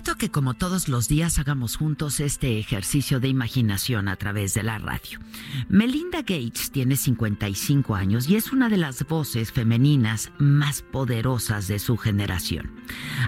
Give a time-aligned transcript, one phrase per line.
[0.00, 4.62] Invito que como todos los días hagamos juntos este ejercicio de imaginación a través de
[4.62, 5.18] la radio.
[5.68, 11.78] Melinda Gates tiene 55 años y es una de las voces femeninas más poderosas de
[11.78, 12.70] su generación.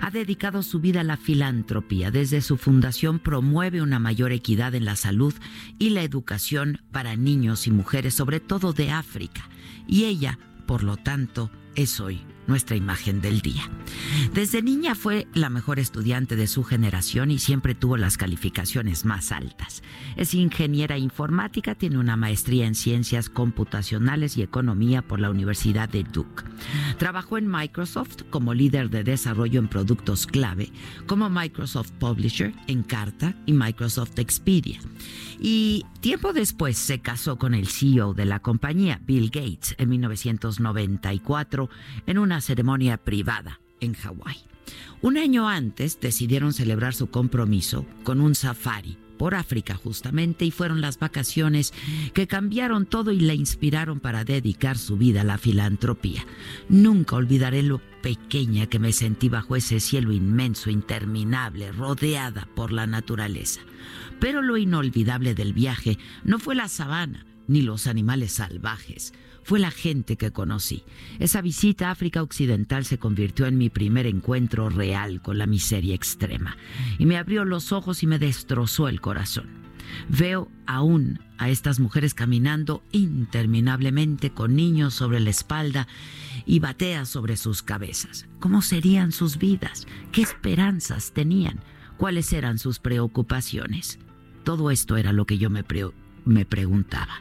[0.00, 2.10] Ha dedicado su vida a la filantropía.
[2.10, 5.34] Desde su fundación promueve una mayor equidad en la salud
[5.78, 9.46] y la educación para niños y mujeres, sobre todo de África.
[9.86, 13.62] Y ella, por lo tanto, es hoy nuestra imagen del día.
[14.34, 19.32] Desde niña fue la mejor estudiante de su generación y siempre tuvo las calificaciones más
[19.32, 19.82] altas.
[20.16, 26.04] Es ingeniera informática, tiene una maestría en ciencias computacionales y economía por la Universidad de
[26.04, 26.44] Duke.
[26.98, 30.70] Trabajó en Microsoft como líder de desarrollo en productos clave,
[31.06, 34.78] como Microsoft Publisher, Encarta y Microsoft Expedia.
[35.44, 41.68] Y tiempo después se casó con el CEO de la compañía, Bill Gates, en 1994,
[42.06, 44.36] en una ceremonia privada en Hawái.
[45.00, 50.80] Un año antes decidieron celebrar su compromiso con un safari por África justamente y fueron
[50.80, 51.74] las vacaciones
[52.14, 56.24] que cambiaron todo y la inspiraron para dedicar su vida a la filantropía.
[56.68, 62.86] Nunca olvidaré lo pequeña que me sentí bajo ese cielo inmenso, interminable, rodeada por la
[62.86, 63.60] naturaleza.
[64.22, 69.12] Pero lo inolvidable del viaje no fue la sabana ni los animales salvajes,
[69.42, 70.84] fue la gente que conocí.
[71.18, 75.96] Esa visita a África Occidental se convirtió en mi primer encuentro real con la miseria
[75.96, 76.56] extrema
[77.00, 79.48] y me abrió los ojos y me destrozó el corazón.
[80.08, 85.88] Veo aún a estas mujeres caminando interminablemente con niños sobre la espalda
[86.46, 88.28] y bateas sobre sus cabezas.
[88.38, 89.88] ¿Cómo serían sus vidas?
[90.12, 91.58] ¿Qué esperanzas tenían?
[91.96, 93.98] ¿Cuáles eran sus preocupaciones?
[94.44, 95.64] Todo esto era lo que yo me,
[96.44, 97.14] preguntaba.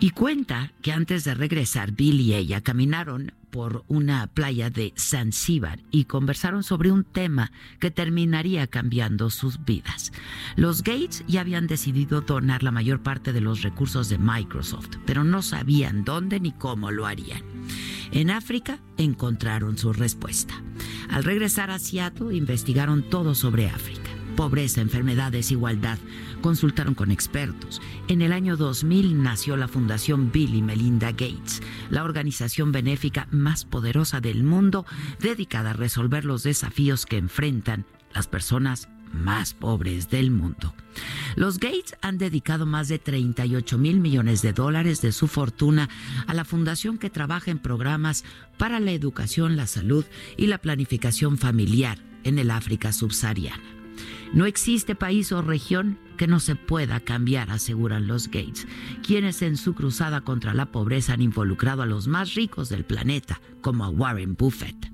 [0.00, 5.80] Y cuenta que antes de regresar, Bill y ella caminaron por una playa de Zanzíbar
[5.90, 7.50] y conversaron sobre un tema
[7.80, 10.12] que terminaría cambiando sus vidas.
[10.54, 15.24] Los Gates ya habían decidido donar la mayor parte de los recursos de Microsoft, pero
[15.24, 17.42] no sabían dónde ni cómo lo harían.
[18.12, 20.62] En África encontraron su respuesta.
[21.10, 23.97] Al regresar a Seattle, investigaron todo sobre África
[24.38, 25.98] pobreza, enfermedad, desigualdad.
[26.42, 27.82] Consultaron con expertos.
[28.06, 31.60] En el año 2000 nació la Fundación Bill y Melinda Gates,
[31.90, 34.86] la organización benéfica más poderosa del mundo
[35.18, 37.84] dedicada a resolver los desafíos que enfrentan
[38.14, 40.72] las personas más pobres del mundo.
[41.34, 45.88] Los Gates han dedicado más de 38 mil millones de dólares de su fortuna
[46.28, 48.22] a la fundación que trabaja en programas
[48.56, 50.04] para la educación, la salud
[50.36, 53.77] y la planificación familiar en el África subsahariana.
[54.32, 58.66] No existe país o región que no se pueda cambiar, aseguran los Gates,
[59.06, 63.40] quienes en su cruzada contra la pobreza han involucrado a los más ricos del planeta,
[63.60, 64.90] como a Warren Buffett.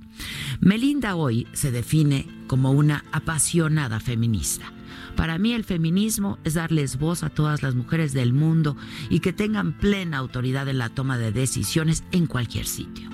[0.61, 4.73] Melinda hoy se define como una apasionada feminista.
[5.17, 8.77] Para mí el feminismo es darles voz a todas las mujeres del mundo
[9.11, 13.11] y que tengan plena autoridad en la toma de decisiones en cualquier sitio.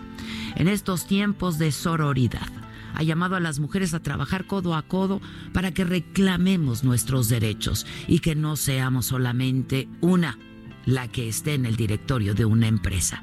[0.56, 2.48] En estos tiempos de sororidad,
[2.94, 5.20] ha llamado a las mujeres a trabajar codo a codo
[5.52, 10.38] para que reclamemos nuestros derechos y que no seamos solamente una
[10.86, 13.22] la que esté en el directorio de una empresa.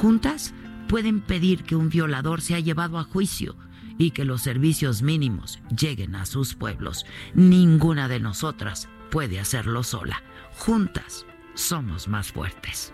[0.00, 0.54] Juntas
[0.88, 3.56] pueden pedir que un violador sea llevado a juicio
[3.98, 7.04] y que los servicios mínimos lleguen a sus pueblos.
[7.34, 10.22] Ninguna de nosotras puede hacerlo sola.
[10.52, 12.92] Juntas somos más fuertes.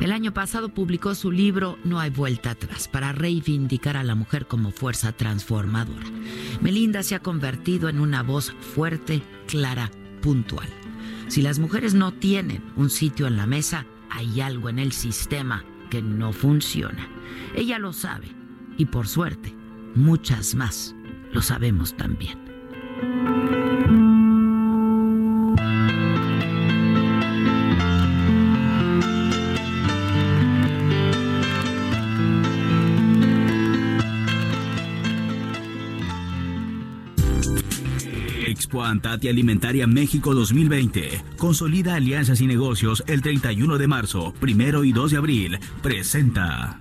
[0.00, 4.46] El año pasado publicó su libro No hay vuelta atrás para reivindicar a la mujer
[4.46, 6.06] como fuerza transformadora.
[6.60, 9.90] Melinda se ha convertido en una voz fuerte, clara,
[10.20, 10.68] puntual.
[11.28, 15.64] Si las mujeres no tienen un sitio en la mesa, hay algo en el sistema
[15.88, 17.08] que no funciona.
[17.54, 18.26] Ella lo sabe
[18.76, 19.54] y por suerte,
[19.94, 20.96] muchas más
[21.32, 22.38] lo sabemos también.
[38.72, 41.22] Expo Antati Alimentaria México 2020.
[41.36, 45.58] Consolida alianzas y negocios el 31 de marzo, primero y 2 de abril.
[45.82, 46.80] Presenta.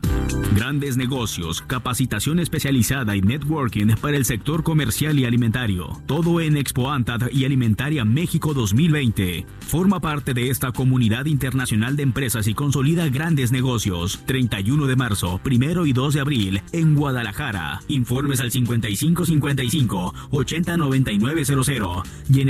[0.56, 6.02] Grandes negocios, capacitación especializada y networking para el sector comercial y alimentario.
[6.06, 9.46] Todo en Expo Antat y Alimentaria México 2020.
[9.60, 14.22] Forma parte de esta comunidad internacional de empresas y consolida grandes negocios.
[14.26, 17.82] 31 de marzo, primero y 2 de abril en Guadalajara.
[17.90, 21.81] Informes al 5555 809900
[22.30, 22.42] y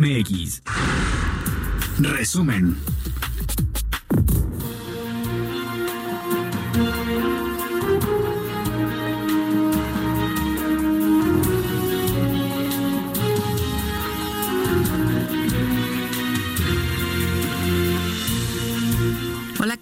[0.00, 0.62] en.
[1.98, 2.76] Resumen.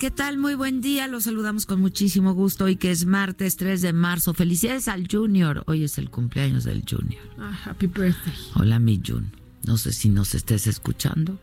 [0.02, 0.36] ¿Qué tal?
[0.36, 1.06] Muy buen día.
[1.06, 4.34] Los saludamos con muchísimo gusto hoy que es martes 3 de marzo.
[4.34, 5.62] Felicidades al Junior.
[5.68, 7.22] Hoy es el cumpleaños del Junior.
[7.38, 8.34] Ah, happy birthday.
[8.56, 9.30] Hola, mi Jun.
[9.64, 11.38] No sé si nos estés escuchando,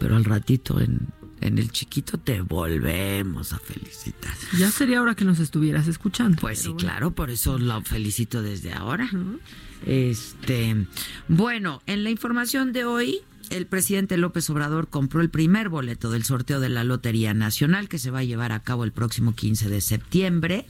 [0.00, 1.06] pero al ratito en,
[1.40, 4.34] en el chiquito te volvemos a felicitar.
[4.58, 6.36] Ya sería hora que nos estuvieras escuchando.
[6.40, 6.78] Pues sí, bueno.
[6.78, 9.08] claro, por eso lo felicito desde ahora.
[9.86, 10.88] Este,
[11.28, 13.20] bueno, en la información de hoy,
[13.50, 17.98] el presidente López Obrador compró el primer boleto del sorteo de la Lotería Nacional que
[17.98, 20.66] se va a llevar a cabo el próximo 15 de septiembre.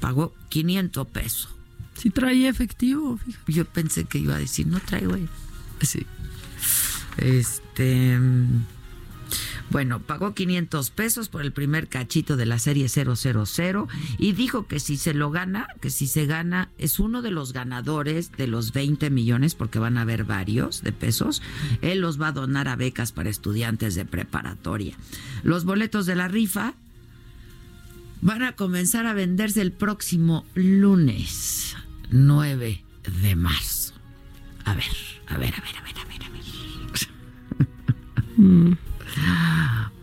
[0.00, 1.48] Pagó 500 pesos.
[1.94, 3.52] Sí traía efectivo, fíjate.
[3.52, 5.16] Yo pensé que iba a decir, no traigo.
[5.16, 5.26] eh".
[5.82, 6.06] Sí.
[7.18, 8.18] Este.
[9.70, 13.14] Mm, Bueno, pagó 500 pesos por el primer cachito de la serie 000
[14.18, 17.52] y dijo que si se lo gana, que si se gana, es uno de los
[17.52, 21.42] ganadores de los 20 millones, porque van a haber varios de pesos.
[21.82, 24.96] Él los va a donar a becas para estudiantes de preparatoria.
[25.42, 26.74] Los boletos de la rifa
[28.22, 31.76] van a comenzar a venderse el próximo lunes
[32.10, 32.84] 9
[33.22, 33.94] de marzo.
[34.64, 34.84] A ver,
[35.26, 36.28] a ver, a ver, a ver, a ver, a
[38.68, 38.89] ver.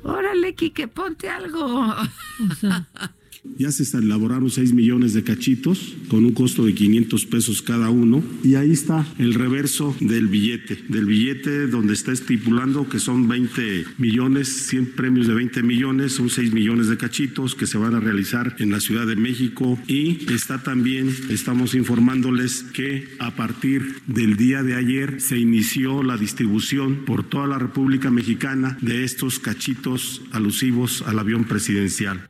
[0.04, 1.94] Órale, Quique, ponte algo.
[3.58, 8.24] Ya se elaboraron 6 millones de cachitos con un costo de 500 pesos cada uno.
[8.44, 10.78] Y ahí está el reverso del billete.
[10.90, 16.30] Del billete donde está estipulando que son 20 millones, 100 premios de 20 millones, son
[16.30, 19.80] 6 millones de cachitos que se van a realizar en la Ciudad de México.
[19.88, 26.18] Y está también, estamos informándoles que a partir del día de ayer se inició la
[26.18, 32.28] distribución por toda la República Mexicana de estos cachitos alusivos al avión presidencial.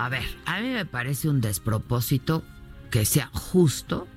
[0.00, 2.42] A ver, a mí me parece un despropósito
[2.90, 4.08] que sea justo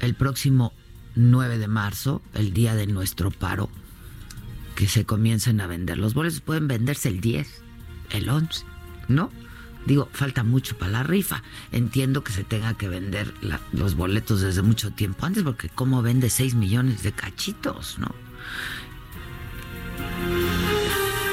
[0.00, 0.72] el próximo
[1.14, 3.70] 9 de marzo, el día de nuestro paro,
[4.74, 5.96] que se comiencen a vender.
[5.96, 7.62] Los boletos pueden venderse el 10,
[8.10, 8.64] el 11,
[9.06, 9.30] ¿no?
[9.84, 11.44] Digo, falta mucho para la rifa.
[11.70, 13.32] Entiendo que se tenga que vender
[13.72, 18.12] los boletos desde mucho tiempo antes, porque ¿cómo vende 6 millones de cachitos, no?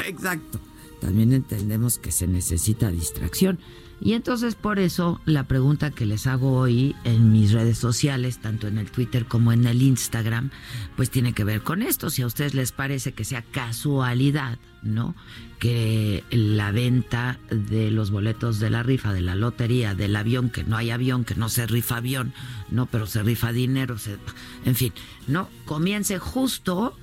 [0.06, 0.62] Exacto.
[1.04, 3.60] También entendemos que se necesita distracción.
[4.00, 8.68] Y entonces por eso la pregunta que les hago hoy en mis redes sociales, tanto
[8.68, 10.50] en el Twitter como en el Instagram,
[10.96, 12.10] pues tiene que ver con esto.
[12.10, 15.14] Si a ustedes les parece que sea casualidad, ¿no?
[15.60, 20.64] Que la venta de los boletos de la rifa, de la lotería, del avión, que
[20.64, 22.34] no hay avión, que no se rifa avión,
[22.72, 24.18] no, pero se rifa dinero, se-
[24.66, 24.94] en fin,
[25.28, 25.50] ¿no?
[25.66, 26.98] Comience justo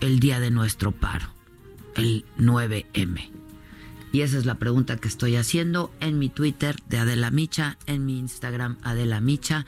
[0.00, 1.26] el día de nuestro paro,
[2.00, 3.30] el 9M.
[4.12, 8.04] Y esa es la pregunta que estoy haciendo en mi Twitter de Adela Micha, en
[8.06, 9.66] mi Instagram Adela Micha.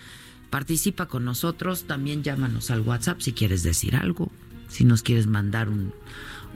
[0.50, 4.30] Participa con nosotros, también llámanos al WhatsApp si quieres decir algo,
[4.68, 5.92] si nos quieres mandar un,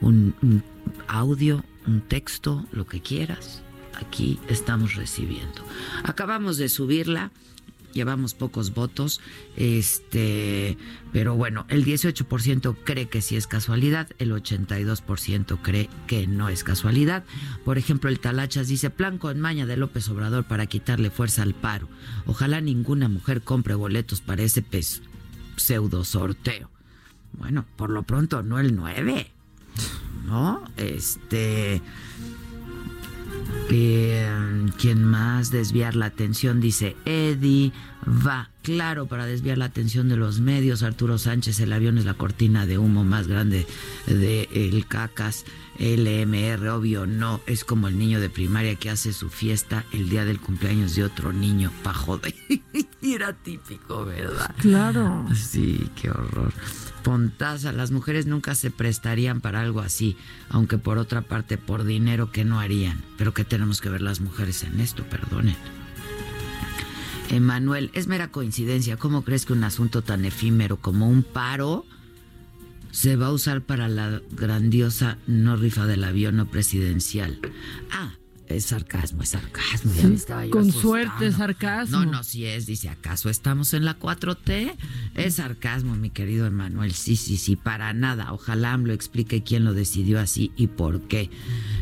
[0.01, 0.63] un- un
[1.07, 3.63] audio, un texto, lo que quieras.
[3.95, 5.63] Aquí estamos recibiendo.
[6.03, 7.31] Acabamos de subirla
[7.93, 9.21] llevamos pocos votos,
[9.55, 10.77] este,
[11.11, 16.63] pero bueno, el 18% cree que sí es casualidad, el 82% cree que no es
[16.63, 17.23] casualidad.
[17.65, 21.53] Por ejemplo, el Talachas dice, plan con maña de López Obrador para quitarle fuerza al
[21.53, 21.87] paro.
[22.25, 25.01] Ojalá ninguna mujer compre boletos para ese pes-
[25.55, 26.69] pseudo sorteo.
[27.33, 29.31] Bueno, por lo pronto no el 9.
[30.25, 30.63] ¿No?
[30.75, 31.81] Este
[34.77, 35.49] ¿Quién más?
[35.49, 37.71] Desviar la atención, dice Eddie.
[38.05, 40.83] Va, claro, para desviar la atención de los medios.
[40.83, 43.65] Arturo Sánchez, el avión es la cortina de humo más grande
[44.05, 45.45] de el cacas.
[45.79, 47.41] LMR, obvio, no.
[47.47, 51.03] Es como el niño de primaria que hace su fiesta el día del cumpleaños de
[51.03, 52.35] otro niño, pa' joder.
[53.13, 54.53] Era típico, ¿verdad?
[54.59, 55.25] Claro.
[55.33, 56.53] Sí, qué horror.
[57.03, 60.17] Pontaza, las mujeres nunca se prestarían para algo así,
[60.49, 63.01] aunque por otra parte por dinero que no harían.
[63.17, 65.03] Pero ¿qué tenemos que ver las mujeres en esto?
[65.03, 65.55] Perdonen.
[67.29, 68.97] Emanuel, es mera coincidencia.
[68.97, 71.85] ¿Cómo crees que un asunto tan efímero como un paro
[72.91, 77.39] se va a usar para la grandiosa no rifa del avión no presidencial?
[77.91, 78.13] Ah,
[78.49, 79.91] es sarcasmo, es sarcasmo.
[79.93, 80.81] Ya me estaba yo con asustando.
[80.89, 81.99] suerte, sarcasmo.
[81.99, 82.65] No, no, sí es.
[82.65, 84.75] Dice, ¿acaso estamos en la 4T?
[85.15, 86.93] Es sarcasmo, mi querido Emanuel.
[86.93, 88.33] Sí, sí, sí, para nada.
[88.33, 91.29] Ojalá me lo explique quién lo decidió así y por qué.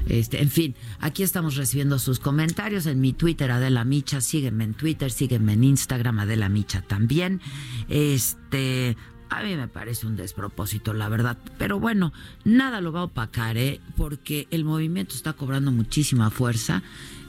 [0.08, 4.22] Este, en fin, aquí estamos recibiendo sus comentarios en mi Twitter, Adela Micha.
[4.22, 7.42] Sígueme en Twitter, sígueme en Instagram, Adela Micha también.
[7.90, 8.98] Este,
[9.36, 11.38] a mí me parece un despropósito, la verdad.
[11.58, 12.14] Pero bueno,
[12.46, 13.82] nada lo va a opacar, ¿eh?
[13.98, 16.84] Porque el movimiento está cobrando muchísima fuerza,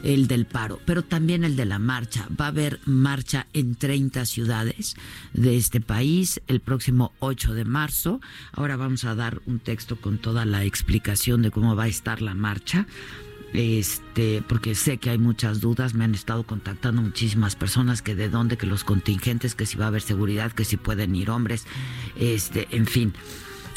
[0.04, 2.28] el del paro, pero también el de la marcha.
[2.40, 4.94] Va a haber marcha en 30 ciudades
[5.32, 8.20] de este país el próximo 8 de marzo.
[8.52, 12.22] Ahora vamos a dar un texto con toda la explicación de cómo va a estar
[12.22, 12.86] la marcha
[13.56, 18.28] este, porque sé que hay muchas dudas, me han estado contactando muchísimas personas que de
[18.28, 21.64] dónde, que los contingentes, que si va a haber seguridad, que si pueden ir hombres,
[22.16, 23.14] este, en fin.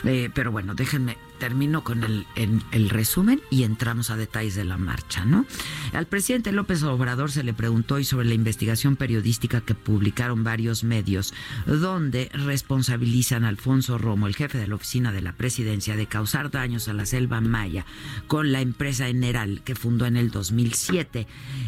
[0.04, 4.66] Eh, pero bueno, déjenme, termino con el, en- el resumen y entramos a detalles de
[4.66, 5.46] la marcha, ¿no?
[5.94, 10.84] Al presidente López Obrador se le preguntó hoy sobre la investigación periodística que publicaron varios
[10.84, 11.34] medios,
[11.66, 16.52] donde responsabilizan a Alfonso Romo, el jefe de la oficina de la presidencia, de causar
[16.52, 17.86] daños a la selva maya
[18.28, 21.26] con la empresa Eneral que fundó en el 2007.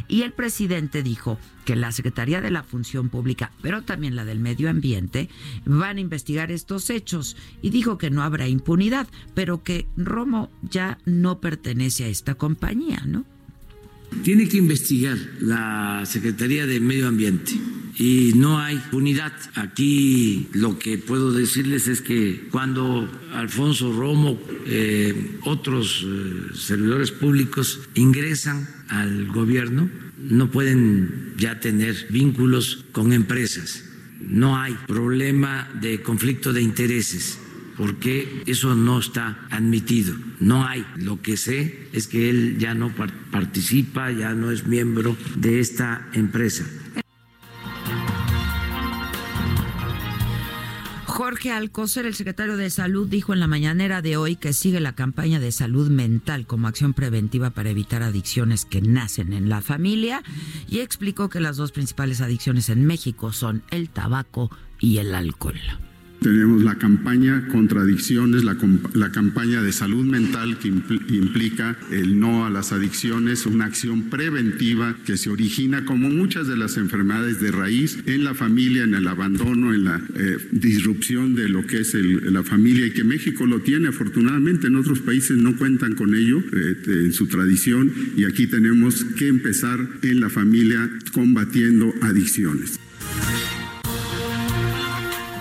[0.07, 4.39] Y el presidente dijo que la Secretaría de la Función Pública, pero también la del
[4.39, 5.29] Medio Ambiente,
[5.65, 10.97] van a investigar estos hechos y dijo que no habrá impunidad, pero que Romo ya
[11.05, 13.25] no pertenece a esta compañía, ¿no?
[14.23, 17.53] Tiene que investigar la Secretaría de Medio Ambiente
[17.97, 19.33] y no hay unidad.
[19.55, 27.79] Aquí lo que puedo decirles es que cuando Alfonso Romo, eh, otros eh, servidores públicos
[27.95, 33.85] ingresan al gobierno, no pueden ya tener vínculos con empresas.
[34.19, 37.39] No hay problema de conflicto de intereses
[37.81, 40.13] porque eso no está admitido.
[40.39, 40.85] No hay.
[40.97, 45.59] Lo que sé es que él ya no par- participa, ya no es miembro de
[45.59, 46.63] esta empresa.
[51.07, 54.93] Jorge Alcocer, el secretario de Salud, dijo en la mañanera de hoy que sigue la
[54.93, 60.21] campaña de salud mental como acción preventiva para evitar adicciones que nacen en la familia
[60.69, 65.59] y explicó que las dos principales adicciones en México son el tabaco y el alcohol.
[66.21, 68.55] Tenemos la campaña contra adicciones, la,
[68.93, 74.03] la campaña de salud mental que impl- implica el no a las adicciones, una acción
[74.03, 78.93] preventiva que se origina como muchas de las enfermedades de raíz en la familia, en
[78.93, 83.03] el abandono, en la eh, disrupción de lo que es el- la familia y que
[83.03, 87.91] México lo tiene afortunadamente, en otros países no cuentan con ello eh, en su tradición
[88.15, 92.79] y aquí tenemos que empezar en la familia combatiendo adicciones.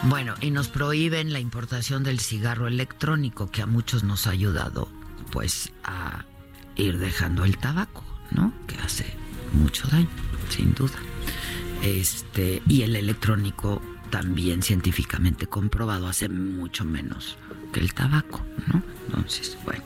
[0.04, 4.88] Bueno, y nos prohíben la importación del cigarro electrónico que a muchos nos ha ayudado
[5.30, 6.24] pues a
[6.76, 8.52] ir dejando el tabaco, ¿no?
[8.66, 9.14] Que hace
[9.52, 10.08] mucho daño,
[10.48, 10.98] sin duda.
[11.82, 17.36] Este, y el electrónico también científicamente comprobado hace mucho menos
[17.72, 18.82] que el tabaco, ¿no?
[19.06, 19.84] Entonces, bueno.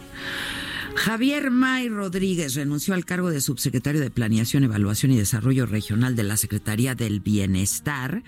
[0.96, 6.22] Javier May Rodríguez renunció al cargo de subsecretario de Planeación, Evaluación y Desarrollo Regional de
[6.22, 8.22] la Secretaría del Bienestar.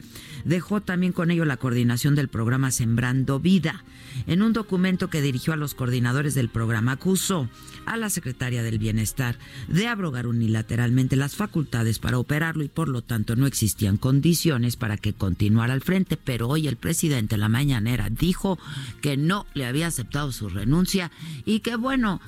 [0.44, 3.84] Dejó también con ello la coordinación del programa Sembrando Vida.
[4.26, 7.48] En un documento que dirigió a los coordinadores del programa, acusó
[7.86, 13.02] a la Secretaría del Bienestar de abrogar unilateralmente las facultades para operarlo y por lo
[13.02, 16.16] tanto no existían condiciones para que continuara al frente.
[16.16, 18.58] Pero hoy el presidente en la mañanera dijo
[19.00, 21.10] que no le había aceptado su renuncia
[21.44, 22.20] y que bueno,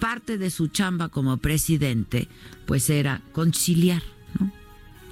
[0.00, 2.28] parte de su chamba como presidente
[2.66, 4.02] pues era conciliar
[4.38, 4.52] ¿no?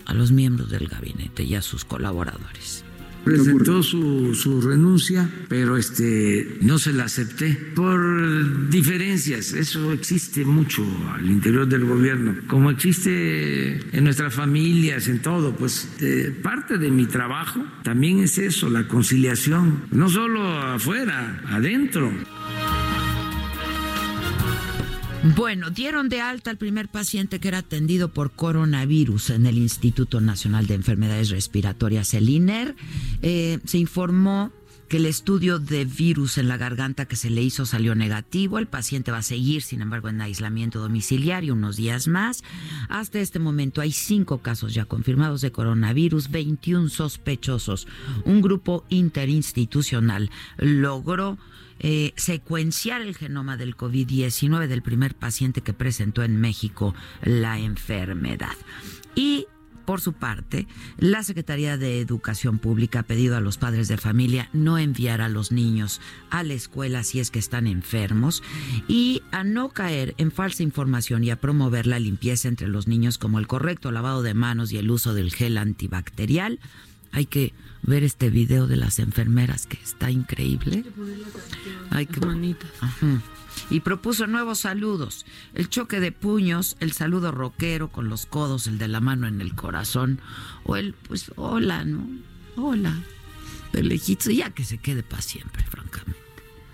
[0.06, 2.84] a los miembros del gabinete y a sus colaboradores.
[3.24, 9.52] Presentó su, su renuncia, pero este no se la acepté por diferencias.
[9.52, 15.54] Eso existe mucho al interior del gobierno, como existe en nuestras familias, en todo.
[15.54, 22.10] Pues eh, parte de mi trabajo también es eso, la conciliación, no solo afuera, adentro.
[25.24, 30.20] Bueno, dieron de alta al primer paciente que era atendido por coronavirus en el Instituto
[30.20, 32.74] Nacional de Enfermedades Respiratorias, el INER.
[33.22, 34.50] Eh, se informó
[34.88, 38.58] que el estudio de virus en la garganta que se le hizo salió negativo.
[38.58, 42.42] El paciente va a seguir, sin embargo, en aislamiento domiciliario unos días más.
[42.88, 47.86] Hasta este momento hay cinco casos ya confirmados de coronavirus, 21 sospechosos.
[48.24, 51.38] Un grupo interinstitucional logró
[51.82, 58.56] eh, secuenciar el genoma del COVID-19 del primer paciente que presentó en México la enfermedad.
[59.14, 59.46] Y
[59.84, 64.48] por su parte, la Secretaría de Educación Pública ha pedido a los padres de familia
[64.52, 68.42] no enviar a los niños a la escuela si es que están enfermos
[68.86, 73.18] y a no caer en falsa información y a promover la limpieza entre los niños
[73.18, 76.60] como el correcto lavado de manos y el uso del gel antibacterial.
[77.10, 80.84] Hay que ver este video de las enfermeras que está increíble.
[81.90, 82.70] Hay que manitas.
[83.70, 85.26] Y propuso nuevos saludos.
[85.54, 89.40] El choque de puños, el saludo rockero con los codos, el de la mano en
[89.40, 90.20] el corazón.
[90.64, 92.06] O el, pues, hola, ¿no?
[92.56, 93.02] Hola.
[93.72, 93.98] De
[94.34, 96.31] ya que se quede para siempre, francamente.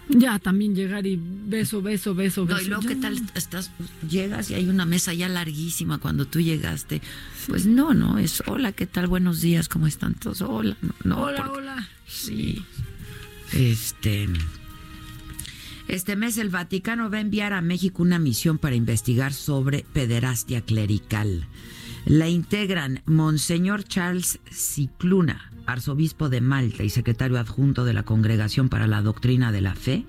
[0.08, 2.58] Ya, también llegar y beso, beso, beso, beso.
[2.58, 3.70] No, y luego, ¿qué tal estás?
[4.08, 7.02] Llegas y hay una mesa ya larguísima cuando tú llegaste.
[7.46, 9.06] Pues no, no, es hola, ¿qué tal?
[9.06, 10.40] Buenos días, ¿cómo están todos?
[10.40, 11.22] Hola, no.
[11.22, 11.88] hola, hola.
[12.06, 12.64] Sí.
[13.52, 14.28] Este.
[15.88, 20.60] Este mes el Vaticano va a enviar a México una misión para investigar sobre pederastia
[20.60, 21.46] clerical.
[22.04, 28.86] La integran Monseñor Charles Cicluna, arzobispo de Malta y secretario adjunto de la Congregación para
[28.86, 30.06] la Doctrina de la Fe,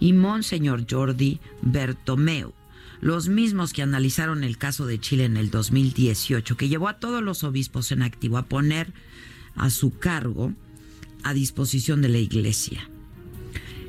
[0.00, 2.54] y Monseñor Jordi Bertomeu,
[3.00, 7.22] los mismos que analizaron el caso de Chile en el 2018, que llevó a todos
[7.22, 8.92] los obispos en activo a poner
[9.54, 10.54] a su cargo
[11.22, 12.88] a disposición de la Iglesia.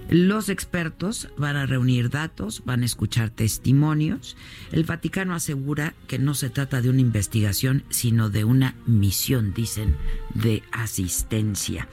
[0.09, 4.37] Los expertos van a reunir datos, van a escuchar testimonios.
[4.71, 9.95] El Vaticano asegura que no se trata de una investigación, sino de una misión, dicen,
[10.33, 11.87] de asistencia.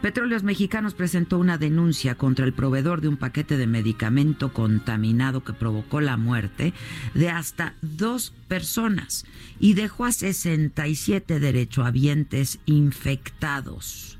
[0.00, 5.52] Petróleos Mexicanos presentó una denuncia contra el proveedor de un paquete de medicamento contaminado que
[5.52, 6.72] provocó la muerte
[7.14, 9.24] de hasta dos personas
[9.58, 14.18] y dejó a 67 derechohabientes infectados.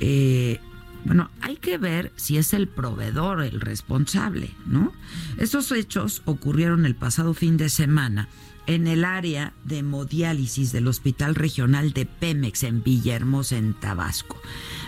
[0.00, 0.58] Eh,
[1.04, 4.92] bueno, hay que ver si es el proveedor el responsable, ¿no?
[5.38, 8.28] Estos hechos ocurrieron el pasado fin de semana
[8.66, 14.40] en el área de hemodiálisis del Hospital Regional de Pemex en Villahermosa, en Tabasco.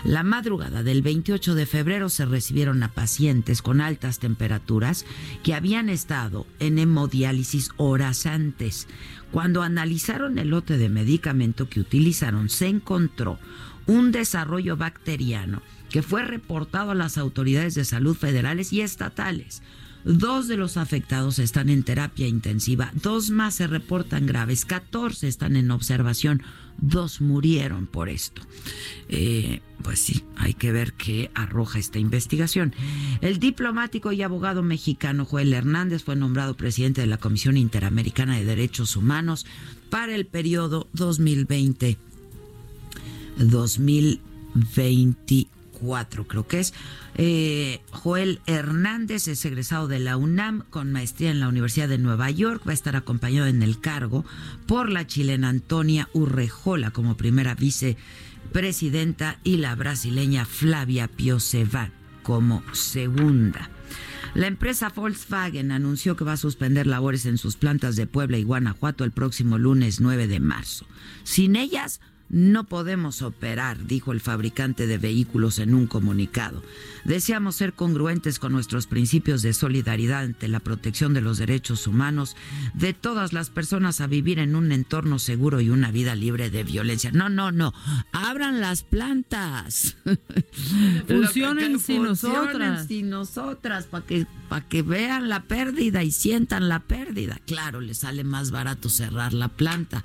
[0.03, 5.05] La madrugada del 28 de febrero se recibieron a pacientes con altas temperaturas
[5.43, 8.87] que habían estado en hemodiálisis horas antes.
[9.31, 13.39] Cuando analizaron el lote de medicamento que utilizaron, se encontró
[13.87, 15.61] un desarrollo bacteriano
[15.95, 19.61] que fue reportado a las autoridades de salud federales y estatales.
[20.03, 25.55] Dos de los afectados están en terapia intensiva, dos más se reportan graves, 14 están
[25.55, 26.43] en observación,
[26.77, 28.41] dos murieron por esto.
[29.07, 32.75] Eh, pues sí, hay que ver qué arroja esta investigación.
[33.21, 38.43] El diplomático y abogado mexicano Joel Hernández fue nombrado presidente de la Comisión Interamericana de
[38.43, 39.45] Derechos Humanos
[39.89, 40.89] para el periodo
[45.81, 46.73] 2020-2024 creo que es.
[47.15, 52.29] Eh, Joel Hernández es egresado de la UNAM con maestría en la Universidad de Nueva
[52.31, 52.61] York.
[52.67, 54.25] Va a estar acompañado en el cargo
[54.67, 61.91] por la chilena Antonia Urrejola como primera vicepresidenta y la brasileña Flavia Pioseva
[62.23, 63.69] como segunda.
[64.33, 68.43] La empresa Volkswagen anunció que va a suspender labores en sus plantas de Puebla y
[68.43, 70.85] Guanajuato el próximo lunes 9 de marzo.
[71.23, 76.63] Sin ellas, no podemos operar, dijo el fabricante de vehículos en un comunicado.
[77.03, 82.35] Deseamos ser congruentes con nuestros principios de solidaridad ante la protección de los derechos humanos
[82.73, 86.63] de todas las personas a vivir en un entorno seguro y una vida libre de
[86.63, 87.11] violencia.
[87.11, 87.73] No, no, no.
[88.11, 89.95] Abran las plantas.
[91.07, 92.87] Funcionen sin nosotras.
[92.87, 94.25] Sin nosotras, para que,
[94.67, 97.39] que vean la pérdida y sientan la pérdida.
[97.45, 100.03] Claro, les sale más barato cerrar la planta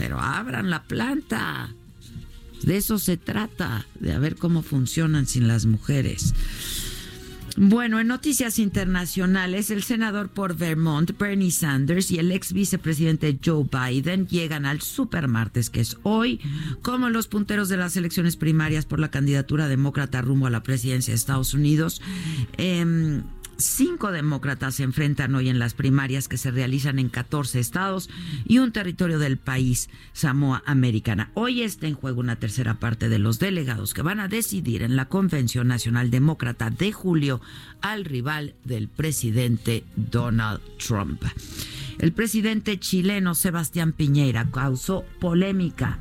[0.00, 1.74] pero abran la planta.
[2.62, 6.32] De eso se trata, de ver cómo funcionan sin las mujeres.
[7.58, 13.66] Bueno, en noticias internacionales, el senador por Vermont, Bernie Sanders, y el ex vicepresidente Joe
[13.70, 16.40] Biden llegan al supermartes, que es hoy,
[16.80, 21.12] como los punteros de las elecciones primarias por la candidatura demócrata rumbo a la presidencia
[21.12, 22.00] de Estados Unidos.
[22.56, 23.22] Em,
[23.60, 28.08] Cinco demócratas se enfrentan hoy en las primarias que se realizan en 14 estados
[28.46, 31.30] y un territorio del país, Samoa Americana.
[31.34, 34.96] Hoy está en juego una tercera parte de los delegados que van a decidir en
[34.96, 37.40] la Convención Nacional Demócrata de julio
[37.82, 41.22] al rival del presidente Donald Trump.
[41.98, 45.98] El presidente chileno Sebastián Piñera causó polémica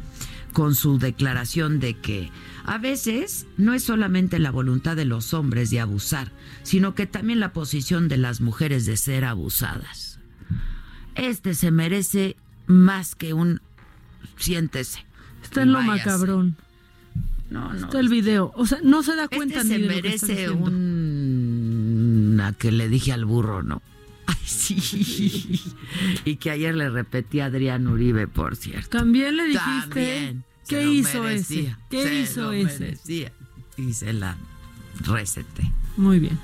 [0.53, 2.31] con su declaración de que
[2.65, 6.31] a veces no es solamente la voluntad de los hombres de abusar,
[6.63, 10.19] sino que también la posición de las mujeres de ser abusadas.
[11.15, 12.35] Este se merece
[12.67, 13.61] más que un
[14.37, 15.05] siéntese.
[15.43, 16.55] Está en lo macabrón.
[17.49, 17.79] No, no.
[17.85, 18.51] Está el video.
[18.55, 20.51] O sea, no se da este cuenta este ni se de merece lo que está
[20.53, 22.29] un...
[22.33, 23.81] una que le dije al burro, ¿no?
[24.27, 25.73] Ay, sí.
[26.25, 28.89] y que ayer le repetí a Adrián Uribe, por cierto.
[28.89, 29.81] También le dijiste.
[29.89, 30.43] También.
[30.67, 31.71] ¿Qué hizo merecía.
[31.71, 31.75] ese?
[31.89, 32.79] ¿Qué Se hizo lo ese?
[32.79, 33.31] merecía.
[33.77, 34.37] Y se la
[35.01, 35.71] receté.
[35.99, 36.39] Muy bien.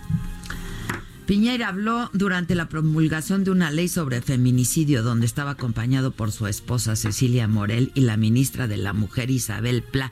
[1.25, 6.45] Piñera habló durante la promulgación de una ley sobre feminicidio donde estaba acompañado por su
[6.47, 10.11] esposa Cecilia Morel y la ministra de la Mujer Isabel Pla,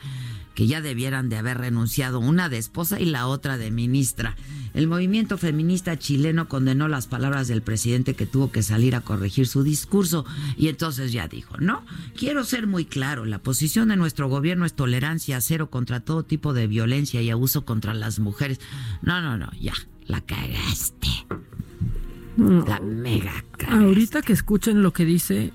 [0.54, 4.36] que ya debieran de haber renunciado, una de esposa y la otra de ministra.
[4.74, 9.48] El movimiento feminista chileno condenó las palabras del presidente que tuvo que salir a corregir
[9.48, 10.26] su discurso
[10.58, 11.86] y entonces ya dijo, no,
[12.18, 16.54] quiero ser muy claro, la posición de nuestro gobierno es tolerancia cero contra todo tipo
[16.54, 18.60] de violencia y abuso contra las mujeres.
[19.02, 19.74] No, no, no, ya,
[20.06, 21.08] la cagaste.
[22.38, 23.86] La mega cagaste.
[23.86, 25.54] Ahorita que escuchen lo que dice.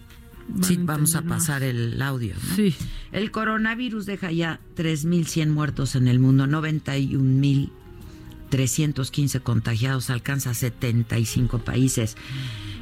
[0.63, 2.35] Sí, vamos a pasar el audio.
[2.35, 2.57] ¿no?
[2.57, 2.75] Sí.
[3.13, 12.17] El coronavirus deja ya 3.100 muertos en el mundo, 91.315 contagiados, alcanza 75 países.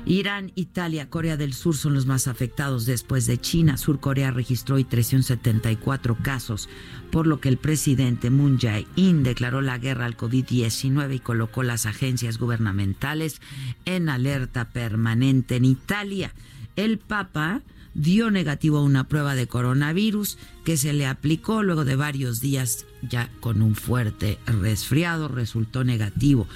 [0.09, 3.77] Irán, Italia, Corea del Sur son los más afectados después de China.
[3.77, 6.69] Sur Corea registró hoy 374 casos,
[7.11, 11.87] por lo que el presidente Moon Jae-in declaró la guerra al COVID-19 y colocó las
[11.87, 13.41] agencias gubernamentales
[13.85, 16.33] en alerta permanente en Italia.
[16.77, 17.63] El Papa
[17.97, 22.85] dio negativo a una prueba de coronavirus que se le aplicó luego de varios días
[23.09, 26.47] ya con un fuerte resfriado, resultó negativo.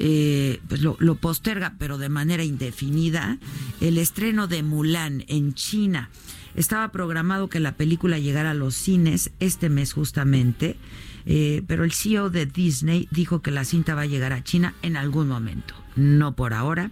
[0.05, 3.38] eh, pues lo, posterga, pero de manera indefinida,
[3.81, 6.11] el estreno de Mulan en China.
[6.57, 10.77] Estaba programado que la película llegara a los cines este mes justamente,
[11.25, 14.75] eh, pero el CEO de Disney dijo que la cinta va a llegar a China
[14.83, 16.91] en algún momento, no por ahora.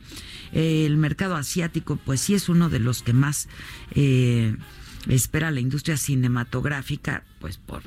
[0.53, 3.49] Eh, el mercado asiático, pues sí es uno de los que más
[3.91, 4.57] eh,
[5.09, 7.83] espera la industria cinematográfica, pues por,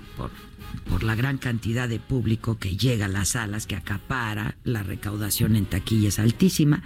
[0.90, 5.56] por la gran cantidad de público que llega a las salas, que acapara, la recaudación
[5.56, 6.84] en taquilla es altísima,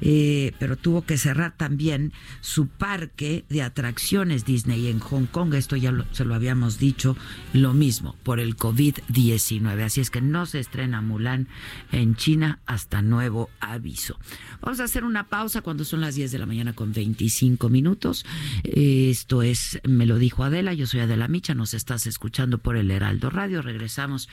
[0.00, 5.76] eh, pero tuvo que cerrar también su parque de atracciones Disney en Hong Kong, esto
[5.76, 7.16] ya se lo habíamos dicho,
[7.52, 11.48] lo mismo, por el COVID-19, así es que no se estrena Mulan
[11.92, 14.18] en China hasta nuevo aviso.
[14.60, 18.24] Vamos a hacer una pausa cuando son las 10 de la mañana con 25 minutos.
[18.64, 22.90] Esto es Me lo dijo Adela, yo soy Adela Micha, nos estás escuchando por el
[22.90, 23.62] Heraldo Heraldo Radio.
[23.62, 24.28] Regresamos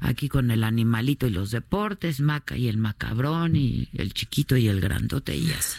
[0.00, 4.68] aquí con el animalito y los deportes, Maca y el macabrón y el chiquito y
[4.68, 5.78] el grandote y así.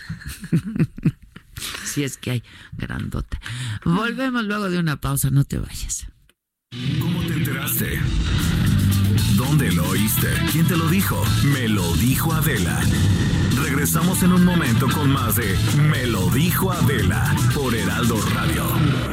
[1.85, 2.43] si es que hay
[2.73, 3.39] grandote.
[3.85, 6.07] Volvemos luego de una pausa, no te vayas.
[6.99, 7.99] ¿Cómo te enteraste?
[9.37, 10.27] ¿Dónde lo oíste?
[10.51, 11.23] ¿Quién te lo dijo?
[11.53, 12.81] Me lo dijo Adela.
[13.63, 15.57] Regresamos en un momento con más de
[15.89, 19.12] Me lo dijo Adela por Heraldo Radio.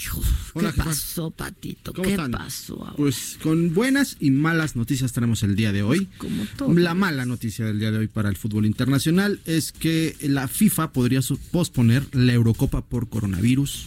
[0.00, 0.20] Hijo?
[0.54, 0.84] Hola, ¿Qué jefa.
[0.84, 1.92] pasó, Patito?
[1.92, 2.32] ¿Cómo ¿Qué están?
[2.32, 2.96] pasó ahora?
[2.96, 6.08] Pues con buenas y malas noticias tenemos el día de hoy.
[6.18, 6.72] Como todo.
[6.74, 10.92] La mala noticia del día de hoy para el fútbol internacional es que la FIFA
[10.92, 13.86] podría posponer la Eurocopa por coronavirus.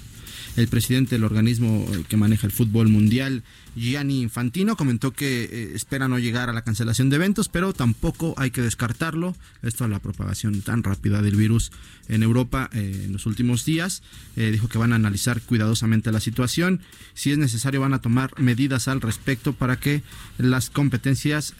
[0.56, 3.42] El presidente del organismo eh, que maneja el fútbol mundial,
[3.76, 8.36] Gianni Infantino, comentó que eh, espera no llegar a la cancelación de eventos, pero tampoco
[8.38, 9.36] hay que descartarlo.
[9.63, 11.72] Esto a la propagación tan rápida del virus
[12.08, 14.04] en Europa eh, en los últimos días.
[14.36, 16.82] Dijo que van a analizar cuidadosamente la situación.
[17.13, 20.04] Si es necesario, van a tomar medidas al respecto para que
[20.38, 21.54] las competencias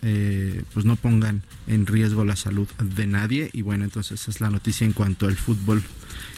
[0.73, 3.49] pues no pongan en riesgo la salud de nadie.
[3.53, 5.84] Y bueno, entonces esa es la noticia en cuanto al fútbol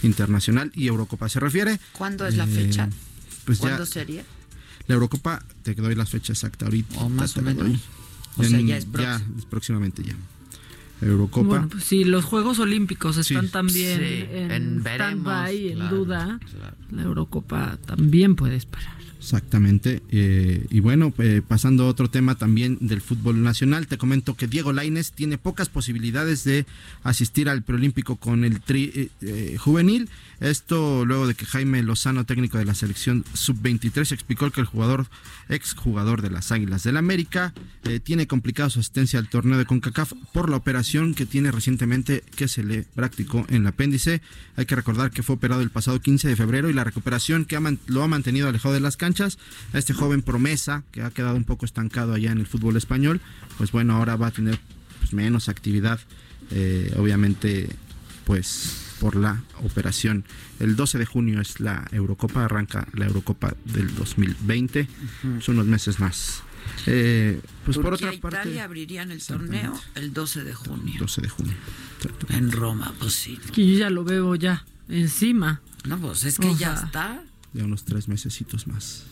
[0.03, 1.79] internacional y Eurocopa se refiere.
[1.93, 2.89] ¿Cuándo es la Eh, fecha?
[3.45, 4.23] Pues ya ¿Cuándo sería?
[4.87, 6.99] la Eurocopa, te doy la fecha exacta ahorita.
[6.99, 7.63] O más o menos.
[7.67, 7.79] doy.
[8.37, 9.35] O sea, ya es próximo.
[9.39, 10.15] es próximamente ya.
[11.05, 11.47] Eurocopa.
[11.47, 13.51] Bueno, pues sí, los Juegos Olímpicos están Sí.
[13.51, 16.39] también Sí, en, en stand-by, en claro, duda.
[16.51, 16.75] claro.
[16.91, 18.95] La Eurocopa también puede esperar.
[19.19, 20.03] Exactamente.
[20.11, 24.45] eh, y bueno, eh, pasando a otro tema también del fútbol nacional, te comento que
[24.47, 26.67] Diego Laines tiene pocas posibilidades de
[27.01, 30.09] asistir al preolímpico con el tri eh, eh, juvenil.
[30.41, 35.07] Esto luego de que Jaime Lozano, técnico de la selección sub-23, explicó que el jugador,
[35.49, 37.53] ex jugador de las Águilas del América,
[37.85, 42.23] eh, tiene complicada su asistencia al torneo de CONCACAF por la operación que tiene recientemente
[42.35, 44.21] que se le practicó en el apéndice.
[44.55, 47.57] Hay que recordar que fue operado el pasado 15 de febrero y la recuperación que
[47.57, 49.37] ha lo ha mantenido alejado de las canchas.
[49.73, 53.19] A este joven promesa que ha quedado un poco estancado allá en el fútbol español,
[53.57, 54.57] pues bueno, ahora va a tener
[54.99, 55.99] pues, menos actividad,
[56.51, 57.69] eh, obviamente,
[58.23, 60.23] pues por la operación.
[60.59, 64.87] El 12 de junio es la Eurocopa, arranca la Eurocopa del 2020,
[65.41, 66.44] son unos meses más.
[66.87, 70.95] Eh, pues por otra e parte, Italia abrirían el torneo el 12 de junio.
[70.99, 71.53] 12 de junio.
[72.29, 73.39] En Roma, pues sí.
[73.53, 75.61] Que yo ya lo veo ya encima.
[75.85, 77.23] No, pues es que ya está.
[77.53, 79.03] de unos tres mesecitos más.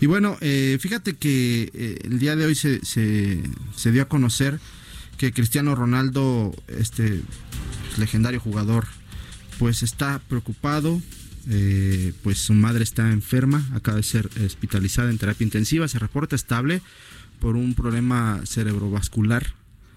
[0.00, 3.42] Y bueno, eh, fíjate que eh, el día de hoy se, se,
[3.76, 4.58] se dio a conocer
[5.16, 7.20] que Cristiano Ronaldo, este
[7.86, 8.86] pues, legendario jugador,
[9.58, 11.00] pues está preocupado.
[11.48, 16.36] Eh, pues su madre está enferma, acaba de ser hospitalizada en terapia intensiva, se reporta
[16.36, 16.82] estable
[17.40, 19.54] por un problema cerebrovascular.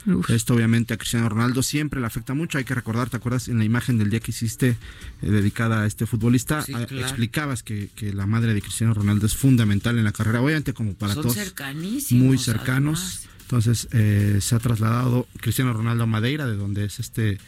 [0.07, 0.29] Uf.
[0.29, 2.59] Esto obviamente a Cristiano Ronaldo siempre le afecta mucho.
[2.59, 5.85] Hay que recordar, ¿te acuerdas en la imagen del día que hiciste eh, dedicada a
[5.87, 6.61] este futbolista?
[6.61, 6.99] Sí, claro.
[6.99, 10.93] Explicabas que, que la madre de Cristiano Ronaldo es fundamental en la carrera, obviamente como
[10.93, 12.23] para Son todos, cercanísimos.
[12.23, 12.99] muy cercanos.
[12.99, 13.29] además.
[13.41, 17.39] Entonces eh, se ha trasladado Cristiano Ronaldo a Madeira, de donde es este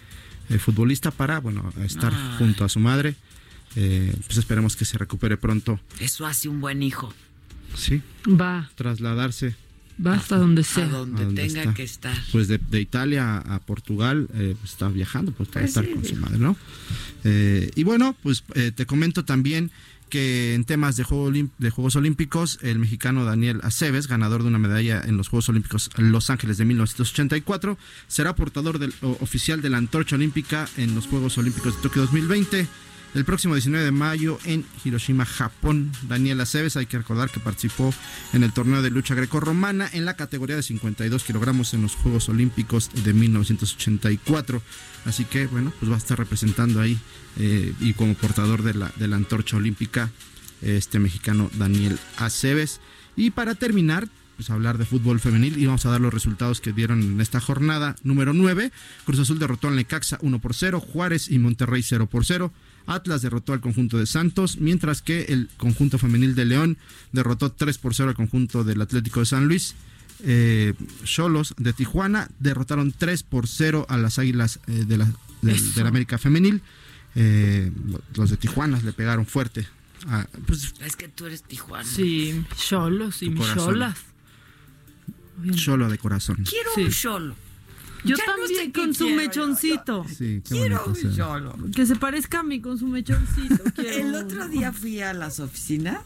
[0.49, 2.35] eh, futbolista, para bueno estar Ay.
[2.39, 3.15] junto a su madre.
[3.79, 5.79] Eh, pues esperemos que se recupere pronto.
[5.99, 7.13] Eso hace un buen hijo.
[7.75, 9.55] Sí, Va, trasladarse
[10.03, 10.87] va hasta donde A sea.
[10.87, 11.73] donde ¿A dónde tenga está?
[11.75, 12.17] que estar.
[12.31, 15.91] pues de, de Italia a Portugal eh, pues, está viajando pues para Pues estar sí,
[15.91, 16.55] con su madre no
[17.23, 19.69] Eh, y bueno pues eh, te comento también
[20.09, 24.57] que en temas de, juego de Juegos Olímpicos, el mexicano Daniel Aceves, ganador de una
[24.59, 29.69] medalla en los Juegos Olímpicos Los Ángeles de 1984, será portador del, o- oficial de
[29.69, 32.67] la antorcha olímpica en los Juegos Olímpicos de Tokio 2020.
[33.13, 37.93] El próximo 19 de mayo en Hiroshima, Japón, Daniel Aceves, hay que recordar que participó
[38.33, 42.29] en el torneo de lucha grecorromana en la categoría de 52 kilogramos en los Juegos
[42.29, 44.61] Olímpicos de 1984.
[45.05, 46.99] Así que, bueno, pues va a estar representando ahí
[47.37, 50.11] eh, y como portador de la, antorcha olímpica
[50.61, 52.81] este mexicano Daniel Aceves.
[53.15, 56.73] Y para terminar, pues hablar de fútbol femenil y vamos a dar los resultados que
[56.73, 58.71] dieron en esta jornada número 9.
[59.05, 62.51] Cruz Azul derrotó al Necaxa 1 por 0, Juárez y Monterrey 0 por 0.
[62.87, 66.77] Atlas derrotó al conjunto de Santos, mientras que el conjunto femenil de León
[67.11, 69.75] derrotó 3 por 0 al conjunto del Atlético de San Luis.
[70.23, 70.73] Eh,
[71.03, 75.05] Cholos de Tijuana derrotaron 3 por 0 a las Águilas eh, de, la,
[75.41, 76.61] de, la América Femenil.
[77.15, 77.71] Eh,
[78.15, 79.67] los de Tijuana le pegaron fuerte.
[80.07, 81.83] A, pues, es que tú eres Tijuana.
[81.83, 83.97] Sí, cholos y cholas.
[85.53, 86.45] Cholo de corazón.
[86.49, 87.46] Quiero un cholo.
[88.07, 90.05] Yo también con su mechoncito.
[90.09, 91.71] Sí, qué Quiero un.
[91.71, 93.63] Que se parezca a mí con su mechoncito.
[93.75, 96.01] Quiero El otro día fui a las oficinas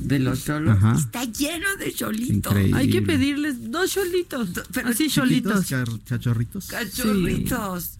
[0.00, 0.76] de los cholos.
[0.76, 0.96] Ajá.
[0.98, 2.36] Está lleno de cholitos.
[2.52, 2.76] Increíble.
[2.78, 4.50] Hay que pedirles dos cholitos.
[4.72, 5.66] Pero Así cholitos.
[6.06, 6.66] cachorritos.
[6.68, 7.98] Cachorritos.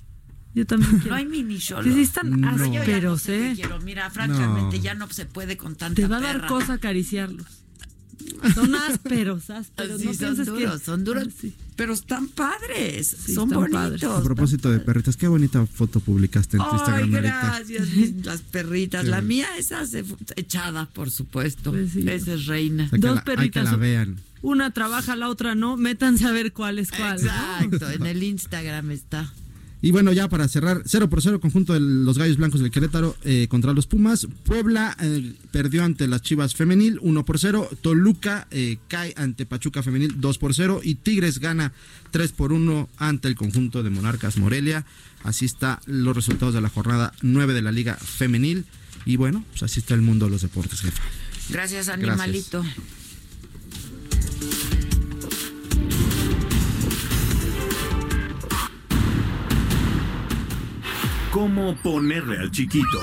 [0.54, 1.10] Yo también quiero.
[1.10, 1.84] No hay mini cholos.
[1.84, 2.50] Que sí están No.
[2.50, 3.52] Ya no ásperos, sé ¿eh?
[3.56, 3.78] quiero.
[3.80, 4.82] Mira, francamente, No.
[4.82, 6.48] ya no se puede con tanta Te va a dar perra.
[6.48, 7.46] cosa acariciarlos.
[8.54, 10.00] Son ásperos, ásperos.
[10.00, 10.84] Sí, no son duros, que...
[10.84, 11.28] son duros.
[11.40, 11.52] Sí.
[11.76, 13.08] Pero están padres.
[13.24, 14.00] Sí, son están padres.
[14.00, 14.20] bonitos.
[14.20, 17.88] A propósito de perritas, qué bonita foto publicaste en tu Instagram gracias,
[18.24, 19.04] las perritas.
[19.04, 19.08] Sí.
[19.10, 20.04] La mía esa se
[20.36, 21.70] echada, por supuesto.
[21.72, 22.04] Pues sí.
[22.08, 22.84] Esa es reina.
[22.84, 23.64] O sea, que Dos la- hay que perritas.
[23.64, 24.16] la vean.
[24.42, 25.76] Una trabaja, la otra no.
[25.76, 27.16] Métanse a ver cuál es cuál.
[27.22, 27.30] ¿no?
[27.30, 29.32] Exacto, en el Instagram está.
[29.82, 33.14] Y bueno, ya para cerrar, 0 por 0 conjunto de los Gallos Blancos del Querétaro
[33.24, 34.26] eh, contra los Pumas.
[34.44, 37.68] Puebla eh, perdió ante las Chivas Femenil 1 por 0.
[37.82, 40.80] Toluca eh, cae ante Pachuca Femenil 2 por 0.
[40.82, 41.72] Y Tigres gana
[42.10, 44.86] 3 por 1 ante el conjunto de Monarcas Morelia.
[45.22, 48.64] Así están los resultados de la jornada 9 de la Liga Femenil.
[49.04, 51.02] Y bueno, pues así está el mundo de los deportes, jefa.
[51.50, 52.64] Gracias, animalito.
[61.36, 62.98] ¿Cómo ponerle al chiquito?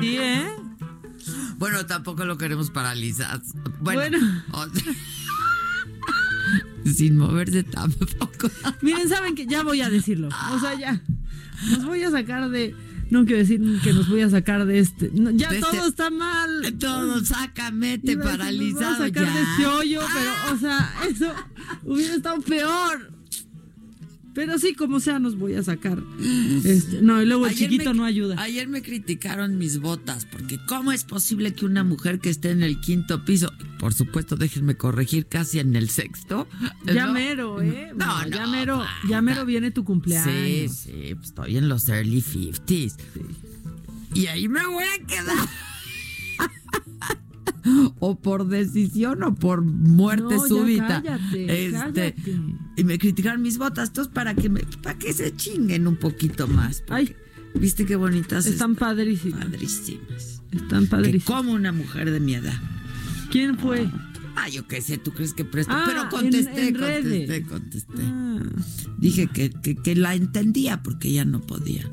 [0.00, 0.46] Sí, ¿eh?
[1.58, 3.40] Bueno, tampoco lo queremos paralizar.
[3.80, 4.18] Bueno, Bueno.
[4.52, 4.66] o-
[6.90, 8.50] sin moverse tampoco.
[8.80, 10.28] Miren, saben que ya voy a decirlo.
[10.52, 11.00] O sea, ya.
[11.70, 12.74] Nos voy a sacar de.
[13.12, 15.10] No quiero decir que nos voy a sacar de este.
[15.12, 16.74] no, ya De este- todo está mal.
[16.80, 19.34] Todo, sácamete Iba a decir, nos paralizado vamos a sacar ya.
[19.34, 21.32] de este hoyo, pero, o sea, eso
[21.84, 23.11] hubiera estado peor.
[24.34, 26.02] Pero sí, como sea, nos voy a sacar.
[26.64, 28.40] Este, no, y luego el Ayer chiquito me- no ayuda.
[28.42, 32.62] Ayer me criticaron mis botas, porque ¿cómo es posible que una mujer que esté en
[32.62, 36.48] el quinto piso, por supuesto, déjenme corregir, casi en el sexto?
[36.86, 37.92] Ya no, mero, ¿eh?
[37.94, 40.32] No, Bueno, ya no, mero, ya mero viene tu cumpleaños.
[40.34, 42.94] Sí, sí, pues estoy en los early 50s.
[44.14, 45.48] Y ahí me voy a quedar.
[47.98, 51.02] o por decisión o por muerte No, súbita.
[51.02, 52.14] cállate, este, cállate.
[52.76, 56.46] Y me criticaron mis botas, entonces para que me, para que se chinguen un poquito
[56.48, 56.82] más.
[56.88, 57.14] Ay.
[57.54, 59.44] ¿Viste qué bonitas Están padrísimas.
[59.44, 60.42] Padrísimas.
[60.52, 61.24] Están Que padrísimas.
[61.24, 62.54] como una mujer de mi edad.
[63.30, 63.88] ¿Quién fue?
[64.36, 65.72] Ah, yo qué sé, tú crees que presto.
[65.74, 67.92] Ah, Pero contesté, en- contesté, contesté.
[68.02, 68.38] Ah,
[68.96, 71.90] Dije que, que, que la entendía porque ella no podía.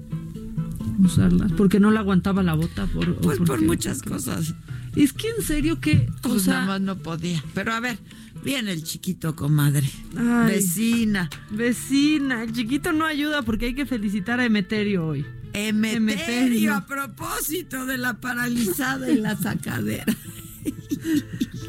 [1.04, 1.52] usarlas.
[1.54, 2.86] Porque no la aguantaba la bota.
[2.88, 4.56] Por, Pues por muchas cosas.
[4.96, 6.08] Es que en serio que.
[6.24, 7.44] O Pues nada más no podía.
[7.54, 7.98] Pero a ver,
[8.44, 9.90] viene el chiquito, comadre.
[10.18, 10.54] Ay.
[10.54, 11.30] Vecina.
[11.52, 15.26] vecina, el chiquito no ayuda porque hay que felicitar a Emeterio hoy.
[15.54, 16.76] Emeterio, Emeterio.
[16.76, 20.06] a propósito de la paralizada y la sacadera.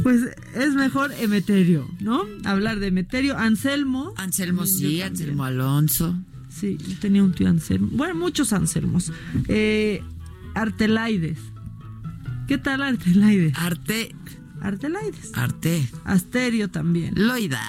[0.02, 0.22] Pues
[0.54, 2.24] es mejor Emeterio, ¿no?
[2.44, 3.36] Hablar de Emeterio.
[3.38, 4.14] Anselmo.
[4.16, 5.02] Anselmo sí.
[5.02, 6.16] Anselmo Alonso.
[6.48, 7.88] Sí, yo tenía un tío Anselmo.
[7.92, 9.12] Bueno, muchos Anselmos.
[9.48, 10.02] Eh,
[10.54, 11.38] Artelaides.
[12.50, 13.56] ¿Qué tal Artelaides?
[13.56, 14.12] Arte,
[14.60, 15.30] Artelaides.
[15.34, 15.88] Arte.
[16.02, 17.14] Asterio también.
[17.14, 17.62] Loida.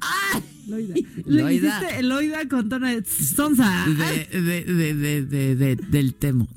[0.00, 0.42] ¡Ay!
[0.66, 0.94] Loida.
[1.24, 1.78] Le Loida.
[1.78, 3.86] hiciste Loida con tono de Sonsa.
[3.86, 6.48] De, de, de, de, de, de- del temo.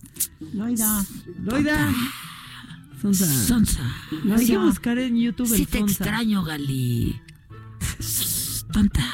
[0.53, 1.05] Loida.
[1.43, 1.93] Loida.
[2.99, 3.27] Sonsa.
[3.27, 3.93] Sonsa.
[4.35, 7.21] Hay que buscar en YouTube Sí el te extraño, Gali.
[8.73, 9.05] Tonta.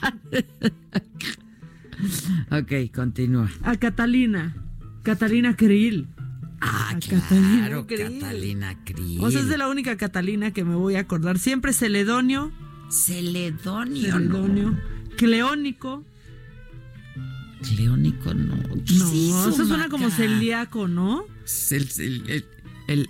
[2.58, 3.50] ok, continúa.
[3.62, 4.56] A Catalina.
[5.02, 6.08] Catalina Krill.
[6.66, 8.20] Ah, A claro, Catalina Krill.
[8.20, 9.20] Catalina Krill.
[9.20, 11.38] O sea, es de la única Catalina que me voy a acordar.
[11.38, 12.52] Siempre Celedonio.
[12.90, 14.78] Celedonio, Celedonio.
[15.16, 16.04] Cleónico.
[16.06, 16.14] no.
[17.68, 18.56] Cleónico, no.
[18.84, 21.24] ¿Qué No, es eso, eso suena como celíaco, ¿no?
[21.70, 22.44] El, el, el,
[22.88, 23.08] el-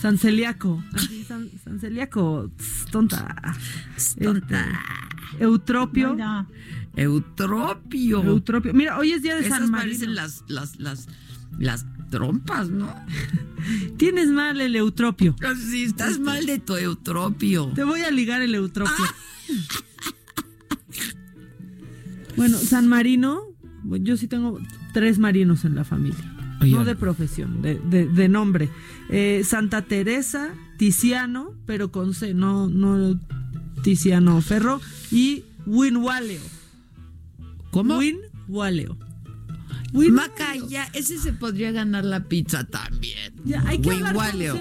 [0.00, 0.82] San Celíaco.
[0.94, 2.50] Así, San, San Celíaco.
[2.56, 3.28] tss, Tonta.
[3.28, 3.56] tonta.
[3.96, 6.16] Este, Eutropio.
[6.96, 8.22] Eutropio.
[8.22, 8.74] Eutropio.
[8.74, 10.22] Mira, hoy es día de Esas San parecen Marino.
[10.22, 11.08] las, las, las,
[11.58, 12.92] las trompas, ¿no?
[13.96, 15.34] Tienes mal el eutropio.
[15.70, 17.66] Si estás mal de tu eutropio.
[17.74, 19.04] Te voy a ligar el eutropio.
[22.36, 23.42] Bueno, San Marino,
[23.84, 24.58] yo sí tengo
[24.92, 26.24] tres marinos en la familia.
[26.62, 28.68] No de profesión, de, de- de nombre.
[29.10, 33.18] Eh, Santa Teresa, Tiziano, pero con C, no, no
[33.82, 34.80] Tiziano Ferro.
[35.10, 36.40] Y Winwaleo.
[37.72, 37.98] ¿Cómo?
[37.98, 38.96] Winwaleo.
[39.92, 43.34] Maca, ya, ese se podría ganar la pizza también.
[43.44, 44.54] Ya, hay que hablar con Winwaleo.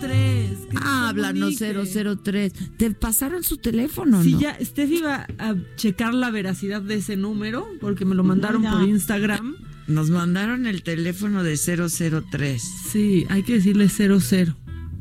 [0.00, 0.58] 003.
[0.70, 2.16] que Ah, háblanos comunique.
[2.22, 2.52] 003.
[2.76, 4.40] ¿Te pasaron su teléfono Si no?
[4.40, 8.82] ya Steffi va a checar la veracidad de ese número, porque me lo mandaron por
[8.82, 9.56] Instagram.
[9.86, 12.62] Nos mandaron el teléfono de 003.
[12.90, 14.54] Sí, hay que decirle 00.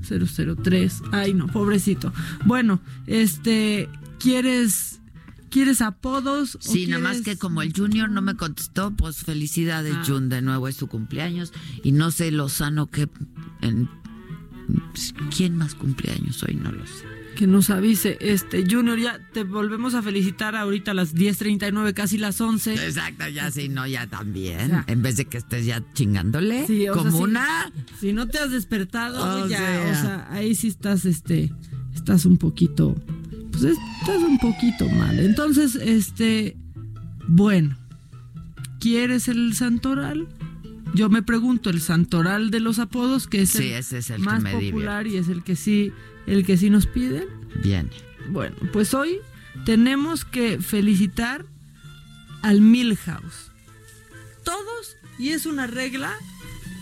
[0.07, 1.01] 003.
[1.11, 2.13] Ay, no, pobrecito.
[2.45, 5.01] Bueno, este, ¿quieres
[5.55, 6.55] quieres apodos?
[6.55, 10.03] o Sí, nada más que como el Junior no me contestó, pues felicidades, Ah.
[10.05, 11.53] Jun, de nuevo es tu cumpleaños.
[11.81, 13.07] Y no sé lo sano que...
[13.61, 13.89] en-
[15.35, 16.55] ¿Quién más cumpleaños hoy?
[16.55, 17.05] No lo sé.
[17.35, 22.17] que nos avise, este, Junior, ya te volvemos a felicitar ahorita a las 10:39, casi
[22.17, 22.73] las 11.
[22.75, 24.83] Exacto, ya sí, no, ya también.
[24.87, 27.23] En vez de que estés ya chingándole, Sí, o sea, como sí.
[27.23, 27.71] una...
[27.99, 29.89] Si no te has despertado, O ya, sea.
[29.91, 31.51] o sea, ahí sí estás, este,
[31.93, 32.95] estás un poquito,
[33.57, 35.19] pues estás un poquito mal.
[35.19, 36.57] Entonces, este,
[37.27, 37.77] bueno,
[38.79, 40.27] ¿quieres el santoral?
[40.93, 44.17] Yo me pregunto, el santoral de los apodos, que es Sí, el ese es el
[44.17, 45.91] que más me popular y es el que sí,
[46.25, 47.25] el que sí nos piden.
[47.61, 47.89] Viene.
[48.29, 49.17] Bueno, pues hoy
[49.65, 51.45] tenemos que felicitar
[52.41, 53.51] al Milhouse.
[54.43, 56.13] Todos, y es una regla,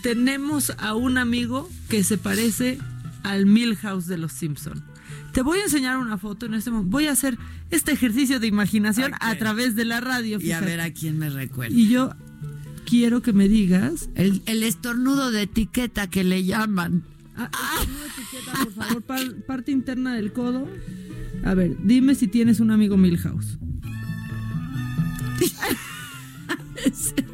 [0.02, 2.78] tenemos a un amigo que se parece
[3.22, 4.84] al Milhouse de los Simpson.
[5.34, 6.90] Te voy a enseñar una foto en este momento.
[6.92, 7.36] Voy a hacer
[7.70, 10.40] este ejercicio de imaginación a través de la radio.
[10.40, 11.74] Y a ver a quién me recuerda.
[11.76, 12.12] Y yo
[12.86, 14.08] quiero que me digas.
[14.14, 17.02] El, el estornudo de etiqueta que le llaman.
[17.36, 17.50] Ah,
[17.82, 20.68] una etiqueta, por favor, par- parte interna del codo.
[21.44, 23.58] A ver, dime si tienes un amigo Milhouse.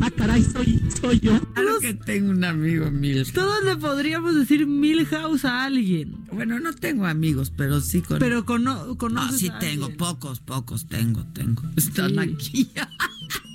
[0.00, 1.40] Ah, caray, soy, soy yo.
[1.54, 3.30] Claro que tengo un amigo mil.
[3.32, 6.16] Todos le podríamos decir Milhouse a alguien.
[6.32, 8.18] Bueno, no tengo amigos, pero sí con.
[8.18, 9.96] Pero cono no, conoces sí a tengo, alguien.
[9.98, 11.62] pocos, pocos tengo, tengo.
[11.76, 12.18] Están Sí.
[12.18, 12.70] aquí.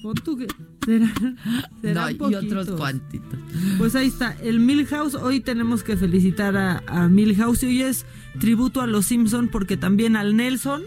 [0.04, 0.48] Pon tú que
[0.86, 1.38] serán,
[1.82, 3.40] serán No, y otros cuantitos.
[3.78, 5.16] Pues ahí está, el Milhouse.
[5.16, 7.64] Hoy tenemos que felicitar a, a Milhouse.
[7.64, 8.06] Y hoy es
[8.40, 10.82] tributo a los Simpson porque también al Nelson.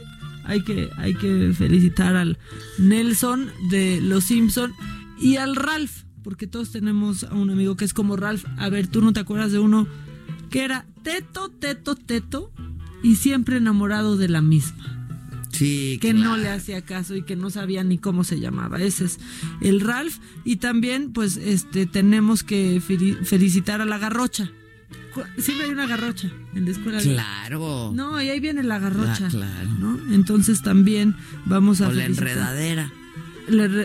[0.44, 2.38] Hay que, hay que felicitar al
[2.78, 4.72] Nelson de los Simpson
[5.18, 8.44] y al Ralph, porque todos tenemos a un amigo que es como Ralph.
[8.58, 9.86] A ver, tú no te acuerdas de uno
[10.50, 12.52] que era teto, teto, teto
[13.02, 14.92] y siempre enamorado de la misma
[15.52, 16.30] Sí, que claro.
[16.32, 18.78] no le hacía caso y que no sabía ni cómo se llamaba.
[18.82, 19.18] Ese es
[19.62, 20.18] el Ralph.
[20.44, 24.50] Y también, pues, este, tenemos que feli- felicitar a la garrocha.
[25.38, 27.00] Siempre hay una garrocha en la escuela.
[27.00, 27.90] Claro.
[27.94, 29.28] No, y ahí viene la garrocha.
[29.28, 29.70] Ah, claro.
[29.78, 29.98] ¿no?
[30.14, 32.92] Entonces también vamos a o la enredadera.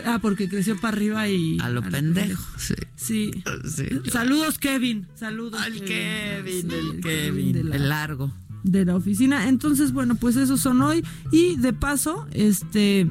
[0.06, 1.60] Ah, porque creció para arriba y.
[1.60, 2.44] A lo pendejo.
[2.58, 2.74] Sí.
[2.96, 3.32] Sí.
[3.66, 3.86] Sí.
[4.10, 5.08] Saludos, Kevin.
[5.16, 5.62] Saludos.
[5.62, 7.70] Al Kevin, Sí, el de Kevin.
[7.70, 8.34] la- El largo.
[8.64, 9.50] de la oficina.
[9.50, 11.04] Entonces, bueno, pues esos son hoy.
[11.32, 13.10] Y de paso, este,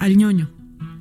[0.00, 0.50] al ñoño.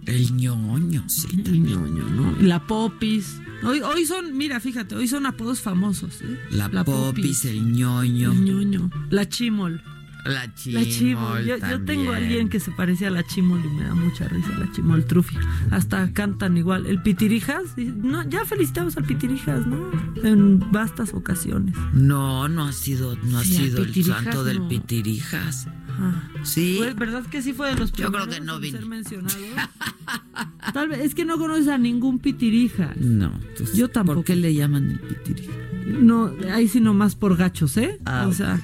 [0.05, 1.27] El ñoño, sí.
[1.45, 2.35] El ñoño, ¿no?
[2.41, 3.37] La popis.
[3.63, 6.21] Hoy, hoy son, mira, fíjate, hoy son apodos famosos.
[6.21, 6.39] ¿eh?
[6.51, 8.31] La, popis, el ñoño.
[8.31, 8.89] el ñoño.
[9.09, 9.81] La chimol.
[10.27, 10.81] La chimol.
[10.83, 11.45] La chimol.
[11.45, 14.27] Yo, yo tengo a alguien que se parece a la chimol y me da mucha
[14.27, 15.39] risa, la chimol trufia.
[15.71, 16.85] Hasta cantan igual.
[16.85, 19.89] El pitirijas, no, ya felicitamos al pitirijas, ¿no?
[20.23, 21.75] En vastas ocasiones.
[21.93, 24.61] No, no ha sido, no ha Sí, sido el Pitirijas santo del.
[24.67, 25.67] Pitirijas.
[25.99, 26.23] Ah.
[26.43, 26.75] Sí.
[26.77, 29.35] Fue- ¿Verdad que sí fue de los Yo creo primeros que no ser mencionado?
[30.73, 32.93] Tal vez, es que no conoces a ningún pitirija.
[32.97, 33.31] No.
[33.57, 34.17] pues, Yo tampoco.
[34.17, 35.55] ¿Por qué le llaman el Pitirijas?
[35.87, 37.97] No, ahí sí nomás por gachos, ¿eh?
[38.05, 38.59] Ah, o sea,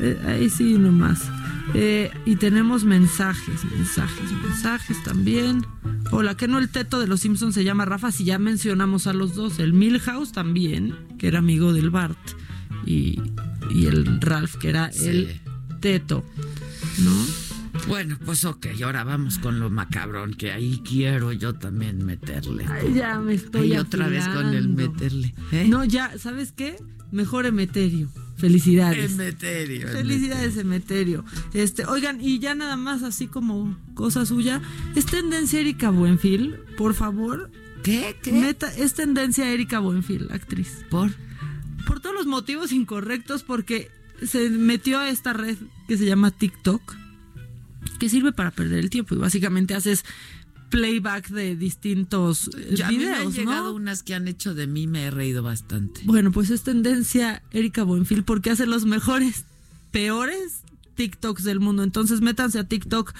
[0.00, 1.22] eh, ahí sí nomás.
[1.74, 5.66] Eh, y tenemos mensajes, mensajes, mensajes también.
[6.10, 9.12] Hola, que no el teto de los Simpsons se llama Rafa, si ya mencionamos a
[9.12, 9.58] los dos.
[9.58, 12.18] El Milhouse también, que era amigo del Bart.
[12.86, 13.20] Y,
[13.70, 15.08] y el Ralph, que era Sí.
[15.08, 15.40] el
[15.80, 16.24] teto,
[17.00, 17.12] ¿no?
[17.86, 22.66] Bueno, pues ok, ahora vamos con lo macabrón, que ahí quiero yo también meterle.
[22.68, 25.34] Ay, ya me estoy Y otra vez con el meterle.
[25.52, 25.66] ¿eh?
[25.68, 26.76] No, ya, ¿sabes qué?
[27.12, 28.08] Mejor Emeterio.
[28.38, 29.12] Felicidades.
[29.12, 29.88] Emeterio.
[29.88, 31.24] Felicidades, Emeterio.
[31.52, 34.62] Este, oigan, y ya nada más así como cosa suya,
[34.94, 37.50] es tendencia Erika Buenfil, por favor.
[37.82, 38.16] ¿Qué?
[38.22, 38.30] ¿Qué?
[38.32, 40.84] Neta, es tendencia Erika Buenfil, actriz.
[40.88, 41.10] ¿Por?
[41.84, 43.90] Por todos los motivos incorrectos, porque
[44.22, 45.56] se metió a esta red
[45.88, 46.96] que se llama TikTok,
[47.98, 50.04] que sirve para perder el tiempo y básicamente haces
[50.70, 53.74] playback de distintos eh, Ya a mí me han videos, llegado ¿no?
[53.76, 56.02] unas que han hecho de mí, me he reído bastante.
[56.04, 59.44] Bueno, pues es tendencia Erika Buenfil porque hace los mejores,
[59.90, 60.60] peores
[60.96, 61.82] TikToks del mundo.
[61.82, 63.12] Entonces métanse a TikTok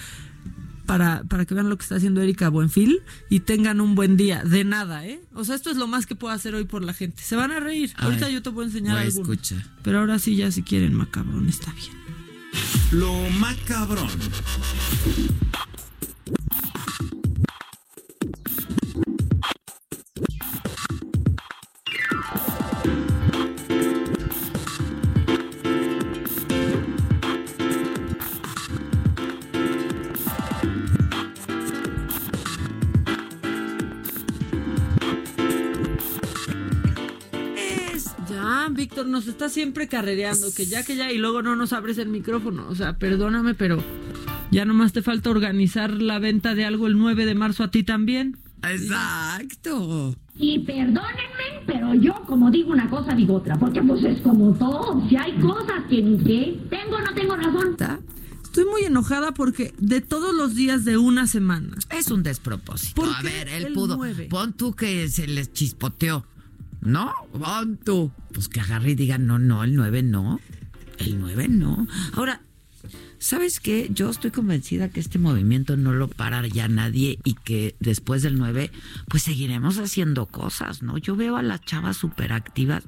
[0.85, 4.43] para, para que vean lo que está haciendo Erika Buenfil y tengan un buen día.
[4.43, 5.21] De nada, ¿eh?
[5.33, 7.21] O sea, esto es lo más que puedo hacer hoy por la gente.
[7.21, 7.93] Se van a reír.
[7.97, 9.21] Ahorita yo te puedo enseñar voy a alguno.
[9.33, 9.63] escuchar.
[9.83, 11.93] Pero ahora sí, ya si quieren, macabrón, está bien.
[12.91, 14.09] Lo macabrón.
[38.73, 42.09] Víctor, nos está siempre carrereando, que ya, que ya, y luego no nos abres el
[42.09, 42.67] micrófono.
[42.69, 43.83] O sea, perdóname, pero
[44.51, 47.83] ya nomás te falta organizar la venta de algo el 9 de marzo a ti
[47.83, 48.37] también.
[48.63, 50.15] Exacto.
[50.35, 55.05] Y perdónenme, pero yo como digo una cosa digo otra, porque pues es como todo,
[55.09, 57.77] si hay cosas que ni sé, tengo o no tengo razón.
[58.43, 63.01] Estoy muy enojada porque de todos los días de una semana, Es un despropósito.
[63.01, 63.99] ¿Por A ver, él el pudo.
[64.29, 66.25] Pon tú que se les chispoteó.
[66.81, 67.13] ¿No?
[67.83, 68.11] Tú.
[68.33, 70.39] Pues que agarre y diga, no, no, el 9 no.
[70.97, 71.87] El 9 no.
[72.13, 72.41] Ahora,
[73.17, 73.89] ¿sabes qué?
[73.93, 78.37] Yo estoy convencida que este movimiento no lo para ya nadie y que después del
[78.37, 78.71] 9,
[79.07, 80.97] pues seguiremos haciendo cosas, ¿no?
[80.97, 82.83] Yo veo a las chavas súper activas,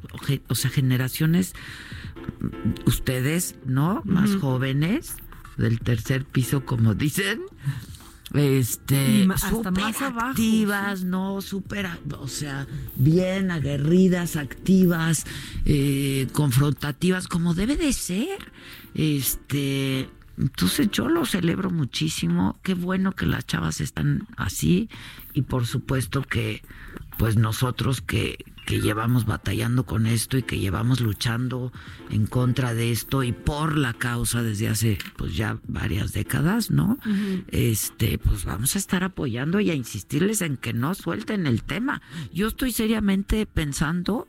[0.47, 1.53] o sea, generaciones,
[2.39, 4.01] mm, ustedes, ¿no?
[4.05, 5.15] Más jóvenes,
[5.57, 7.41] del tercer piso, como dicen.
[8.33, 12.65] Este, súper más abajo, activas, no, súper, o sea,
[12.95, 15.25] bien aguerridas, activas,
[15.65, 18.39] eh, confrontativas, como debe de ser.
[18.93, 22.57] Este, entonces yo lo celebro muchísimo.
[22.63, 24.89] Qué bueno que las chavas están así
[25.33, 26.61] y por supuesto que,
[27.21, 31.71] pues nosotros que que llevamos batallando con esto y que llevamos luchando
[32.11, 36.97] en contra de esto y por la causa desde hace pues ya varias décadas, ¿no?
[37.47, 42.01] Este, pues vamos a estar apoyando y a insistirles en que no suelten el tema.
[42.33, 44.27] Yo estoy seriamente pensando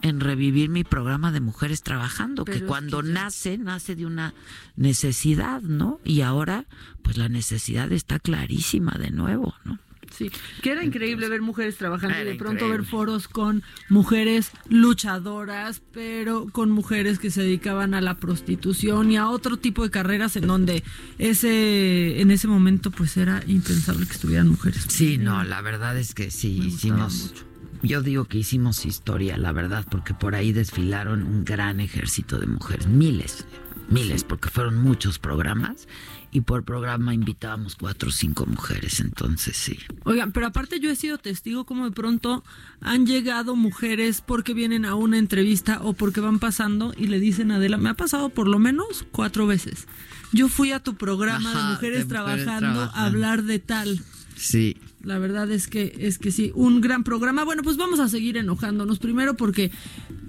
[0.00, 3.96] en revivir mi programa de mujeres trabajando, Pero que es cuando que ya- nace, nace
[3.96, 4.34] de una
[4.76, 6.00] necesidad, ¿no?
[6.04, 6.66] Y ahora,
[7.02, 9.78] pues la necesidad está clarísima de nuevo, ¿no?
[10.16, 10.30] Sí,
[10.62, 12.78] que era increíble ver mujeres trabajando y de pronto increíble.
[12.78, 19.16] ver foros con mujeres luchadoras, pero con mujeres que se dedicaban a la prostitución y
[19.16, 20.84] a otro tipo de carreras en donde
[21.18, 24.84] ese en ese momento pues era impensable que estuvieran mujeres.
[24.88, 27.30] Sí, no, la verdad es que sí Me hicimos.
[27.32, 27.44] mucho.
[27.82, 32.46] Yo digo que hicimos historia, la verdad, porque por ahí desfilaron un gran ejército de
[32.46, 33.44] mujeres, miles,
[33.90, 35.86] miles, porque fueron muchos programas
[36.34, 39.78] y por programa invitábamos cuatro o cinco mujeres, entonces sí.
[40.02, 42.42] Oigan, pero aparte yo he sido testigo como de pronto
[42.80, 47.52] han llegado mujeres porque vienen a una entrevista o porque van pasando y le dicen
[47.52, 49.86] a Adela, me ha pasado por lo menos cuatro veces.
[50.32, 54.02] Yo fui a tu programa Ajá, de de mujeres, trabajando a hablar de tal.
[54.34, 54.76] Sí.
[55.04, 57.44] La verdad es que es que sí, un gran programa.
[57.44, 59.70] Bueno, pues vamos a seguir enojándonos primero porque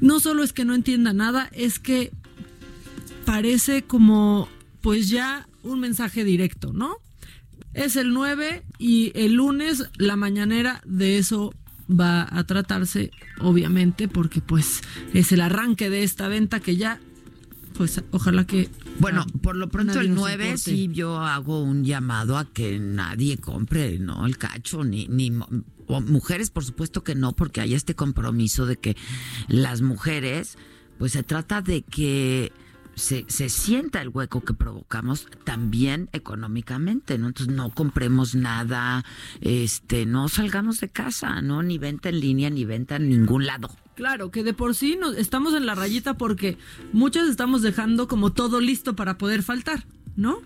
[0.02, 2.12] no solo es que no entienda nada, es que
[3.26, 4.48] parece como
[4.82, 6.98] pues ya un mensaje directo, ¿no?
[7.74, 11.54] Es el 9 y el lunes la mañanera de eso
[11.90, 14.82] va a tratarse, obviamente, porque pues
[15.14, 17.00] es el arranque de esta venta que ya,
[17.78, 18.70] pues ojalá que...
[19.00, 20.58] Bueno, ah, por lo pronto el nos 9 importe.
[20.58, 24.26] sí yo hago un llamado a que nadie compre, ¿no?
[24.26, 25.32] El cacho, ni, ni
[25.88, 28.96] o mujeres, por supuesto que no, porque hay este compromiso de que
[29.48, 30.58] las mujeres,
[30.98, 32.52] pues se trata de que
[32.96, 37.28] se, se sienta el hueco que provocamos también económicamente, ¿no?
[37.28, 39.06] Entonces no compremos nada,
[39.42, 41.62] este, no salgamos de casa, ¿no?
[41.62, 43.70] Ni venta en línea, ni venta en ningún lado.
[43.96, 46.58] Claro, que de por sí nos, estamos en la rayita porque
[46.92, 49.86] muchas estamos dejando como todo listo para poder faltar,
[50.16, 50.40] ¿no?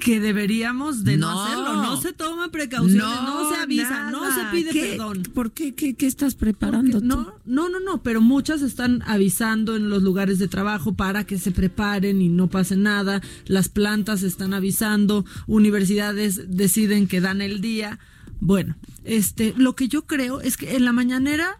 [0.00, 1.42] Que deberíamos de no, No.
[1.42, 4.88] hacerlo, no se toman precauciones, no, se avisa, no se pide ¿Qué?
[4.92, 5.22] perdón.
[5.34, 5.74] ¿Por qué?
[5.74, 7.06] ¿Qué, qué estás preparando tú?
[7.06, 11.38] no, no, no, no, pero muchas están avisando en los lugares de trabajo para que
[11.38, 13.20] se preparen y no pase nada.
[13.46, 17.98] Las plantas están avisando, universidades deciden que dan el día.
[18.40, 21.58] Bueno, este, lo que yo creo es que en la mañanera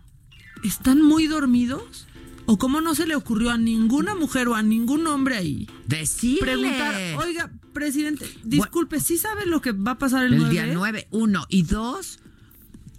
[0.64, 2.06] están muy dormidos
[2.50, 6.40] o cómo no se le ocurrió a ninguna mujer o a ningún hombre ahí Decirle.
[6.40, 10.50] preguntar, oiga, presidente, disculpe, ¿sí sabe lo que va a pasar el, el 9?
[10.50, 11.46] día 9, uno.
[11.48, 12.18] Y dos,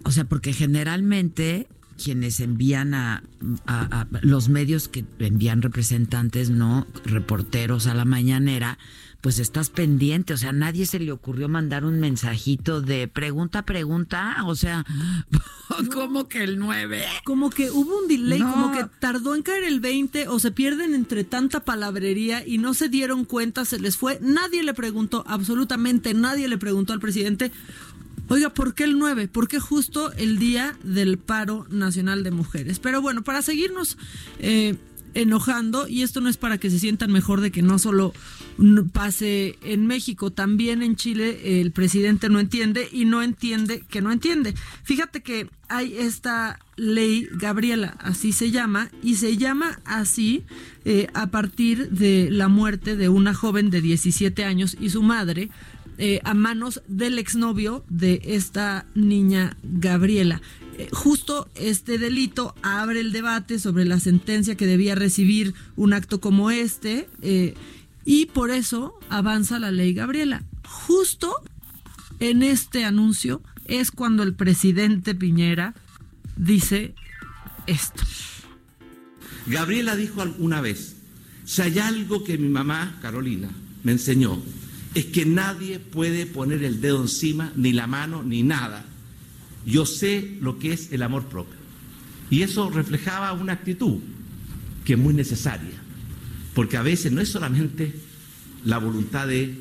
[0.04, 1.68] o sea, porque generalmente
[2.02, 3.24] quienes envían a,
[3.66, 8.78] a, los medios que envían representantes, no reporteros a la mañanera,
[9.22, 13.64] pues estás pendiente, o sea, a nadie se le ocurrió mandar un mensajito de pregunta,
[13.64, 14.84] pregunta, o sea,
[15.94, 17.04] como que el 9.
[17.24, 20.92] Como que hubo un delay, como que tardó en caer el 20 o se pierden
[20.92, 26.14] entre tanta palabrería y no se dieron cuenta, se les fue, nadie le preguntó, absolutamente
[26.14, 27.52] nadie le preguntó al presidente,
[28.28, 29.28] Oiga, ¿por qué el 9?
[29.28, 32.78] ¿Por qué justo el día del paro nacional de mujeres?
[32.78, 33.98] Pero bueno, para seguirnos
[34.38, 34.76] eh,
[35.14, 38.12] enojando, y esto no es para que se sientan mejor de que no solo
[38.92, 44.12] pase en México, también en Chile el presidente no entiende y no entiende que no
[44.12, 44.54] entiende.
[44.84, 50.44] Fíjate que hay esta ley, Gabriela, así se llama, y se llama así
[50.84, 55.50] eh, a partir de la muerte de una joven de 17 años y su madre
[55.98, 60.40] eh, a manos del exnovio de esta niña Gabriela.
[60.82, 66.20] Eh, justo este delito abre el debate sobre la sentencia que debía recibir un acto
[66.20, 67.54] como este eh,
[68.04, 70.42] y por eso avanza la ley Gabriela.
[70.66, 71.36] Justo
[72.18, 75.74] en este anuncio es cuando el presidente Piñera
[76.36, 76.96] dice
[77.68, 78.02] esto.
[79.46, 80.96] Gabriela dijo alguna vez,
[81.44, 83.50] si hay algo que mi mamá, Carolina,
[83.84, 84.42] me enseñó,
[84.96, 88.84] es que nadie puede poner el dedo encima, ni la mano, ni nada.
[89.64, 91.58] Yo sé lo que es el amor propio.
[92.30, 93.98] Y eso reflejaba una actitud
[94.84, 95.74] que es muy necesaria,
[96.54, 97.94] porque a veces no es solamente
[98.64, 99.54] la voluntad de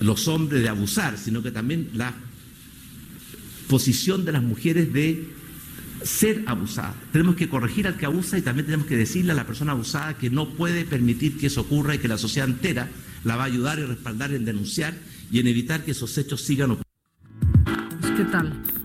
[0.00, 2.14] los hombres de abusar, sino que también la
[3.68, 5.28] posición de las mujeres de
[6.02, 6.94] ser abusadas.
[7.12, 10.18] Tenemos que corregir al que abusa y también tenemos que decirle a la persona abusada
[10.18, 12.88] que no puede permitir que eso ocurra y que la sociedad entera
[13.24, 14.94] la va a ayudar y respaldar en denunciar
[15.30, 18.00] y en evitar que esos hechos sigan ocurriendo.
[18.00, 18.81] Pues, ¿Qué tal?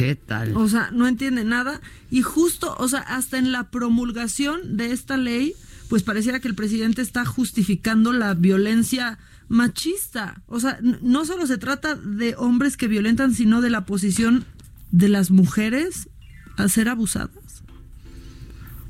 [0.00, 0.56] ¿Qué tal?
[0.56, 5.18] O sea, no entiende nada y justo, o sea, hasta en la promulgación de esta
[5.18, 5.52] ley,
[5.90, 10.40] pues pareciera que el presidente está justificando la violencia machista.
[10.46, 14.46] O sea, no solo se trata de hombres que violentan, sino de la posición
[14.90, 16.08] de las mujeres
[16.56, 17.62] a ser abusadas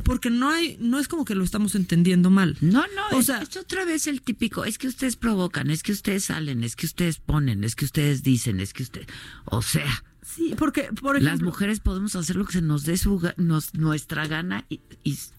[0.04, 2.56] porque no hay, no es como que lo estamos entendiendo mal.
[2.60, 5.84] No, no, o es, sea, es otra vez el típico, es que ustedes provocan, es
[5.84, 9.06] que ustedes salen, es que ustedes ponen, es que ustedes dicen, es que ustedes,
[9.44, 10.02] o sea,
[10.34, 14.26] Sí, porque, por ejemplo, las mujeres podemos hacer lo que se nos dé su, nuestra
[14.26, 14.80] gana y,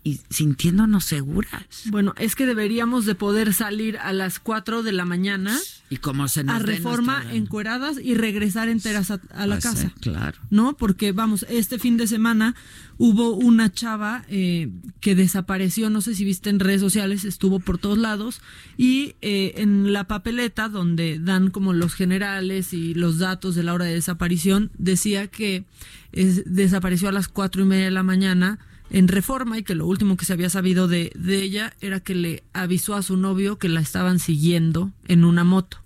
[0.03, 1.83] y, sintiéndonos seguras.
[1.85, 5.57] Bueno, es que deberíamos de poder salir a las 4 de la mañana
[5.91, 9.91] y como se nos a reforma encueradas y regresar enteras a, la casa.
[9.99, 10.37] claro.
[10.49, 10.77] ¿No?
[10.77, 12.55] Porque vamos, este fin de semana
[12.97, 14.69] hubo una chava eh,
[15.01, 18.41] que desapareció, no sé si viste en redes sociales, estuvo por todos lados
[18.77, 23.73] y eh, en la papeleta donde dan como los generales y los datos de la
[23.73, 25.65] hora de desaparición decía que
[26.13, 28.59] desapareció a las cuatro y media de la mañana
[28.91, 32.15] en reforma y que lo último que se había sabido de, de ella era que
[32.15, 35.80] le avisó a su novio que la estaban siguiendo en una moto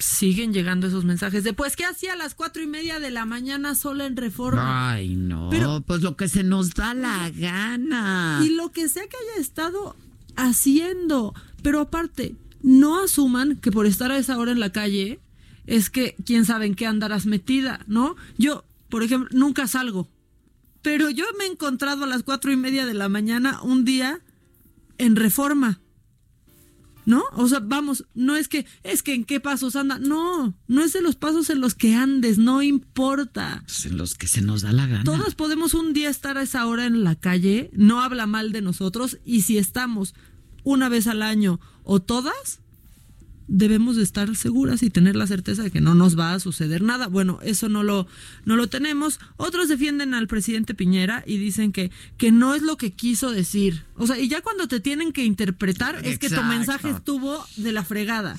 [0.00, 3.26] siguen llegando esos mensajes de pues qué hacía a las cuatro y media de la
[3.26, 4.92] mañana sola en reforma.
[4.92, 8.40] Ay, no, Pero, pues lo que se nos da la gana.
[8.44, 9.94] Y lo que sea que haya estado
[10.36, 11.34] haciendo.
[11.62, 15.20] Pero aparte, no asuman que por estar a esa hora en la calle
[15.66, 18.16] es que quién sabe en qué andarás metida, ¿no?
[18.38, 20.08] Yo, por ejemplo, nunca salgo.
[20.82, 24.20] Pero yo me he encontrado a las cuatro y media de la mañana un día
[24.98, 25.80] en reforma.
[27.10, 27.24] ¿No?
[27.32, 29.98] O sea, vamos, no es que, es que en qué pasos anda.
[29.98, 33.64] No, no es de los pasos en los que andes, no importa.
[33.66, 35.02] Es en los que se nos da la gana.
[35.02, 38.62] Todos podemos un día estar a esa hora en la calle, no habla mal de
[38.62, 40.14] nosotros, y si estamos
[40.62, 42.60] una vez al año o todas,
[43.50, 46.82] debemos de estar seguras y tener la certeza de que no nos va a suceder
[46.82, 47.08] nada.
[47.08, 48.06] Bueno, eso no lo,
[48.44, 49.18] no lo tenemos.
[49.36, 53.82] Otros defienden al presidente Piñera y dicen que, que no es lo que quiso decir.
[53.96, 57.72] O sea, y ya cuando te tienen que interpretar es que tu mensaje estuvo de
[57.72, 58.38] la fregada.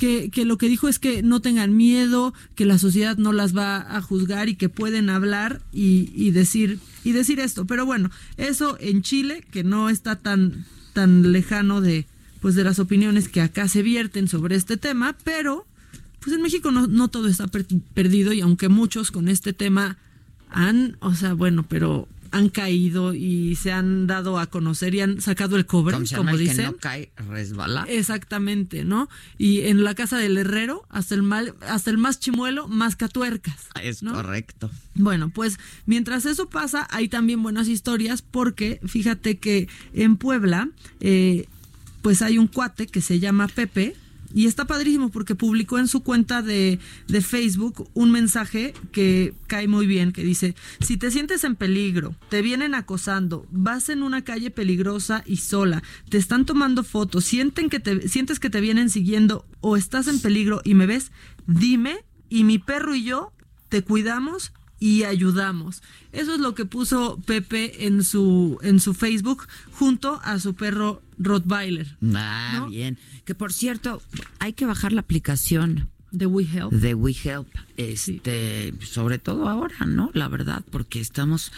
[0.00, 3.56] Que, que lo que dijo es que no tengan miedo, que la sociedad no las
[3.56, 7.66] va a juzgar y que pueden hablar y, y decir y decir esto.
[7.66, 12.06] Pero bueno, eso en Chile, que no está tan, tan lejano de,
[12.40, 15.66] pues de las opiniones que acá se vierten sobre este tema, pero
[16.20, 17.46] pues en México no, no todo está
[17.94, 19.98] perdido y aunque muchos con este tema
[20.50, 25.20] han, o sea, bueno, pero han caído y se han dado a conocer y han
[25.20, 26.56] sacado el cobre, como dicen.
[26.56, 27.86] Que no cae, resbala.
[27.88, 29.08] Exactamente, ¿no?
[29.38, 33.68] Y en la casa del herrero, hasta el mal, hasta el más chimuelo, más catuercas.
[33.82, 34.70] Es correcto.
[34.94, 40.68] Bueno, pues mientras eso pasa, hay también buenas historias porque fíjate que en Puebla
[41.00, 41.46] eh,
[42.02, 43.94] pues hay un cuate que se llama Pepe,
[44.34, 49.68] Y está padrísimo porque publicó en su cuenta de, de, Facebook un mensaje que cae
[49.68, 54.24] muy bien, que dice, si te sientes en peligro, te vienen acosando, vas en una
[54.24, 58.90] calle peligrosa y sola, te están tomando fotos, sienten que te, sientes que te vienen
[58.90, 61.10] siguiendo o estás en peligro y me ves,
[61.46, 63.32] dime y mi perro y yo
[63.70, 65.82] te cuidamos y ayudamos.
[66.12, 71.02] Eso es lo que puso Pepe en su en su Facebook junto a su perro
[71.18, 71.96] Rottweiler.
[72.14, 72.98] Ah, bien.
[73.24, 74.02] Que por cierto,
[74.38, 76.72] hay que bajar la aplicación de WeHelp.
[76.72, 80.10] De WeHelp, este, sobre todo ahora, ¿no?
[80.14, 81.52] La verdad, porque estamos,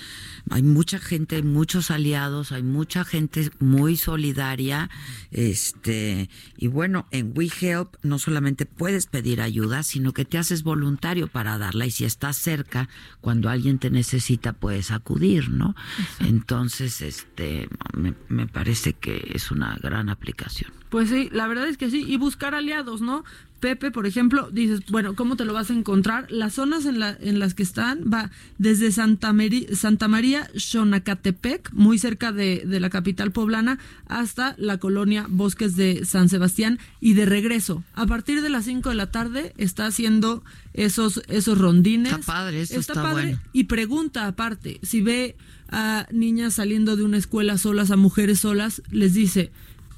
[0.51, 4.91] hay mucha gente, muchos aliados, hay mucha gente muy solidaria,
[5.31, 11.29] este, y bueno, en WeHelp no solamente puedes pedir ayuda, sino que te haces voluntario
[11.29, 12.89] para darla y si estás cerca,
[13.21, 15.77] cuando alguien te necesita, puedes acudir, ¿no?
[16.21, 20.73] Entonces, este, me, me parece que es una gran aplicación.
[20.91, 23.25] Pues sí, la verdad es que sí, y buscar aliados, ¿no?
[23.61, 26.27] Pepe, por ejemplo, dices, bueno, ¿cómo te lo vas a encontrar?
[26.31, 29.35] Las zonas en, la, en las que están va desde Santa,
[29.75, 36.05] Santa María, Xonacatepec, muy cerca de, de, la capital poblana, hasta la colonia Bosques de
[36.07, 37.85] San Sebastián y de regreso.
[37.95, 40.43] A partir de las 5 de la tarde está haciendo
[40.73, 42.13] esos, esos rondines.
[42.13, 43.23] Está padre, eso está, padre.
[43.23, 43.41] Bueno.
[43.53, 45.37] Y pregunta aparte, si ve
[45.69, 49.53] a niñas saliendo de una escuela solas, a mujeres solas, les dice,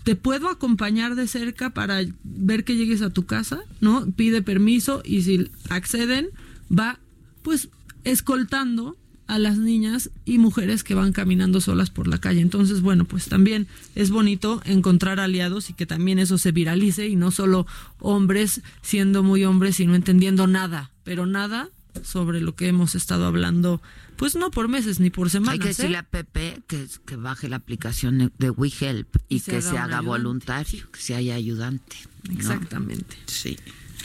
[0.04, 4.06] te puedo acompañar de cerca para ver que llegues a tu casa, ¿no?
[4.12, 6.28] Pide permiso y si acceden,
[6.70, 6.98] va
[7.42, 7.68] pues
[8.04, 8.96] escoltando
[9.26, 12.40] a las niñas y mujeres que van caminando solas por la calle.
[12.40, 17.16] Entonces, bueno, pues también es bonito encontrar aliados y que también eso se viralice y
[17.16, 17.66] no solo
[17.98, 21.70] hombres siendo muy hombres y no entendiendo nada, pero nada
[22.02, 23.82] sobre lo que hemos estado hablando,
[24.16, 25.54] pues no por meses ni por semanas.
[25.54, 26.00] Hay que decirle ¿eh?
[26.00, 30.00] a Pepe que, que, baje la aplicación de WeHelp y, y se que se haga
[30.00, 31.96] voluntario, que se haya ayudante.
[32.28, 32.34] ¿no?
[32.34, 33.16] Exactamente.
[33.26, 33.58] Sí.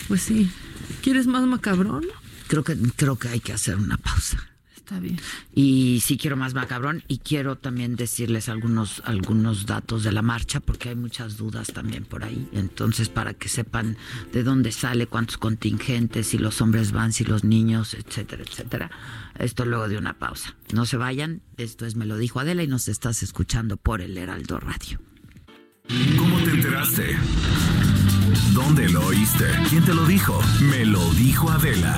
[0.07, 0.49] Pues sí.
[1.01, 2.05] ¿Quieres más macabrón?
[2.47, 4.37] Creo que, creo que hay que hacer una pausa.
[4.87, 5.19] Está bien.
[5.53, 10.61] Y sí quiero más macabrón y quiero también decirles algunos algunos datos de la marcha
[10.61, 12.47] porque hay muchas dudas también por ahí.
[12.53, 13.97] Entonces, para que sepan
[14.31, 18.89] de dónde sale, cuántos contingentes, si los hombres van, si los niños, etcétera, etcétera.
[19.37, 20.55] Esto luego de una pausa.
[20.71, 24.17] No se vayan, esto es Me lo dijo Adela y nos estás escuchando por el
[24.17, 25.01] Heraldo Radio.
[26.17, 27.17] ¿Cómo te enteraste?
[28.53, 29.47] ¿Dónde lo oíste?
[29.69, 30.39] ¿Quién te lo dijo?
[30.61, 31.97] Me lo dijo Adela.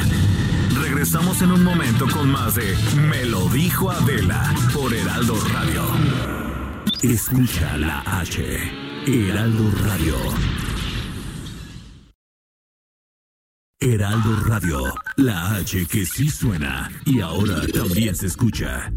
[0.89, 2.75] Regresamos en un momento con más de
[3.07, 5.83] Me lo dijo Adela por Heraldo Radio.
[7.03, 8.57] Escucha la H.
[9.05, 10.15] Heraldo Radio.
[13.79, 14.79] Heraldo Radio.
[15.17, 18.91] La H que sí suena y ahora también se escucha.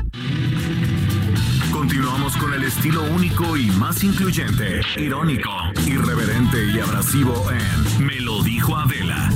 [1.71, 5.51] Continuamos con el estilo único y más incluyente, irónico,
[5.87, 9.29] irreverente y abrasivo en Me lo dijo Adela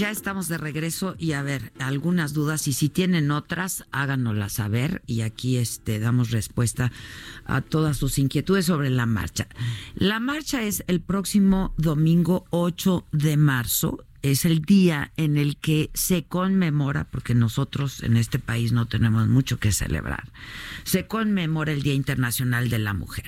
[0.00, 5.02] Ya estamos de regreso y a ver, algunas dudas y si tienen otras, háganoslas saber
[5.06, 6.90] y aquí este damos respuesta
[7.44, 9.46] a todas sus inquietudes sobre la marcha.
[9.94, 15.90] La marcha es el próximo domingo 8 de marzo es el día en el que
[15.94, 20.30] se conmemora, porque nosotros en este país no tenemos mucho que celebrar,
[20.84, 23.26] se conmemora el Día Internacional de la Mujer.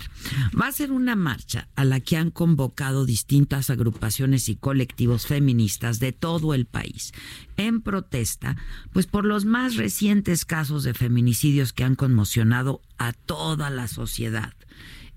[0.59, 5.99] Va a ser una marcha a la que han convocado distintas agrupaciones y colectivos feministas
[5.99, 7.13] de todo el país
[7.57, 8.57] en protesta,
[8.93, 14.55] pues por los más recientes casos de feminicidios que han conmocionado a toda la sociedad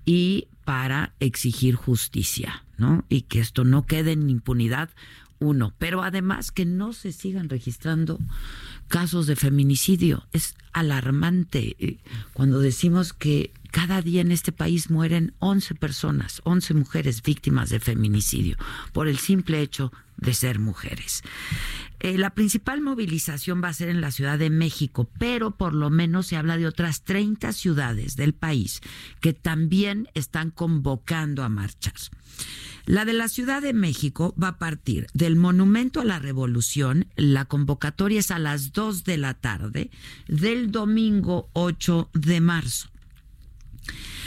[0.04, 3.04] y para exigir justicia, ¿no?
[3.08, 4.90] Y que esto no quede en impunidad
[5.38, 8.18] uno, pero además que no se sigan registrando
[8.88, 10.26] casos de feminicidio.
[10.32, 11.98] Es alarmante
[12.32, 17.78] cuando decimos que cada día en este país mueren 11 personas, 11 mujeres víctimas de
[17.78, 18.56] feminicidio
[18.94, 21.22] por el simple hecho de ser mujeres.
[22.00, 25.90] Eh, la principal movilización va a ser en la Ciudad de México, pero por lo
[25.90, 28.80] menos se habla de otras 30 ciudades del país
[29.20, 31.92] que también están convocando a marchar.
[32.86, 37.08] La de la Ciudad de México va a partir del Monumento a la Revolución.
[37.14, 39.90] La convocatoria es a las 2 de la tarde
[40.28, 42.88] del domingo 8 de marzo.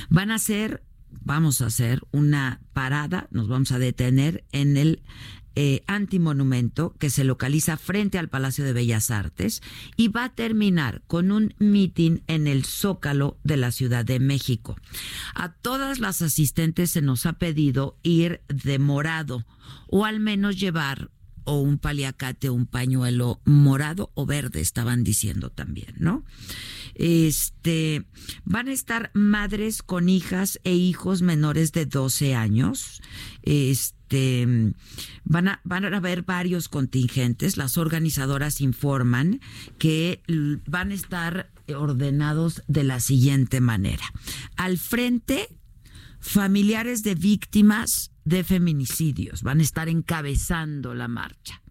[0.09, 5.03] Van a hacer, vamos a hacer una parada, nos vamos a detener en el
[5.55, 9.61] eh, antimonumento que se localiza frente al Palacio de Bellas Artes
[9.97, 14.77] y va a terminar con un mitin en el Zócalo de la Ciudad de México.
[15.35, 19.45] A todas las asistentes se nos ha pedido ir de morado
[19.87, 21.09] o al menos llevar
[21.43, 26.23] o un paliacate, un pañuelo morado o verde, estaban diciendo también, ¿no?
[26.99, 28.03] Este,
[28.43, 33.01] van a estar madres con hijas e hijos menores de 12 años.
[33.41, 34.45] Este,
[35.23, 37.55] van a, van a haber varios contingentes.
[37.55, 39.39] Las organizadoras informan
[39.77, 40.21] que
[40.67, 44.03] van a estar ordenados de la siguiente manera.
[44.57, 45.47] Al frente,
[46.19, 51.61] familiares de víctimas de feminicidios van a estar encabezando la marcha.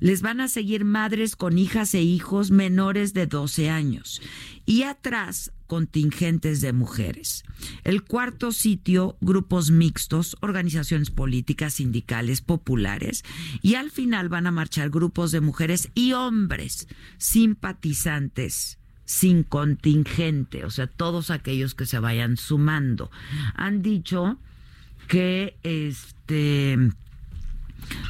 [0.00, 4.20] Les van a seguir madres con hijas e hijos menores de 12 años.
[4.66, 7.44] Y atrás, contingentes de mujeres.
[7.84, 13.24] El cuarto sitio, grupos mixtos, organizaciones políticas, sindicales, populares.
[13.62, 16.88] Y al final van a marchar grupos de mujeres y hombres
[17.18, 23.10] simpatizantes sin contingente, o sea, todos aquellos que se vayan sumando.
[23.54, 24.38] Han dicho
[25.08, 26.78] que este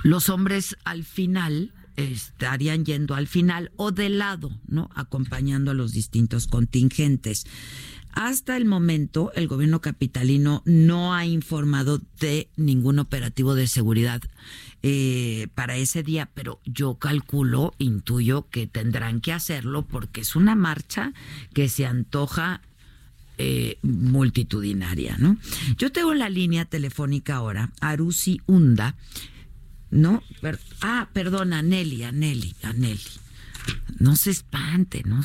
[0.02, 1.72] los hombres al final
[2.04, 4.90] estarían yendo al final o de lado, ¿no?
[4.94, 7.46] Acompañando a los distintos contingentes.
[8.12, 14.20] Hasta el momento, el gobierno capitalino no ha informado de ningún operativo de seguridad
[14.82, 20.56] eh, para ese día, pero yo calculo, intuyo que tendrán que hacerlo porque es una
[20.56, 21.12] marcha
[21.54, 22.62] que se antoja
[23.38, 25.38] eh, multitudinaria, ¿no?
[25.78, 28.96] Yo tengo la línea telefónica ahora, Arusi Hunda,
[29.90, 30.22] ¿no?
[30.80, 33.00] ah, perdona, Nelly, a Nelly, a Nelly.
[33.98, 35.20] No se espante, no,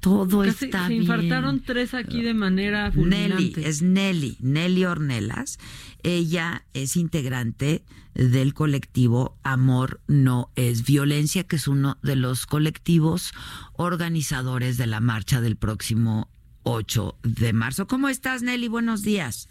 [0.00, 1.04] todo está bien.
[1.04, 3.34] Se infartaron tres aquí de manera fulminante.
[3.34, 5.58] Nelly, es Nelly, Nelly Ornelas.
[6.02, 7.84] Ella es integrante
[8.14, 13.32] del colectivo Amor No es Violencia, que es uno de los colectivos
[13.74, 16.30] organizadores de la marcha del próximo
[16.62, 17.86] 8 de marzo.
[17.86, 18.68] ¿Cómo estás, Nelly?
[18.68, 19.48] Buenos días.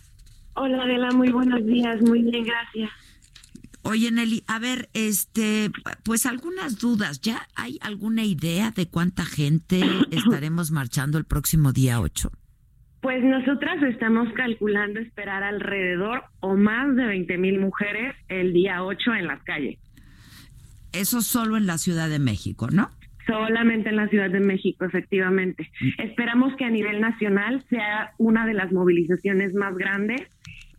[0.55, 2.01] Hola, Adela, muy buenos días.
[2.01, 2.91] Muy bien, gracias.
[3.83, 5.69] Oye, Nelly, a ver, este,
[6.03, 7.19] pues algunas dudas.
[7.19, 9.81] ¿Ya hay alguna idea de cuánta gente
[10.11, 12.31] estaremos marchando el próximo día 8?
[13.01, 19.15] Pues nosotras estamos calculando esperar alrededor o más de 20 mil mujeres el día 8
[19.15, 19.77] en las calles.
[20.93, 22.89] Eso solo en la Ciudad de México, ¿no?
[23.27, 25.69] Solamente en la Ciudad de México, efectivamente.
[25.81, 26.01] Mm.
[26.03, 30.21] Esperamos que a nivel nacional sea una de las movilizaciones más grandes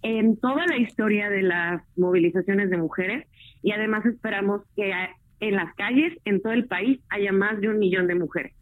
[0.05, 3.26] en toda la historia de las movilizaciones de mujeres
[3.62, 4.92] y además esperamos que
[5.40, 8.52] en las calles, en todo el país, haya más de un millón de mujeres.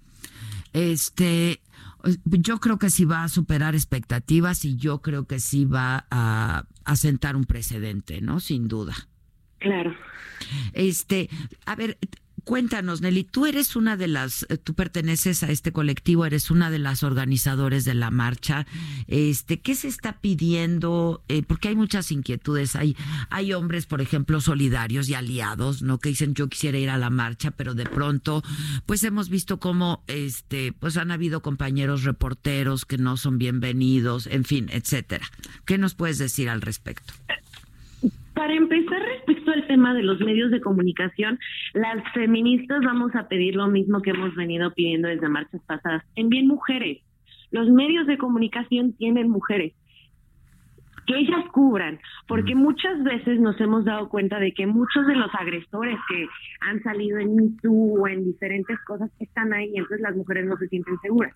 [0.72, 1.61] Este,
[2.24, 6.64] yo creo que sí va a superar expectativas y yo creo que sí va a,
[6.84, 8.38] a sentar un precedente, ¿no?
[8.38, 8.95] Sin duda.
[9.59, 9.95] Claro.
[10.72, 11.28] Este,
[11.66, 11.99] a ver,
[12.45, 16.70] Cuéntanos, Nelly, tú eres una de las, eh, tú perteneces a este colectivo, eres una
[16.70, 18.66] de las organizadores de la marcha.
[19.07, 21.22] Este, ¿qué se está pidiendo?
[21.28, 22.74] Eh, porque hay muchas inquietudes.
[22.74, 22.97] Hay,
[23.30, 25.99] hay hombres, por ejemplo, solidarios y aliados, ¿no?
[25.99, 28.43] Que dicen yo quisiera ir a la marcha, pero de pronto,
[28.86, 34.45] pues hemos visto cómo, este, pues han habido compañeros reporteros que no son bienvenidos, en
[34.45, 35.26] fin, etcétera.
[35.64, 37.12] ¿Qué nos puedes decir al respecto?
[38.43, 41.38] Para empezar, respecto al tema de los medios de comunicación,
[41.74, 46.03] las feministas vamos a pedir lo mismo que hemos venido pidiendo desde marchas pasadas.
[46.16, 46.99] Envíen mujeres.
[47.53, 49.74] Los medios de comunicación tienen mujeres.
[51.07, 55.32] Que ellas cubran, porque muchas veces nos hemos dado cuenta de que muchos de los
[55.36, 56.26] agresores que
[56.62, 60.57] han salido en MeToo o en diferentes cosas están ahí, y entonces las mujeres no
[60.57, 61.32] se sienten seguras.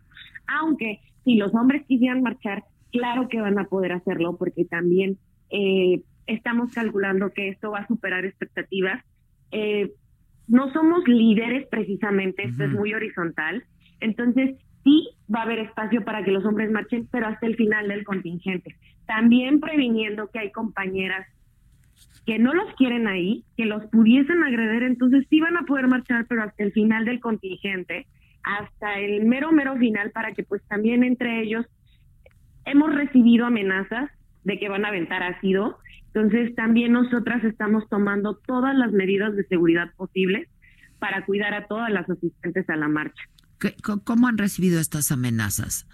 [0.48, 5.18] Aunque si los hombres quisieran marchar, claro que van a poder hacerlo, porque también
[5.50, 9.04] eh, estamos calculando que esto va a superar expectativas.
[9.52, 9.92] Eh,
[10.48, 13.64] no somos líderes precisamente, esto es muy horizontal,
[14.00, 17.88] entonces sí va a haber espacio para que los hombres marchen, pero hasta el final
[17.88, 18.76] del contingente.
[19.06, 21.26] También previniendo que hay compañeras
[22.24, 26.26] que no los quieren ahí, que los pudiesen agreder, entonces sí van a poder marchar,
[26.28, 28.06] pero hasta el final del contingente,
[28.42, 31.66] hasta el mero, mero final, para que pues también entre ellos
[32.64, 34.10] hemos recibido amenazas
[34.44, 35.78] de que van a aventar ácido.
[36.16, 40.48] Entonces también nosotras estamos tomando todas las medidas de seguridad posibles
[40.98, 43.22] para cuidar a todas las asistentes a la marcha.
[44.02, 45.86] ¿Cómo han recibido estas amenazas?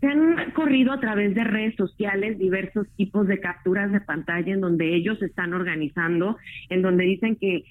[0.00, 4.60] Se han corrido a través de redes sociales diversos tipos de capturas de pantalla en
[4.60, 6.36] donde ellos están organizando,
[6.68, 7.62] en donde dicen que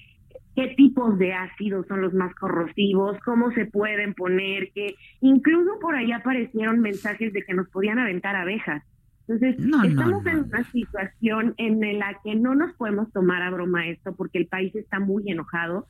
[0.56, 5.94] qué tipos de ácidos son los más corrosivos, cómo se pueden poner, que incluso por
[5.96, 8.82] ahí aparecieron mensajes de que nos podían aventar abejas.
[9.28, 14.14] Entonces, estamos en una situación en la que no nos podemos tomar a broma esto
[14.16, 15.88] porque el país está muy enojado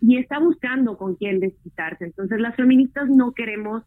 [0.00, 2.06] y está buscando con quién desquitarse.
[2.06, 3.82] Entonces, las feministas no queremos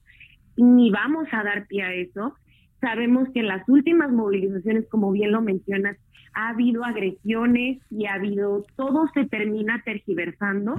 [0.56, 2.36] ni vamos a dar pie a eso.
[2.80, 5.98] Sabemos que en las últimas movilizaciones, como bien lo mencionas,
[6.34, 10.76] ha habido agresiones y ha habido, todo se termina tergiversando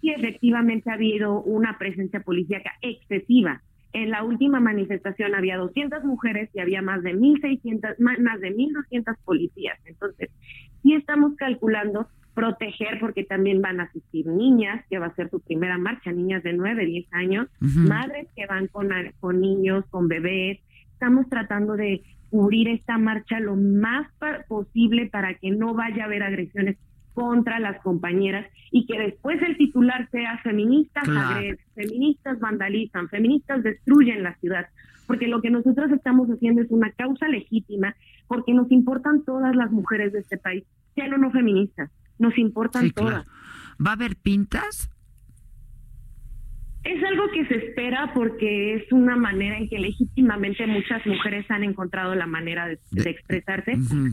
[0.00, 3.62] y efectivamente ha habido una presencia policíaca excesiva.
[3.94, 9.16] En la última manifestación había 200 mujeres y había más de 1.600, más de 1.200
[9.24, 9.78] policías.
[9.86, 10.30] Entonces,
[10.82, 15.40] sí estamos calculando proteger porque también van a asistir niñas, que va a ser su
[15.40, 18.88] primera marcha, niñas de 9, 10 años, madres que van con,
[19.20, 20.58] con niños, con bebés.
[20.92, 24.08] Estamos tratando de cubrir esta marcha lo más
[24.48, 26.76] posible para que no vaya a haber agresiones
[27.14, 31.04] contra las compañeras y que después el titular sea feministas
[31.74, 34.66] feministas vandalizan, feministas destruyen la ciudad,
[35.06, 37.94] porque lo que nosotros estamos haciendo es una causa legítima,
[38.26, 42.90] porque nos importan todas las mujeres de este país, sean o no feministas, nos importan
[42.90, 43.26] todas.
[43.84, 44.90] ¿Va a haber pintas?
[46.84, 51.64] Es algo que se espera porque es una manera en que legítimamente muchas mujeres han
[51.64, 52.78] encontrado la manera de,
[53.10, 53.72] expresarse,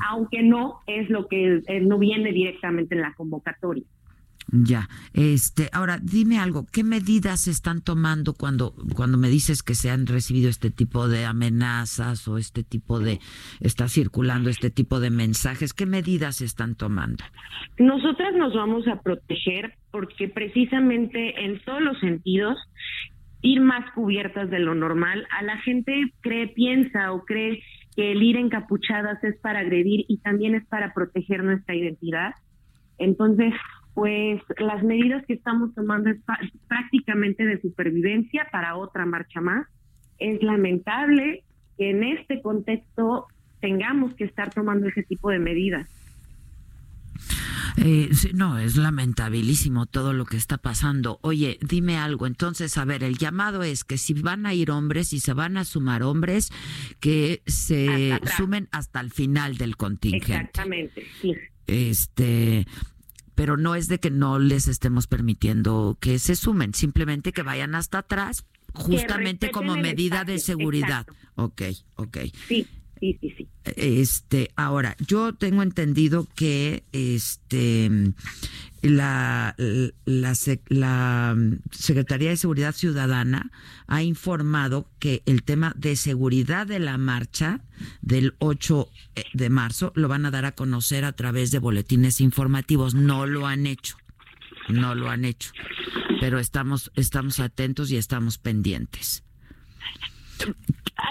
[0.10, 3.84] aunque no es lo que eh, no viene directamente en la convocatoria.
[4.52, 9.76] Ya, este, ahora dime algo, ¿qué medidas se están tomando cuando cuando me dices que
[9.76, 13.20] se han recibido este tipo de amenazas o este tipo de
[13.62, 15.74] está circulando este tipo de mensajes?
[15.74, 17.24] ¿Qué medidas se están tomando?
[17.80, 22.58] Nosotras nos vamos a proteger porque precisamente en todos los sentidos
[23.42, 27.64] ir más cubiertas de lo normal, a la gente cree, piensa o cree
[27.96, 32.34] que el ir encapuchadas es para agredir y también es para proteger nuestra identidad.
[32.98, 33.54] Entonces,
[33.94, 36.18] pues las medidas que estamos tomando es
[36.68, 39.68] prácticamente de supervivencia para otra marcha más.
[40.18, 41.44] Es lamentable
[41.78, 43.28] que en este contexto
[43.60, 45.90] tengamos que estar tomando ese tipo de medidas.
[47.78, 51.20] Eh, no, es lamentabilísimo todo lo que está pasando.
[51.22, 52.28] Oye, dime algo.
[52.28, 55.58] Entonces, a ver, el llamado es que si van a ir hombres y se van
[55.58, 56.52] a sumar hombres,
[57.00, 60.34] que se sumen hasta el final del contingente.
[60.34, 61.34] Exactamente, sí.
[61.68, 62.66] Este,
[63.42, 67.74] pero no es de que no les estemos permitiendo que se sumen, simplemente que vayan
[67.74, 71.08] hasta atrás, justamente como medida de seguridad.
[71.34, 71.64] Ok,
[71.96, 72.18] ok.
[72.48, 72.68] Sí.
[73.00, 73.48] Sí, sí, sí.
[73.64, 78.14] Este, ahora, yo tengo entendido que este
[78.82, 79.56] la,
[80.06, 80.34] la,
[80.68, 81.36] la,
[81.72, 83.52] Secretaría de Seguridad Ciudadana
[83.88, 87.62] ha informado que el tema de seguridad de la marcha
[88.02, 92.22] del 8 eh, de marzo lo van a dar a conocer a través de boletines
[92.22, 92.96] informativos.
[92.96, 93.98] No lo han hecho,
[94.68, 95.52] no lo han hecho,
[96.20, 99.24] pero estamos, estamos atentos y estamos pendientes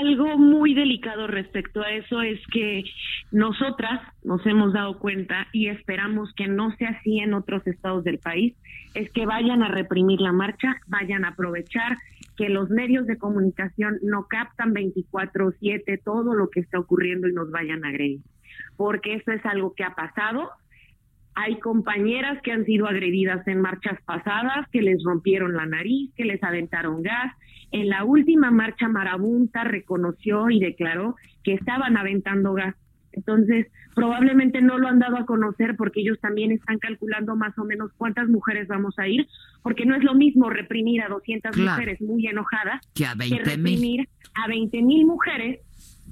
[0.00, 2.84] algo muy delicado respecto a eso es que
[3.30, 8.18] nosotras nos hemos dado cuenta y esperamos que no sea así en otros estados del
[8.18, 8.54] país,
[8.94, 11.98] es que vayan a reprimir la marcha, vayan a aprovechar
[12.36, 17.50] que los medios de comunicación no captan 24/7 todo lo que está ocurriendo y nos
[17.50, 18.20] vayan a agredir,
[18.76, 20.50] porque eso es algo que ha pasado.
[21.34, 26.24] Hay compañeras que han sido agredidas en marchas pasadas, que les rompieron la nariz, que
[26.24, 27.32] les aventaron gas,
[27.72, 32.74] en la última marcha marabunta reconoció y declaró que estaban aventando gas.
[33.12, 37.64] Entonces, probablemente no lo han dado a conocer porque ellos también están calculando más o
[37.64, 39.26] menos cuántas mujeres vamos a ir,
[39.62, 44.48] porque no es lo mismo reprimir a 200 mujeres muy enojadas que, a reprimir a
[44.48, 45.60] 20 mil mujeres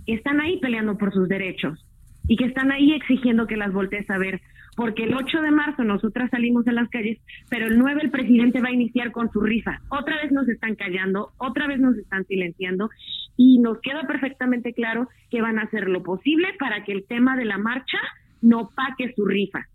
[0.06, 1.84] que están ahí peleando por sus derechos
[2.26, 4.40] y que están ahí exigiendo que las voltees a ver
[4.78, 7.18] porque el 8 de marzo nosotras salimos a las calles,
[7.50, 9.80] pero el 9 el presidente va a iniciar con su rifa.
[9.88, 12.88] Otra vez nos están callando, otra vez nos están silenciando
[13.36, 17.36] y nos queda perfectamente claro que van a hacer lo posible para que el tema
[17.36, 17.98] de la marcha
[18.40, 19.66] no paque su rifa.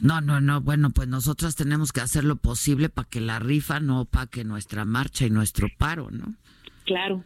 [0.00, 3.78] No, no, no, bueno, pues nosotras tenemos que hacer lo posible para que la rifa
[3.78, 6.34] no opaque nuestra marcha y nuestro paro, ¿no?
[6.84, 7.22] Claro.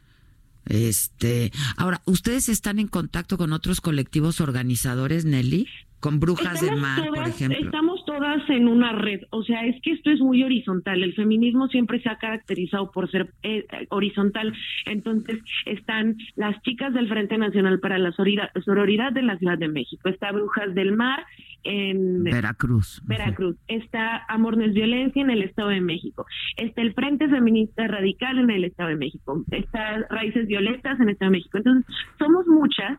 [0.66, 5.66] Este, ahora, ¿ustedes están en contacto con otros colectivos organizadores, Nelly?
[6.02, 7.64] Con brujas de mar, por ejemplo.
[7.64, 11.00] Estamos todas en una red, o sea, es que esto es muy horizontal.
[11.00, 14.52] El feminismo siempre se ha caracterizado por ser eh, horizontal.
[14.84, 20.08] Entonces, están las chicas del Frente Nacional para la Sororidad de la Ciudad de México,
[20.08, 21.24] está Brujas del Mar
[21.62, 23.00] en Veracruz.
[23.04, 26.26] Veracruz, está Amor no es Violencia en el Estado de México,
[26.56, 31.12] está el Frente Feminista Radical en el Estado de México, está Raíces Violetas en el
[31.12, 31.58] Estado de México.
[31.58, 32.98] Entonces, somos muchas,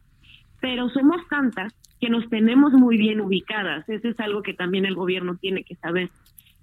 [0.61, 1.73] pero somos tantas
[2.03, 3.87] que nos tenemos muy bien ubicadas.
[3.87, 6.09] Eso es algo que también el gobierno tiene que saber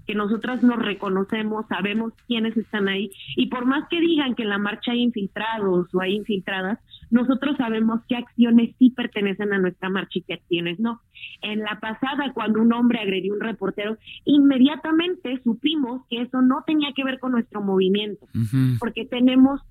[0.06, 4.50] que nosotras nos reconocemos, sabemos quiénes están ahí y por más que digan que en
[4.50, 6.78] la marcha hay infiltrados o hay infiltradas,
[7.10, 11.00] nosotros sabemos qué acciones sí pertenecen a nuestra marcha y qué acciones no.
[11.40, 16.64] En la pasada, cuando un hombre agredió a un reportero, inmediatamente supimos que eso no
[16.66, 18.26] tenía que ver con nuestro movimiento,
[18.78, 19.62] porque tenemos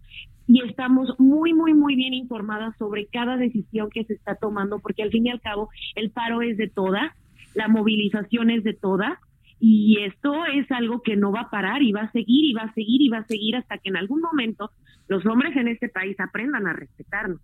[0.49, 5.03] y estamos muy, muy, muy bien informadas sobre cada decisión que se está tomando, porque
[5.03, 7.13] al fin y al cabo el paro es de todas,
[7.53, 9.19] la movilización es de todas,
[9.59, 12.63] y esto es algo que no va a parar y va a seguir y va
[12.63, 14.71] a seguir y va a seguir hasta que en algún momento
[15.07, 17.41] los hombres en este país aprendan a respetarnos.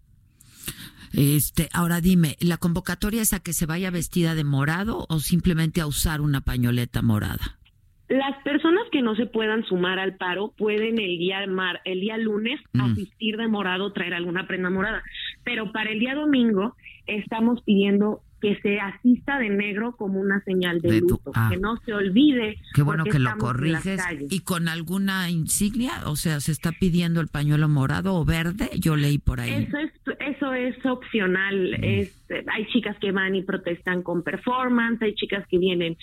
[1.13, 5.79] Este, ahora dime, ¿la convocatoria es a que se vaya vestida de morado o simplemente
[5.79, 7.59] a usar una pañoleta morada?
[8.07, 12.17] Las personas que no se puedan sumar al paro pueden el día mar, el día
[12.17, 12.81] lunes mm.
[12.81, 15.03] asistir de morado, traer alguna prenda morada,
[15.43, 16.75] pero para el día domingo
[17.07, 21.49] estamos pidiendo que se asista de negro como una señal de, luto, ah.
[21.51, 22.57] que no se olvide.
[22.75, 23.99] Qué bueno que lo corriges.
[24.29, 25.93] ¿Y con alguna insignia?
[26.05, 28.69] O sea, ¿se está pidiendo el pañuelo morado o verde?
[28.79, 29.65] Yo leí por ahí.
[29.65, 31.71] Eso es, eso es opcional.
[31.79, 31.83] Mm.
[31.83, 35.97] Es, hay chicas que van y protestan con performance, hay chicas que vienen,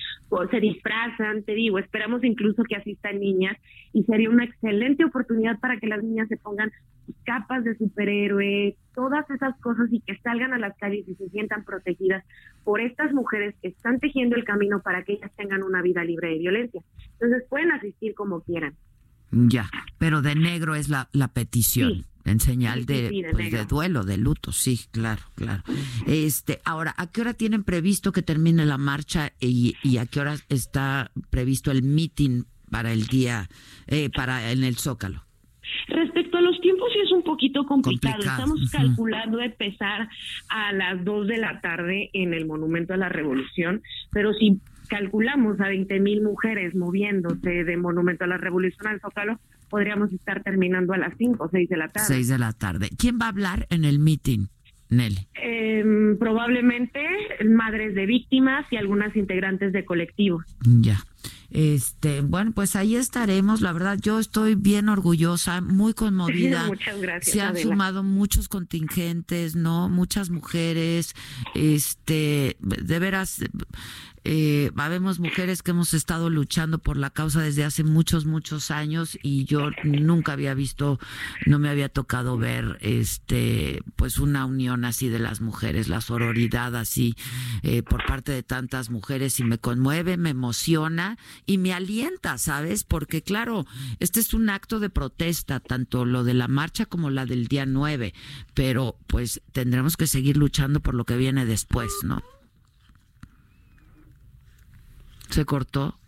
[0.51, 3.57] se disfrazan, te digo, esperamos incluso que asistan niñas
[3.93, 6.72] y sería una excelente oportunidad para que las niñas se pongan
[7.25, 11.65] capas de superhéroe, todas esas cosas y que salgan a las calles y se sientan
[11.65, 12.25] protegidas
[12.65, 16.29] por estas mujeres que están tejiendo el camino para que ellas tengan una vida libre
[16.29, 16.83] de violencia.
[17.15, 18.75] Entonces pueden asistir como quieran.
[19.31, 22.05] Ya, pero de negro es la, la petición.
[22.25, 25.65] En señal de, pues, de, duelo, de luto, sí, claro, claro.
[26.07, 30.21] Este, ahora, ¿a qué hora tienen previsto que termine la marcha y, y a qué
[30.21, 33.49] hora está previsto el meeting para el día,
[33.89, 35.25] eh, para en el Zócalo?
[35.89, 36.22] Respecto
[36.93, 38.20] sí es un poquito complicado.
[38.20, 40.09] Estamos calculando empezar
[40.49, 45.61] a las 2 de la tarde en el Monumento a la Revolución, pero si calculamos
[45.61, 49.39] a 20 mil mujeres moviéndose de Monumento a la Revolución al Zócalo,
[49.70, 52.07] podríamos estar terminando a las 5 o 6 de la tarde.
[52.09, 52.91] 6 de la tarde.
[52.99, 54.49] ¿Quién va a hablar en el meeting?
[54.91, 55.26] Nelly.
[55.35, 57.01] Em, probablemente
[57.47, 60.45] madres de víctimas y algunas integrantes de colectivos.
[60.83, 60.99] Ya.
[61.53, 63.61] Este, bueno, pues ahí estaremos.
[63.61, 66.65] La verdad, yo estoy bien orgullosa, muy conmovida.
[66.67, 67.33] Muchas gracias.
[67.33, 69.89] Se han sumado muchos contingentes, ¿no?
[69.89, 71.15] Muchas mujeres.
[71.55, 73.41] Este, de veras,
[74.25, 79.18] eh, habemos mujeres que hemos estado luchando por la causa desde hace muchos, muchos años
[79.23, 81.01] y yo nunca había visto,
[81.47, 86.77] no me había tocado ver, este, pues una unión así de las mujeres, la sororidad
[86.77, 87.16] así
[87.62, 92.85] eh, por parte de tantas mujeres y me conmueve, me emociona y me alienta, ¿sabes?
[92.85, 93.66] Porque claro,
[93.99, 97.66] este es un acto de protesta, tanto lo de la marcha como la del día
[97.66, 98.14] 9,
[98.55, 102.23] pero pues tendremos que seguir luchando por lo que viene después, ¿no?
[105.33, 105.99] ¿Se cortó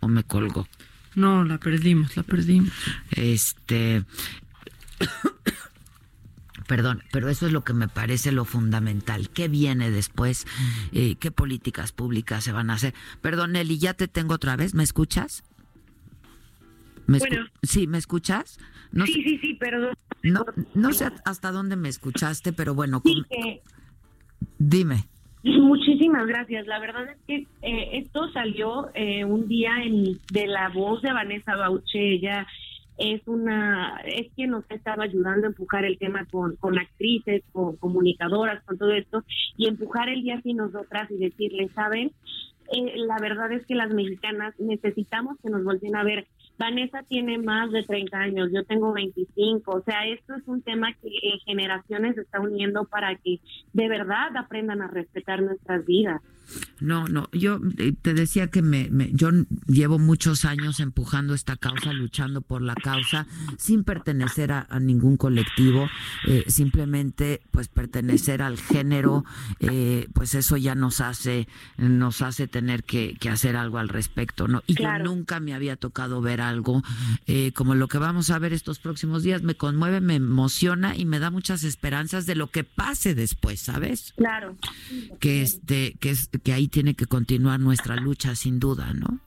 [0.00, 0.66] o me colgó?
[1.14, 2.72] No, la perdimos, la perdimos.
[3.10, 4.04] Este.
[6.66, 9.28] Perdón, pero eso es lo que me parece lo fundamental.
[9.28, 10.46] ¿Qué viene después?
[10.92, 12.94] Eh, ¿Qué políticas públicas se van a hacer?
[13.20, 14.74] Perdón, Nelly, ya te tengo otra vez.
[14.74, 15.44] ¿Me escuchas?
[17.06, 17.46] bueno.
[17.62, 18.58] Sí, ¿me escuchas?
[18.92, 19.94] No sí, sí, sí, perdón.
[20.22, 23.02] No, no sé hasta dónde me escuchaste, pero bueno.
[24.58, 25.06] Dime.
[25.60, 26.66] Muchísimas gracias.
[26.66, 31.12] La verdad es que eh, esto salió eh, un día en, de la voz de
[31.12, 32.14] Vanessa Bauche.
[32.14, 32.46] Ella
[32.96, 37.42] es una es quien nos ha estado ayudando a empujar el tema con, con actrices,
[37.52, 39.24] con comunicadoras, con todo esto
[39.56, 42.12] y empujar el día sin nosotras y decirle, saben,
[42.72, 46.26] eh, la verdad es que las mexicanas necesitamos que nos volteen a ver
[46.56, 50.92] Vanessa tiene más de 30 años, yo tengo 25, o sea, esto es un tema
[50.94, 53.40] que en generaciones se está uniendo para que
[53.72, 56.20] de verdad aprendan a respetar nuestras vidas.
[56.80, 59.30] No, no, yo eh, te decía que me, yo
[59.66, 63.26] llevo muchos años empujando esta causa, luchando por la causa,
[63.58, 65.88] sin pertenecer a, ningún colectivo,
[66.26, 69.24] eh, simplemente pues pertenecer al género,
[69.60, 74.62] eh, pues eso ya nos hace, nos hace tener que, hacer algo al respecto, ¿no?
[74.66, 76.82] Y yo nunca me había tocado ver algo
[77.54, 81.18] como lo que vamos a ver estos próximos días, me conmueve, me emociona y me
[81.18, 84.12] da muchas esperanzas de lo que pase después, ¿sabes?
[84.16, 84.56] Claro.
[85.18, 89.20] Que este, que es que ahí tiene que continuar nuestra lucha sin duda, ¿no?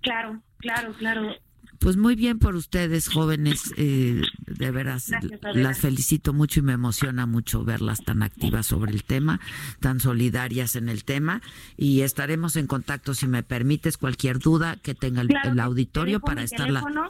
[0.00, 1.36] Claro, claro, claro.
[1.82, 5.10] Pues muy bien por ustedes, jóvenes, eh, de veras,
[5.52, 9.40] las felicito mucho y me emociona mucho verlas tan activas sobre el tema,
[9.80, 11.42] tan solidarias en el tema
[11.76, 16.68] y estaremos en contacto si me permites cualquier duda que tenga el, auditorio para estar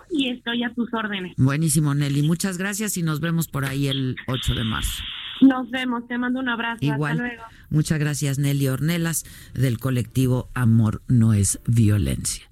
[0.08, 1.34] y estoy a tus órdenes.
[1.36, 5.02] Buenísimo, Nelly, muchas gracias y nos vemos por ahí el 8 de marzo.
[5.42, 6.84] Nos vemos, te mando un abrazo.
[6.84, 7.12] Igual.
[7.12, 7.42] Hasta luego.
[7.70, 12.50] Muchas gracias, Nelly Ornelas, del colectivo Amor No es Violencia.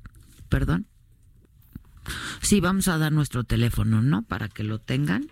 [0.48, 0.86] ¿Perdón?
[2.40, 4.22] Sí, vamos a dar nuestro teléfono, ¿no?
[4.22, 5.28] Para que lo tengan.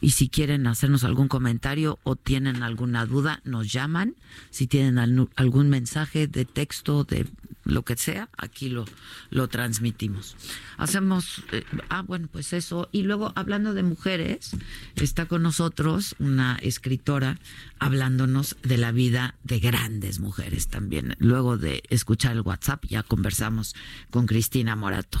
[0.00, 4.16] Y si quieren hacernos algún comentario o tienen alguna duda, nos llaman.
[4.50, 7.26] Si tienen algún mensaje de texto, de
[7.64, 8.84] lo que sea, aquí lo,
[9.30, 10.36] lo transmitimos.
[10.76, 12.88] Hacemos, eh, ah, bueno, pues eso.
[12.92, 14.56] Y luego, hablando de mujeres,
[14.96, 17.38] está con nosotros una escritora
[17.78, 21.14] hablándonos de la vida de grandes mujeres también.
[21.18, 23.74] Luego de escuchar el WhatsApp, ya conversamos
[24.10, 25.20] con Cristina Morato.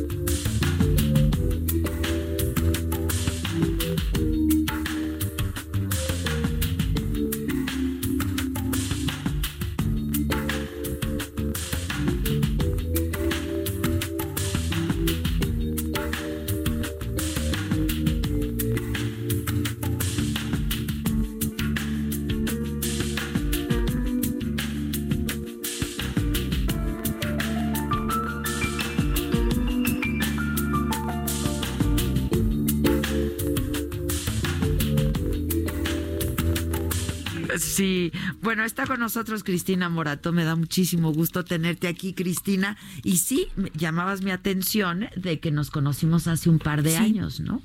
[37.57, 38.11] Sí,
[38.41, 42.77] bueno, está con nosotros Cristina Morato, me da muchísimo gusto tenerte aquí, Cristina.
[43.03, 47.61] Y sí, llamabas mi atención de que nos conocimos hace un par de años, ¿no?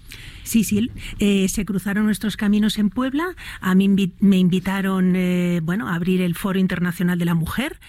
[0.47, 3.89] Sí, sí, eh, se cruzaron nuestros caminos en Puebla, a mí
[4.20, 7.81] me invitaron, eh, bueno, a abrir el Foro Internacional de la Mujer.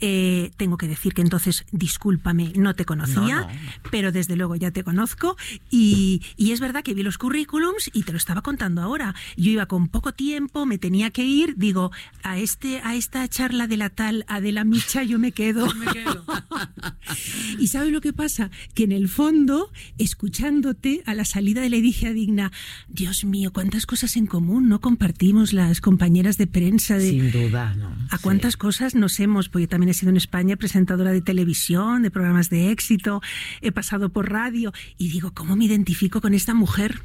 [0.00, 3.48] Eh, tengo que decir que entonces, discúlpame, no te conocía,
[3.92, 5.36] pero desde luego ya te conozco.
[5.70, 9.14] Y, y es verdad que vi los currículums y te lo estaba contando ahora.
[9.36, 11.92] Yo iba con poco tiempo, me tenía que ir, digo,
[12.24, 15.68] a este a esta charla de la tal Adela Micha yo me quedo.
[17.58, 18.50] y ¿sabes lo que pasa?
[18.74, 21.76] Que en el fondo, escuchándote a la salida de la
[22.08, 22.50] digna,
[22.88, 26.96] Dios mío, cuántas cosas en común no compartimos las compañeras de prensa.
[26.96, 27.94] De, Sin duda, ¿no?
[28.10, 32.02] A cuántas cosas nos hemos, porque yo también he sido en España presentadora de televisión,
[32.02, 33.20] de programas de éxito,
[33.60, 37.02] he pasado por radio y digo, ¿cómo me identifico con esta mujer?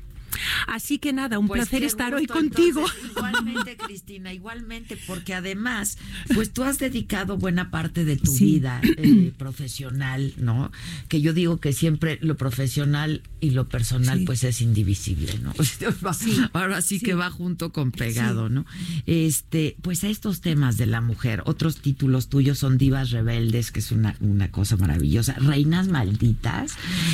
[0.67, 2.81] Así que nada, un Pues placer estar gusto, hoy contigo.
[2.81, 5.97] entonces, igualmente, Cristina, igualmente, porque además,
[6.33, 8.45] pues tú has dedicado buena parte de tu Sí.
[8.45, 10.71] vida eh, profesional, ¿no?
[11.07, 14.25] Que yo digo que siempre lo profesional y lo personal, Sí.
[14.25, 15.53] pues es indivisible, ¿no?
[16.53, 18.65] Ahora sí, que va junto con pegado, ¿no?
[19.05, 23.79] Este, pues a estos temas de la mujer, otros títulos tuyos son Divas Rebeldes, que
[23.79, 26.73] es una, una cosa maravillosa, Reinas Malditas,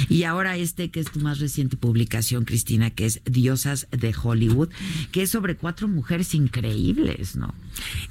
[0.10, 4.70] y ahora este que es tu más reciente publicación, Cristina, que es Diosas de Hollywood,
[5.12, 7.54] que es sobre cuatro mujeres increíbles, ¿no?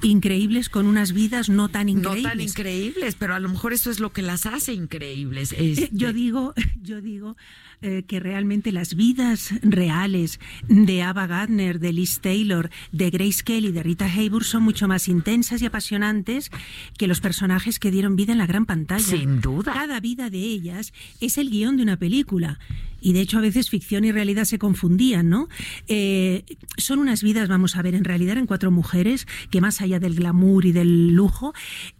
[0.01, 2.23] Increíbles con unas vidas no tan increíbles.
[2.23, 5.53] No tan increíbles, pero a lo mejor eso es lo que las hace increíbles.
[5.53, 6.53] Eh, Este, Yo digo,
[6.83, 7.37] yo digo
[7.81, 13.71] eh, que realmente las vidas reales de Ava Gardner, de Liz Taylor, de Grace Kelly,
[13.71, 16.51] de Rita Hayworth son mucho más intensas y apasionantes
[16.97, 19.03] que los personajes que dieron vida en la gran pantalla.
[19.03, 19.73] Sin duda.
[19.73, 22.59] Cada vida de ellas es el guion de una película.
[23.01, 25.49] Y de hecho a veces ficción y realidad se confundían, ¿no?
[25.87, 26.43] Eh,
[26.77, 30.15] son unas vidas, vamos a ver, en realidad eran cuatro mujeres que más allá del
[30.15, 31.53] glamour y del lujo,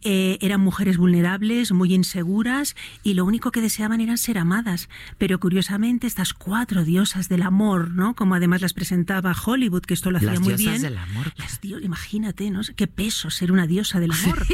[0.04, 4.88] eh, eran mujeres vulnerables, muy inseguras y lo único que deseaban eran ser amadas.
[5.18, 8.16] Pero curiosamente estas cuatro diosas del amor, ¿no?
[8.16, 10.82] Como además las presentaba Hollywood, que esto lo hacía Las muy diosas bien.
[10.84, 11.34] del amor.
[11.38, 12.62] Las dio- imagínate, ¿no?
[12.76, 14.46] Qué peso ser una diosa del amor.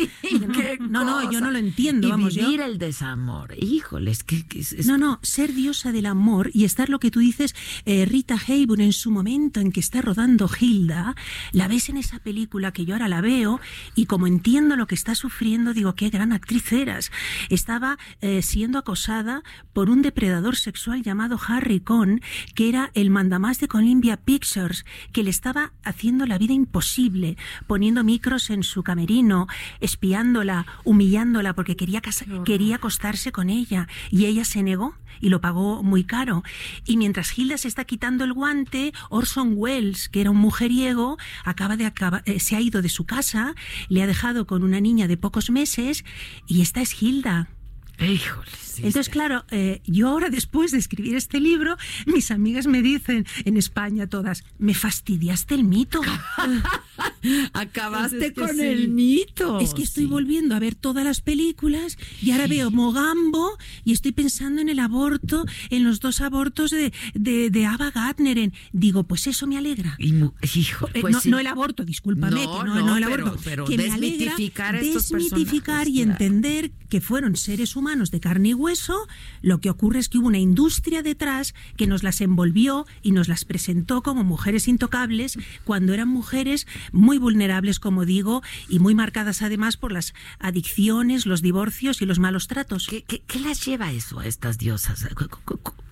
[0.54, 3.54] qué no, no, yo no lo entiendo, y vamos, yo- vivir el desamor.
[3.58, 7.12] Híjoles, que, que es, es- no, no, ser diosa del amor y estar lo que
[7.12, 7.56] tú dices,
[7.86, 11.16] eh, Rita Hayworth en su momento en que está rodando Hilda,
[11.52, 13.60] la ves en esa película que yo ahora la veo
[13.96, 17.12] y como entiendo lo que está sufriendo, digo, qué gran actriz eras.
[17.50, 19.44] Estaba eh, siendo acosada
[19.74, 22.22] por un depredador sexual llamado Harry Cohn,
[22.56, 27.38] que era el mandamás de Columbia Pictures, que le estaba haciendo la vida imposible,
[27.68, 29.48] poniendo micros en su camerino,
[29.80, 30.37] espiándola,
[30.84, 35.82] humillándola porque quería, casa- quería acostarse con ella y ella se negó y lo pagó
[35.84, 36.44] muy caro.
[36.86, 41.76] Y mientras Hilda se está quitando el guante, Orson Welles, que era un mujeriego, acaba
[41.78, 43.56] de acaba- eh, se ha ido de su casa,
[43.90, 46.06] le ha dejado con una niña de pocos meses
[46.48, 47.50] y esta es Hilda.
[48.00, 48.48] Híjole.
[48.78, 53.58] Entonces, claro, eh, yo ahora después de escribir este libro, mis amigas me dicen en
[53.58, 56.02] España todas, me fastidiaste el mito.
[57.54, 59.60] Acabaste pues con el mito.
[59.60, 64.12] Es que estoy volviendo a ver todas las películas y ahora veo Mogambo y estoy
[64.12, 68.52] pensando en el aborto, en los dos abortos de, de, Ava Gardner.
[68.72, 69.96] digo, pues eso me alegra.
[70.00, 73.38] hijo, eh, pues no, el aborto, discúlpame, no, que no, el aborto.
[73.44, 79.08] Pero, que me alegra desmitificar y entender que fueron seres humanos de carne y hueso,
[79.42, 83.28] lo que ocurre es que hubo una industria detrás que nos las envolvió y nos
[83.28, 89.42] las presentó como mujeres intocables cuando eran mujeres muy vulnerables, como digo, y muy marcadas
[89.42, 92.88] además por las adicciones, los divorcios y los malos tratos.
[92.88, 93.04] ¿Qué,
[93.40, 95.08] las lleva eso a estas diosas?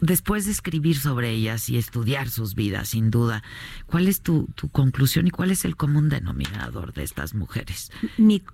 [0.01, 3.43] Después de escribir sobre ellas y estudiar sus vidas, sin duda,
[3.85, 7.91] ¿cuál es tu, conclusión y cuál es el común denominador de estas mujeres?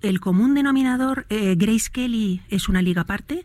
[0.01, 3.43] el común denominador, eh, Grace Kelly es una liga aparte,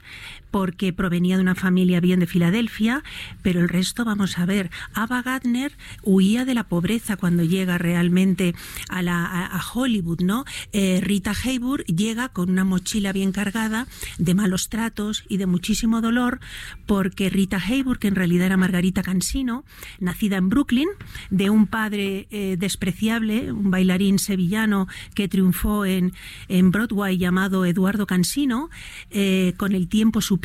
[0.51, 3.03] porque provenía de una familia bien de Filadelfia,
[3.43, 5.73] pero el resto, vamos a ver, Ava Gardner
[6.03, 8.55] huía de la pobreza cuando llega realmente
[8.89, 10.45] a, la, a, Hollywood, ¿no?
[10.73, 13.87] Eh, Rita Hayworth llega con una mochila bien cargada
[14.19, 16.41] de malos tratos y de muchísimo dolor,
[16.87, 19.65] porque Rita Hayworth, que en realidad era Margarita Cansino,
[20.01, 20.89] nacida en Brooklyn,
[21.31, 26.13] de un padre eh, despreciable, un bailarín sevillano que triunfó en,
[26.49, 28.71] en Broadway llamado Eduardo Cansino,
[29.11, 30.39] eh, con el tiempo su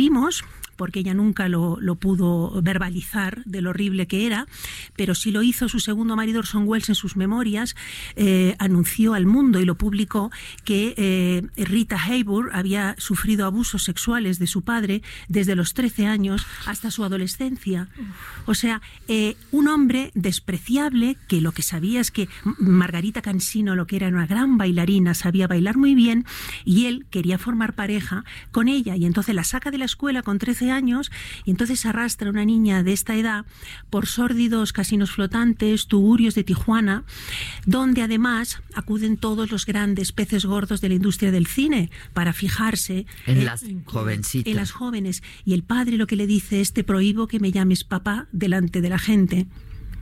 [0.81, 4.47] porque ella nunca lo, pudo verbalizar de lo horrible que era,
[4.95, 7.75] pero sí lo hizo su segundo marido Orson Welles en sus memorias,
[8.15, 10.31] eh, anunció al mundo y lo publicó
[10.65, 16.47] que eh, Rita Hayworth había sufrido abusos sexuales de su padre desde los 13 años
[16.65, 17.87] hasta su adolescencia.
[18.47, 22.27] O sea, eh, un hombre despreciable que lo que sabía es que
[22.57, 26.25] Margarita Cansino, lo que era una gran bailarina, sabía bailar muy bien
[26.65, 30.39] y él quería formar pareja con ella y entonces la saca de la escuela con
[30.39, 30.70] 13 años
[31.45, 33.45] y entonces arrastra a una niña de esta edad
[33.89, 37.03] por sórdidos casinos flotantes, tugurios de Tijuana,
[37.65, 43.05] donde además acuden todos los grandes peces gordos de la industria del cine para fijarse
[43.25, 44.49] en, las jovencitas.
[44.49, 45.23] En las jóvenes.
[45.45, 48.81] Y el padre lo que le dice es te prohíbo que me llames papá delante
[48.81, 49.47] de la gente.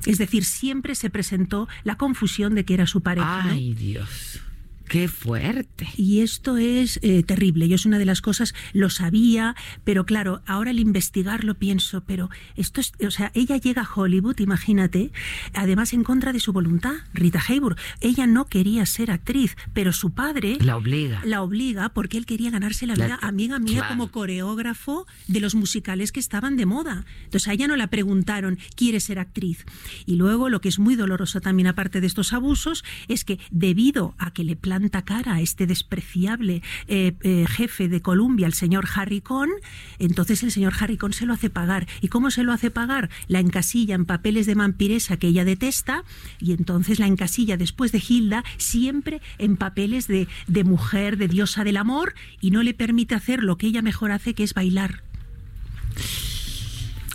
[0.06, 3.44] Es decir, siempre se presentó la confusión de que era su pareja.
[3.44, 4.42] Ay, Dios.
[4.90, 5.88] Qué fuerte.
[5.98, 7.70] Y esto es eh, terrible.
[7.70, 12.32] Yo es una de las cosas, lo sabía, pero claro, ahora al investigarlo pienso, pero
[12.56, 15.12] esto es, o sea, ella llega a Hollywood, imagínate,
[15.54, 17.78] además en contra de su voluntad, Rita Hayworth.
[18.02, 21.22] Ella no quería ser actriz, pero su padre la obliga.
[21.24, 26.12] La obliga porque él quería ganarse la vida, amiga mía, como coreógrafo de los musicales
[26.12, 27.06] que estaban de moda.
[27.26, 29.68] Entonces a ella no la preguntaron, ¿quiere ser actriz?
[30.08, 34.16] Y luego lo que es muy doloroso también, aparte de estos abusos, es que debido
[34.18, 38.88] a que le plantearon cara a este despreciable eh, eh, jefe de Columbia, el señor
[38.96, 39.50] Harry Cohn,
[39.98, 41.88] entonces el señor Harry Cohn se lo hace pagar.
[42.02, 43.10] ¿Y cómo se lo hace pagar?
[43.28, 46.04] La encasilla en papeles de vampiresa que ella detesta
[46.40, 51.64] y entonces la encasilla después de Hilda siempre en papeles de, de mujer, de diosa
[51.64, 55.04] del amor y no le permite hacer lo que ella mejor hace, que es bailar.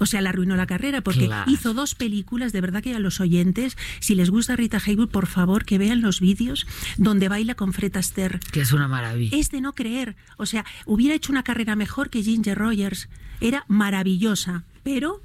[0.00, 3.20] O sea, la arruinó la carrera porque hizo dos películas, de verdad que a los
[3.20, 6.66] oyentes, si les gusta Rita Hayworth, por favor que vean los vídeos
[6.96, 8.40] donde baila con Fred Astaire.
[8.52, 9.36] Que es una maravilla.
[9.36, 10.16] Es de no creer.
[10.36, 13.08] O sea, hubiera hecho una carrera mejor que Ginger Rogers.
[13.40, 15.22] Era maravillosa, pero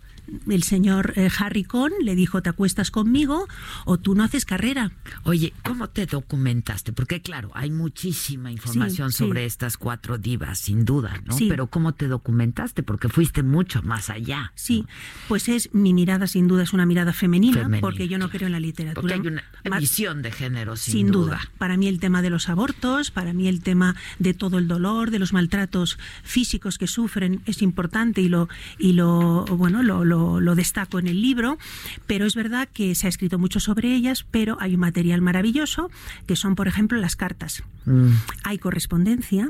[0.49, 3.47] el señor eh, Harry Cohn le dijo, te acuestas conmigo
[3.85, 4.91] o tú no haces carrera.
[5.23, 6.93] Oye, ¿cómo te documentaste?
[6.93, 11.35] Porque claro, hay muchísima información sobre estas cuatro divas, sin duda, ¿no?
[11.37, 12.83] Pero ¿cómo te documentaste?
[12.83, 14.51] Porque fuiste mucho más allá.
[14.55, 14.85] Sí,
[15.27, 18.53] pues es mi mirada, sin duda, es una mirada femenina, porque yo no creo en
[18.53, 19.01] la literatura.
[19.01, 19.27] Porque hay
[19.65, 21.39] una visión de género, sin, sin duda.
[21.57, 25.11] Para mí el tema de los abortos, para mí el tema de todo el dolor,
[25.11, 30.18] de los maltratos físicos que sufren es importante y lo, y lo bueno, lo lo,
[30.55, 31.57] destaco en el libro,
[32.07, 35.89] pero es verdad que se ha escrito mucho sobre ellas, pero hay un material maravilloso,
[36.27, 37.63] que son, por ejemplo, las cartas.
[37.85, 38.11] Mm.
[38.43, 39.47] Hay correspondencia.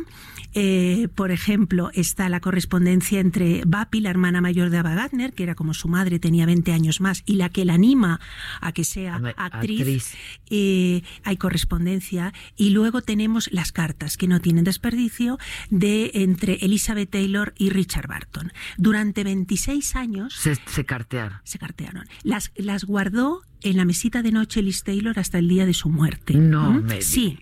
[0.55, 5.43] Eh, por ejemplo, está la correspondencia entre Bapi, la hermana mayor de Ava Gardner, que
[5.43, 8.19] era como su madre, tenía 20 años más, y la que la anima
[8.59, 10.15] a que sea actriz.
[10.49, 12.33] Eh, hay correspondencia.
[12.55, 15.37] Y luego tenemos las cartas, que no tienen desperdicio,
[15.69, 18.51] de entre Elizabeth Taylor y Richard Barton.
[18.77, 20.51] Durante 26 años se
[20.85, 21.39] cartearon.
[21.43, 22.05] Se cartearon.
[22.23, 25.89] Las, las guardó en la mesita de noche Liz Taylor hasta el día de su
[25.89, 26.33] muerte.
[26.33, 27.39] No, Sí.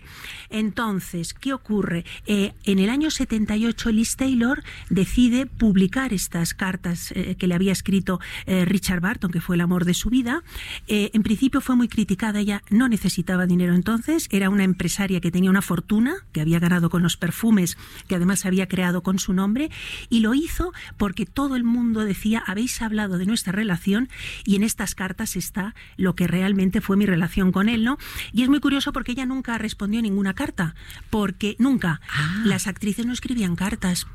[0.50, 2.06] Entonces, ¿qué ocurre?
[2.26, 7.72] Eh, en el año 78 Liz Taylor decide publicar estas cartas eh, que le había
[7.72, 10.44] escrito eh, Richard Barton, que fue el amor de su vida.
[10.88, 15.50] En principio fue muy criticada, ella no necesitaba dinero entonces, era una empresaria que tenía
[15.50, 19.70] una fortuna, que había ganado con los perfumes, que además había creado con su nombre,
[20.10, 24.10] y lo hizo porque todo el mundo decía, habéis hablado de nuestra relación
[24.46, 27.98] y en estas cartas está lo que realmente fue mi relación con él, ¿no?
[28.32, 30.76] Y es muy curioso porque ella nunca respondió ninguna carta,
[31.10, 32.00] porque nunca
[32.46, 34.08] las actrices no escribían cartas.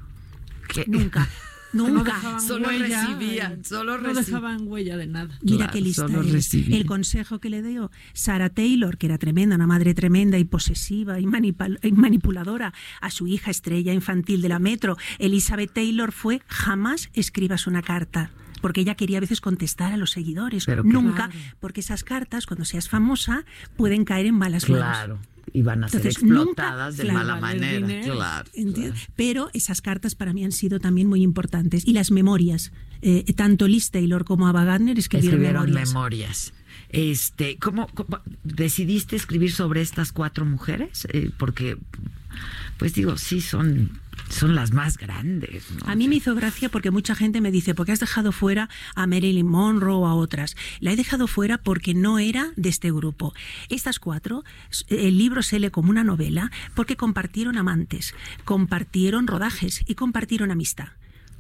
[0.87, 1.29] Nunca.
[1.73, 2.39] Nunca.
[2.39, 5.39] Solo huella, recibían, solo no dejaban huella de nada.
[5.41, 6.07] Mira Claro, qué lista.
[6.07, 11.19] El consejo que le dio Sarah Taylor, que era tremenda, una madre tremenda y posesiva
[11.19, 17.67] y manipuladora, a su hija estrella infantil de la Metro, Elizabeth Taylor, fue jamás escribas
[17.67, 18.31] una carta.
[18.63, 20.65] Porque ella quería a veces contestar a los seguidores.
[20.65, 21.33] Pero Nunca, Claro.
[21.61, 23.45] porque esas cartas, cuando seas famosa,
[23.77, 24.85] pueden caer en malas manos.
[24.97, 25.19] Claro.
[25.53, 27.87] Y van a ser Entonces, nunca- explotadas de claro, mala manera.
[27.87, 28.15] dinero.
[28.15, 28.49] Claro.
[29.17, 31.87] Pero esas cartas para mí han sido también muy importantes.
[31.87, 32.73] Y las memorias.
[33.03, 35.89] Eh, tanto Liz Taylor como Ava Gardner escribieron, Escribieron memorias.
[35.89, 36.53] memorias.
[36.91, 41.07] Este, ¿cómo, cómo decidiste escribir sobre estas cuatro mujeres?
[41.13, 41.77] Eh, porque,
[42.79, 45.71] pues digo, sí son, son las más grandes.
[45.71, 45.91] ¿no?
[45.91, 48.69] A mí me hizo gracia porque mucha gente me dice, ¿por qué has dejado fuera
[48.95, 50.57] a Marilyn Monroe o a otras?
[50.81, 53.35] La he dejado fuera porque no era de este grupo.
[53.69, 54.45] Estas cuatro,
[54.89, 60.89] el libro se lee como una novela porque compartieron amantes, compartieron rodajes y compartieron amistad.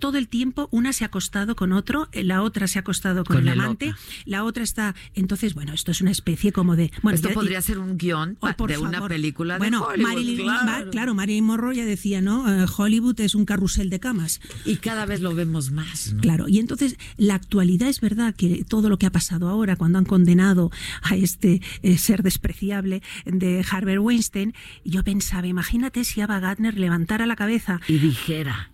[0.02, 3.22] Todo el tiempo una se ha acostado con otro, eh, la otra se ha acostado
[3.22, 4.96] con, Con el amante, la otra está...
[5.14, 6.90] Entonces, bueno, esto es una especie como de...
[7.02, 10.08] Bueno, Esto ya- podría ser un guion pa- por de una película bueno, de Hollywood.
[10.08, 10.64] Marilyn, claro.
[10.66, 12.52] Ma- claro, Marilyn Monroe ya decía, ¿no?
[12.52, 14.40] Eh, Hollywood es un carrusel de camas.
[14.64, 16.12] Y cada vez lo vemos más.
[16.14, 16.20] ¿no?
[16.20, 19.98] Claro, y entonces la actualidad es verdad que todo lo que ha pasado ahora, cuando
[19.98, 20.72] han condenado
[21.02, 24.52] a este eh, ser despreciable de Harvey Weinstein,
[24.84, 28.71] yo pensaba, imagínate si Ava Gardner levantara la cabeza Y dijera.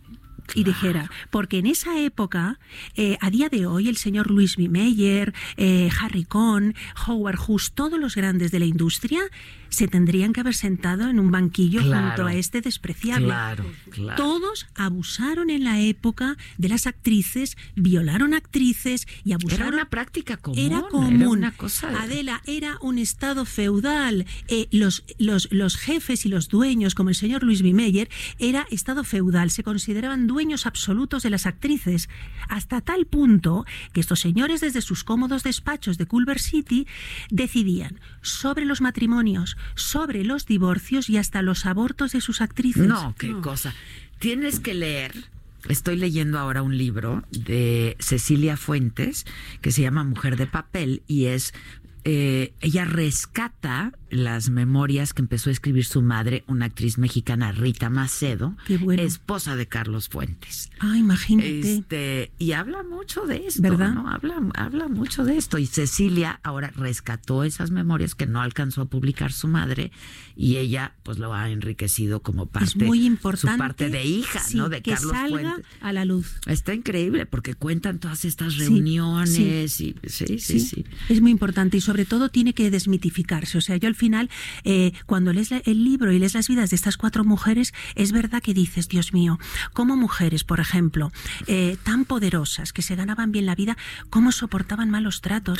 [0.54, 2.58] Y dijera, porque en esa época,
[2.96, 4.68] eh, a día de hoy, el señor Louis B.
[4.68, 6.74] Mayer, eh, Harry Cohn,
[7.06, 9.20] Howard Hughes, todos los grandes de la industria,
[9.70, 12.06] se tendrían que haber sentado en un banquillo Claro.
[12.08, 13.26] junto a este despreciable.
[13.26, 14.16] Claro, claro.
[14.22, 19.66] Todos abusaron en la época de las actrices, violaron actrices y abusaron.
[19.68, 20.58] Era una práctica común.
[20.58, 21.22] Era era común.
[21.26, 24.24] una cosa de- Adela, era un estado feudal.
[24.48, 27.74] Eh, los, los, los jefes y los dueños, como el señor Luis B.
[27.74, 28.08] Meyer,
[28.38, 29.50] era estado feudal.
[29.50, 32.08] Se consideraban dueños absolutos de las actrices.
[32.48, 36.86] Hasta tal punto que estos señores, desde sus cómodos despachos de Culver City,
[37.30, 42.86] decidían sobre los matrimonios, sobre los divorcios y hasta los abortos de sus actrices.
[42.86, 43.74] No, qué cosa.
[44.18, 45.12] Tienes que leer.
[45.68, 49.26] Estoy leyendo ahora un libro de Cecilia Fuentes
[49.60, 51.52] que se llama Mujer de Papel y es
[52.04, 57.90] eh, ella rescata las memorias que empezó a escribir su madre, una actriz mexicana, Rita
[57.90, 59.02] Macedo, bueno.
[59.02, 60.70] esposa de Carlos Fuentes.
[60.80, 61.60] Ah, imagínate.
[61.78, 63.94] Este, y habla mucho de esto, ¿Verdad?
[63.94, 64.08] ¿no?
[64.10, 65.58] Habla, habla mucho de esto.
[65.58, 69.92] Y Cecilia ahora rescató esas memorias que no alcanzó a publicar su madre
[70.36, 74.40] y ella pues lo ha enriquecido como parte, es muy importante su parte de hija,
[74.40, 74.68] sí, ¿no?
[74.68, 75.66] De que Carlos salga Fuentes.
[75.80, 76.36] a la luz.
[76.46, 79.30] Está increíble porque cuentan todas estas Sí, reuniones
[79.72, 79.94] sí.
[80.02, 80.84] y sí, sí, sí.
[81.08, 83.58] Es muy importante y sobre todo tiene que desmitificarse.
[83.58, 84.30] O sea, yo al final,
[84.64, 88.42] eh, cuando lees el libro y lees las vidas de estas cuatro mujeres, es verdad
[88.42, 89.38] que dices, Dios mío,
[89.74, 91.12] como mujeres, por ejemplo,
[91.46, 93.76] eh, tan poderosas, que se ganaban bien la vida,
[94.08, 95.58] ¿cómo soportaban malos tratos?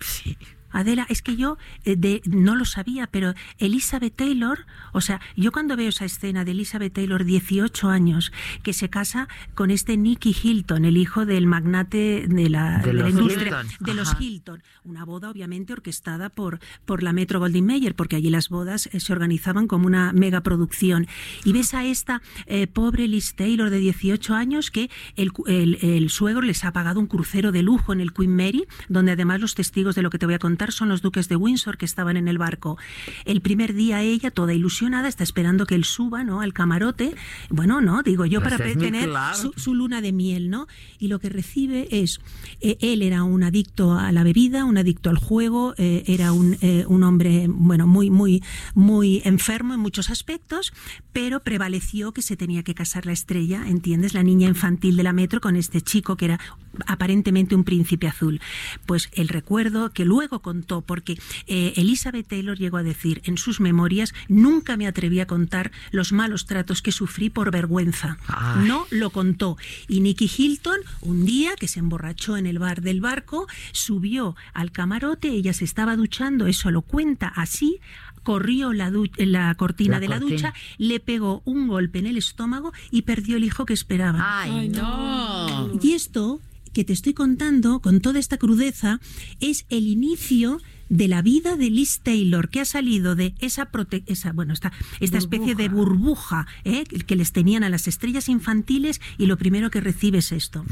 [0.00, 0.36] Sí.
[0.78, 5.52] Adela, es que yo eh, de, no lo sabía, pero Elizabeth Taylor, o sea, yo
[5.52, 8.32] cuando veo esa escena de Elizabeth Taylor, 18 años,
[8.62, 12.92] que se casa con este Nicky Hilton, el hijo del magnate de la, De de
[12.92, 14.16] la los industria, Hilton, de los.
[14.20, 14.62] Hilton.
[14.84, 19.00] Una boda obviamente orquestada por, por la Metro Goldwyn Mayer, porque allí las bodas eh,
[19.00, 21.06] se organizaban como una megaproducción.
[21.44, 26.10] Y ves a esta eh, pobre Liz Taylor de 18 años que el, el- el
[26.10, 29.54] suegro les ha pagado un crucero de lujo en el Queen Mary, donde además los
[29.54, 32.16] testigos de lo que te voy a contar son los duques de Windsor que estaban
[32.16, 32.78] en el barco.
[33.24, 36.40] El primer día ella, toda ilusionada, está esperando que él suba ¿no?
[36.40, 37.14] al camarote.
[37.50, 39.36] Bueno, no, digo yo, Pues para tener claro.
[39.36, 40.66] su, su luna de miel, ¿no?
[40.98, 42.20] Y lo que recibe es,
[42.60, 46.56] eh, él era un adicto a la bebida, un adicto al juego, eh, era un,
[46.60, 48.42] eh, un hombre, bueno, muy, muy,
[48.74, 50.72] muy enfermo en muchos aspectos,
[51.12, 54.14] pero prevaleció que se tenía que casar la estrella, ¿entiendes?
[54.14, 56.40] La niña infantil de la metro con este chico que era
[56.86, 58.40] aparentemente un príncipe azul.
[58.86, 63.60] Pues el recuerdo que luego contó, porque eh, Elizabeth Taylor llegó a decir en sus
[63.60, 68.18] memorias, nunca me atreví a contar los malos tratos que sufrí por vergüenza.
[68.28, 68.66] Ay.
[68.68, 69.56] No lo contó.
[69.88, 74.72] Y Nicky Hilton, un día que se emborrachó en el bar del barco, subió al
[74.72, 77.78] camarote, ella se estaba duchando, eso lo cuenta así,
[78.22, 80.48] corrió la, la cortina La de la cortina.
[80.48, 84.40] ducha, le pegó un golpe en el estómago y perdió el hijo que esperaba.
[84.42, 85.70] Ay, no.
[85.80, 86.40] Y esto
[86.76, 89.00] que te estoy contando, con toda esta crudeza,
[89.40, 94.02] es el inicio de la vida de Liz Taylor, que ha salido de esa, prote-
[94.06, 96.84] esa bueno, esta, esta especie de burbuja ¿eh?
[96.84, 100.66] que que les tenían a las estrellas infantiles y lo primero que recibe es esto.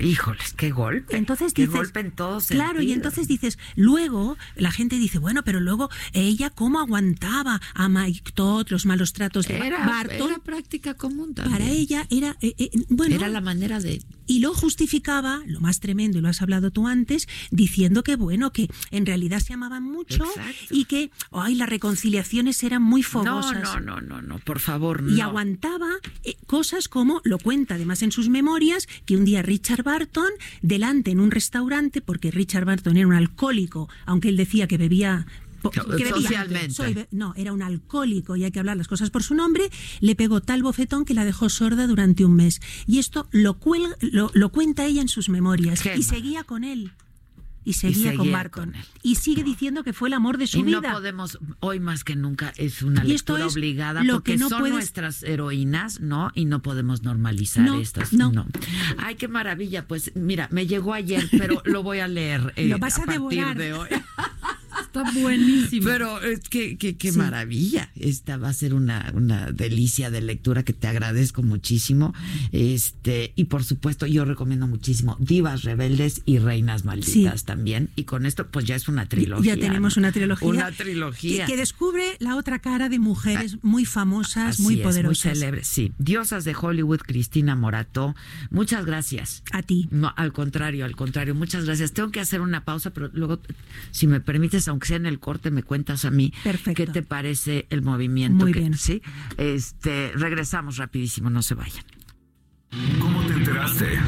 [0.00, 1.16] Híjoles, qué golpe.
[1.16, 5.42] Entonces qué dices, golpe en todos Claro, y entonces dices, luego la gente dice, bueno,
[5.44, 10.30] pero luego ella cómo aguantaba a Mike Todd, los malos tratos de Era, Barton.
[10.30, 11.58] era práctica común también.
[11.58, 14.00] Para ella era, eh, eh, bueno, Era la manera de...
[14.26, 18.52] y lo justificaba, lo más tremendo, y lo has hablado tú antes, diciendo que bueno,
[18.52, 20.52] que en realidad se amaban mucho Exacto.
[20.70, 23.62] y que, ay, las reconciliaciones eran muy No, fogosas.
[23.62, 25.24] no, no, no, no, por favor, Y no.
[25.24, 25.88] aguantaba
[26.24, 30.30] eh, cosas como, lo cuenta además en sus memorias, que un día Richard Barton,
[30.62, 35.26] delante en un restaurante, porque Richard Barton era un alcohólico, aunque él decía que bebía...
[35.62, 35.70] que.
[36.22, 36.70] Socialmente.
[36.72, 39.64] Soy no, era un alcohólico y hay que hablar las cosas por su nombre.
[40.00, 42.60] Le pegó tal bofetón que la dejó sorda durante un mes.
[42.86, 45.80] Y esto lo, cuelga- lo, lo cuenta ella en sus memorias.
[45.98, 46.92] Y seguía con él.
[47.64, 48.64] Y seguía, con seguía Barton.
[48.70, 48.84] con él.
[49.02, 50.92] Y sigue diciendo que fue el amor de su y no vida.
[50.92, 54.38] podemos, hoy más que nunca, es una Y esto lectura es obligada lo porque que
[54.38, 56.30] no son puedes- nuestras heroínas, ¿no?
[56.34, 58.12] Y no podemos normalizar No, estas.
[58.14, 58.46] no.
[58.96, 59.86] Ay, qué maravilla.
[59.86, 63.14] Pues mira, me llegó ayer, pero lo voy a leer eh, Lo vas a partir
[63.30, 63.56] devorar.
[63.58, 63.88] de hoy.
[65.06, 65.84] Está buenísimo.
[65.84, 67.18] Pero es que, que- qué Sí.
[67.18, 67.90] maravilla.
[67.96, 72.14] Esta va a ser una, una delicia de lectura que te agradezco muchísimo.
[72.52, 77.46] Este, y por supuesto, yo recomiendo muchísimo Divas Rebeldes y Reinas Malditas Sí.
[77.46, 77.90] también.
[77.96, 79.54] Y con esto, pues ya es una trilogía.
[79.54, 80.00] Ya tenemos ¿no?
[80.00, 80.48] una trilogía.
[80.48, 81.46] Una trilogía.
[81.46, 85.24] Que, que descubre la otra cara de mujeres muy famosas, Así muy es, poderosas.
[85.26, 85.92] Muy célebres, sí.
[85.98, 88.14] Diosas de Hollywood, Cristina Morato.
[88.50, 89.42] Muchas gracias.
[89.52, 89.88] A ti.
[89.90, 91.92] No, al contrario, al contrario, muchas gracias.
[91.92, 93.40] Tengo que hacer una pausa, pero luego,
[93.90, 96.84] si me permites, aunque sea en el corte, me cuentas a mí Perfecto.
[96.84, 98.44] qué te parece el movimiento.
[98.44, 98.74] Muy que- bien.
[98.76, 99.00] Sí.
[99.36, 101.84] Este, regresamos rapidísimo, no se vayan.
[103.00, 103.98] ¿Cómo te enteraste?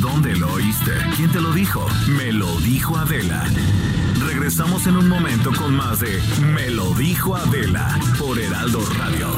[0.00, 0.90] ¿Dónde lo oíste?
[1.16, 1.86] ¿Quién te lo dijo?
[2.18, 3.44] Me lo dijo Adela.
[4.26, 6.20] Regresamos en un momento con más de
[6.54, 9.28] Me lo dijo Adela por Heraldo Radio.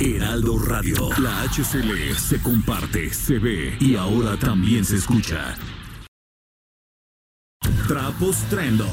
[0.00, 1.08] Heraldo Radio.
[1.18, 5.54] La HCL se comparte, se ve y ahora también se escucha.
[7.88, 8.86] Trapostrello.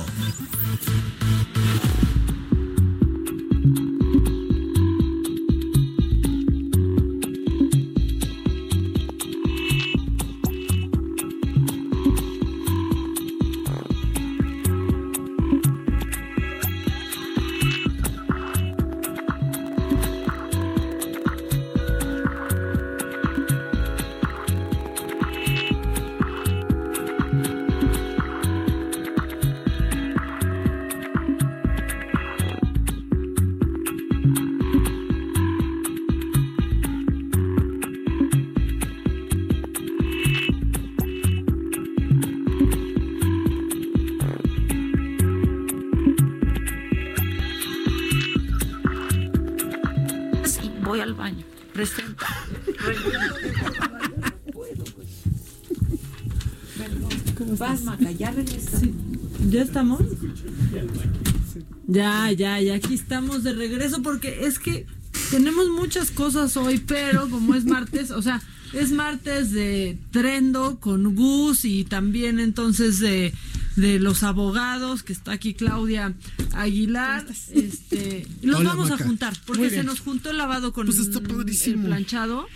[61.96, 64.86] Ya, ya, ya aquí estamos de regreso porque es que
[65.32, 68.42] tenemos muchas cosas hoy, pero como es martes, o sea,
[68.74, 73.34] es martes de Trendo con Gus y también entonces de,
[73.78, 76.14] de los abogados, que está aquí Claudia
[76.54, 77.26] Aguilar.
[77.54, 79.04] Este, los Hola, vamos Maca.
[79.04, 81.86] a juntar, porque se nos juntó el lavado con Pues está el padrísimo.
[81.88, 82.48] planchado.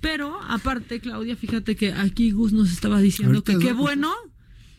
[0.00, 4.12] Pero aparte, Claudia, fíjate que aquí Gus nos estaba diciendo Ahorita que qué bueno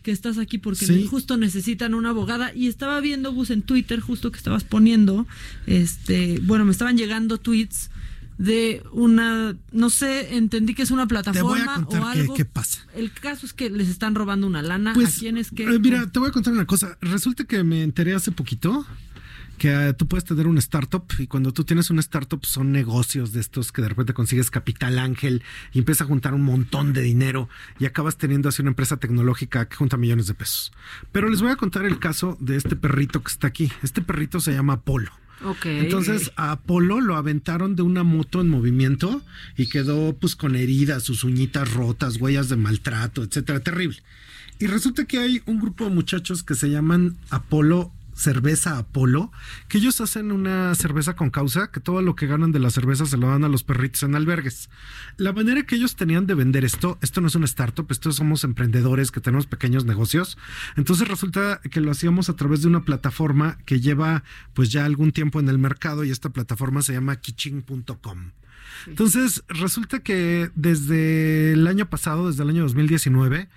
[0.06, 1.08] que estás aquí porque Sí.
[1.10, 5.26] justo necesitan una abogada y estaba viendo Gus en Twitter justo que estabas poniendo
[5.66, 7.90] este bueno me estaban llegando tweets
[8.38, 12.86] de una no sé entendí que es una plataforma o algo qué pasa.
[12.96, 16.06] el caso es que les están robando una lana Pues, a quienes que eh, mira,
[16.12, 16.98] te voy a contar una cosa.
[17.02, 18.86] Resulta que me enteré hace poquito
[19.58, 23.34] que eh, tú puedes tener una startup y cuando tú tienes una startup son negocios
[23.34, 27.02] de estos que de repente consigues capital ángel y empiezas a juntar un montón de
[27.02, 27.50] dinero
[27.80, 30.72] y acabas teniendo así una empresa tecnológica que junta millones de pesos.
[31.12, 33.72] Pero les voy a contar el caso de este perrito que está aquí.
[33.84, 35.12] Este perrito se llama Apolo.
[35.44, 35.66] Ok.
[35.66, 39.22] Entonces a Apolo lo aventaron de una moto en movimiento
[39.58, 44.02] y quedó pues con heridas, sus uñitas rotas, huellas de maltrato, etcétera, terrible.
[44.60, 49.32] Y resulta que hay un grupo de muchachos que se llaman Apolo cerveza Apolo,
[49.68, 53.06] que ellos hacen una cerveza con causa, que todo lo que ganan de la cerveza
[53.06, 54.70] se lo dan a los perritos en albergues.
[55.18, 58.44] La manera que ellos tenían de vender esto, esto no es una startup, esto somos
[58.44, 60.38] emprendedores que tenemos pequeños negocios.
[60.78, 64.24] Entonces resulta que lo hacíamos a través de una plataforma que lleva
[64.54, 68.32] pues ya algún tiempo en el mercado y esta plataforma se llama kitching.com.
[68.88, 73.50] Entonces, resulta que desde el año pasado, desde el año 2019,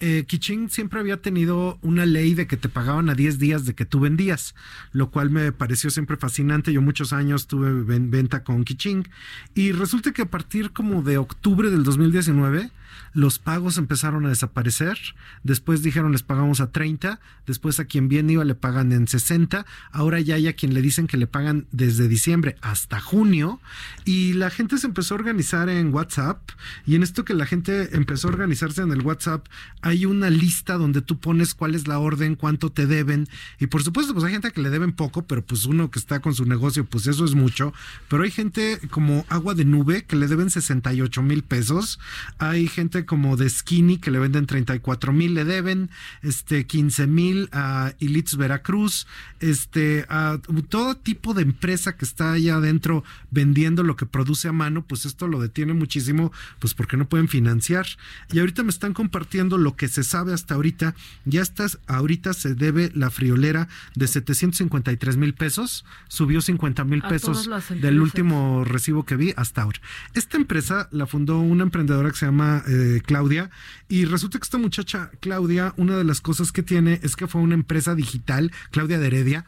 [0.00, 3.74] eh, Kiching siempre había tenido una ley de que te pagaban a 10 días de
[3.74, 4.54] que tú vendías,
[4.92, 6.72] lo cual me pareció siempre fascinante.
[6.72, 9.08] Yo muchos años tuve venta con Kiching
[9.54, 12.70] y resulta que a partir como de octubre del 2019
[13.12, 14.98] los pagos empezaron a desaparecer,
[15.42, 19.66] después dijeron les pagamos a 30, después a quien bien iba le pagan en 60,
[19.90, 23.60] ahora ya hay a quien le dicen que le pagan desde diciembre hasta junio
[24.04, 26.50] y la gente se empezó a organizar en WhatsApp
[26.86, 29.46] y en esto que la gente empezó a organizarse en el WhatsApp
[29.82, 33.28] hay una lista donde tú pones cuál es la orden, cuánto te deben
[33.58, 36.20] y por supuesto pues hay gente que le deben poco, pero pues uno que está
[36.20, 37.72] con su negocio pues eso es mucho,
[38.08, 41.98] pero hay gente como agua de nube que le deben 68 mil pesos,
[42.38, 45.90] hay gente como de Skinny que le venden 34 mil, le deben
[46.22, 49.06] este 15 mil a Ilitz Veracruz,
[49.40, 50.38] este a
[50.68, 55.04] todo tipo de empresa que está allá adentro vendiendo lo que produce a mano, pues
[55.06, 57.86] esto lo detiene muchísimo, pues porque no pueden financiar.
[58.32, 60.94] Y ahorita me están compartiendo lo que se sabe hasta ahorita,
[61.24, 67.48] ya estás, ahorita se debe la friolera de 753 mil pesos, subió 50 mil pesos
[67.70, 69.80] del último recibo que vi hasta ahora.
[70.14, 73.50] Esta empresa la fundó una emprendedora que se llama eh, Claudia
[73.88, 77.40] y resulta que esta muchacha Claudia, una de las cosas que tiene es que fue
[77.40, 79.46] una empresa digital, Claudia de Heredia,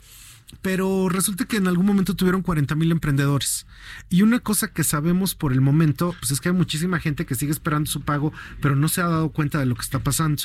[0.63, 3.67] pero resulta que en algún momento tuvieron 40 mil emprendedores.
[4.09, 7.35] Y una cosa que sabemos por el momento, pues es que hay muchísima gente que
[7.35, 10.43] sigue esperando su pago, pero no se ha dado cuenta de lo que está pasando.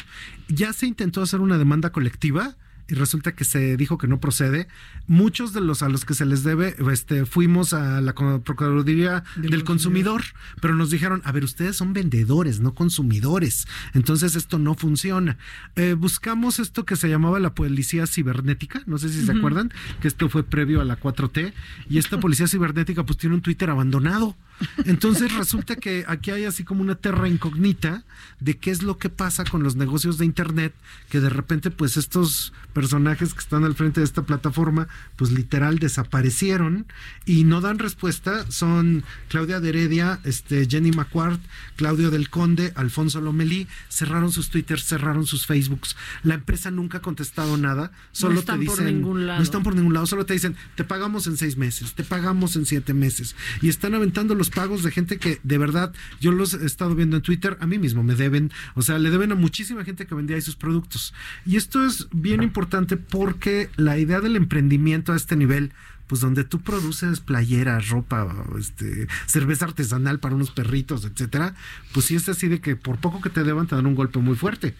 [0.49, 2.55] Ya se intentó hacer una demanda colectiva
[2.87, 4.67] y resulta que se dijo que no procede.
[5.07, 9.63] Muchos de los a los que se les debe, este, fuimos a la Procuraduría del,
[9.63, 10.21] consumidor.
[10.61, 13.67] pero nos dijeron, a ver, ustedes son vendedores, no consumidores.
[13.93, 15.37] Entonces esto no funciona.
[15.75, 20.07] Eh, buscamos esto que se llamaba la policía cibernética, no sé si se acuerdan, que
[20.07, 21.53] esto fue previo a la 4T,
[21.89, 24.35] y esta policía cibernética pues tiene un Twitter abandonado.
[24.85, 28.03] Entonces resulta que aquí hay así como una terra incógnita
[28.39, 30.73] de qué es lo que pasa con los negocios de Internet,
[31.09, 35.79] que de repente pues estos personajes que están al frente de esta plataforma pues literal
[35.79, 36.85] desaparecieron
[37.25, 38.49] y no dan respuesta.
[38.51, 41.41] Son Claudia de Heredia, este, Jenny McQuart,
[41.75, 45.95] Claudio del Conde, Alfonso Lomelí, cerraron sus Twitters, cerraron sus Facebooks.
[46.23, 49.01] La empresa nunca ha contestado nada, solo te dicen...
[49.01, 52.55] No están por ningún lado, solo te dicen, te pagamos en seis meses, te pagamos
[52.55, 53.35] en siete meses.
[53.61, 57.17] Y están aventando los pagos de gente que de verdad yo los he estado viendo
[57.17, 60.15] en Twitter, a mí mismo me deben, o sea, le deben a muchísima gente que
[60.15, 61.13] vendía ahí sus productos.
[61.45, 65.73] Y esto es bien importante porque la idea del emprendimiento a este nivel
[66.07, 71.55] pues donde tú produces playeras, ropa, este, cerveza artesanal para unos perritos, etcétera,
[71.93, 74.19] pues sí es así de que por poco que te deban te dan un golpe
[74.19, 74.75] muy fuerte.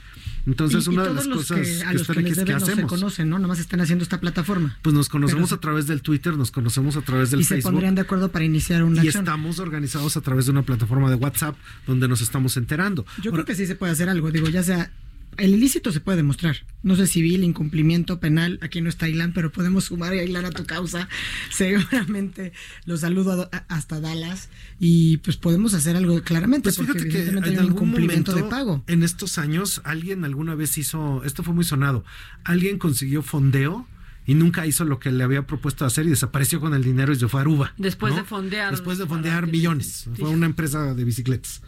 [0.45, 2.59] Entonces, una de las cosas que, están aquí es que hacemos.
[2.59, 3.39] No se conocen, ¿no?
[3.39, 4.77] Nomás están haciendo esta plataforma.
[4.81, 7.59] Pues nos conocemos a través del Twitter, nos conocemos a través del Facebook.
[7.59, 10.63] Y se pondrían de acuerdo para iniciar una Y estamos organizados a través de una
[10.63, 11.55] plataforma de WhatsApp
[11.87, 13.05] donde nos estamos enterando.
[13.21, 14.91] Yo creo que sí se puede hacer algo, digo, ya sea
[15.37, 16.57] el ilícito se puede demostrar.
[16.81, 18.59] No sé civil, incumplimiento penal.
[18.61, 21.07] Aquí no está Ilan, pero podemos sumar a Ilan a tu causa.
[21.49, 22.53] Seguramente
[22.85, 24.49] lo saludo hasta Dallas
[24.79, 26.71] y pues podemos hacer algo claramente.
[26.71, 28.83] Pues fíjate que en hay algún incumplimiento de pago.
[28.87, 32.03] En estos años, alguien alguna vez hizo, esto fue muy sonado,
[32.43, 33.87] alguien consiguió fondeo
[34.25, 37.15] y nunca hizo lo que le había propuesto hacer y desapareció con el dinero y
[37.15, 37.73] se fue a Aruba.
[37.77, 38.71] Después de fondear.
[38.71, 40.07] Después de fondear millones.
[40.17, 41.61] Fue una empresa de bicicletas.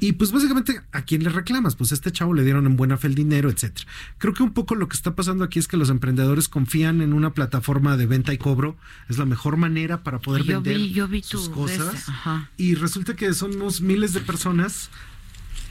[0.00, 1.74] Y pues básicamente, ¿a quién le reclamas?
[1.74, 3.86] Pues a este chavo le dieron en buena fe el dinero, etcétera.
[4.18, 7.12] Creo que un poco lo que está pasando aquí es que los emprendedores confían en
[7.12, 8.76] una plataforma de venta y cobro.
[9.08, 10.78] Es la mejor manera para poder vender
[11.24, 12.06] sus cosas.
[12.56, 14.90] Y resulta que somos miles de personas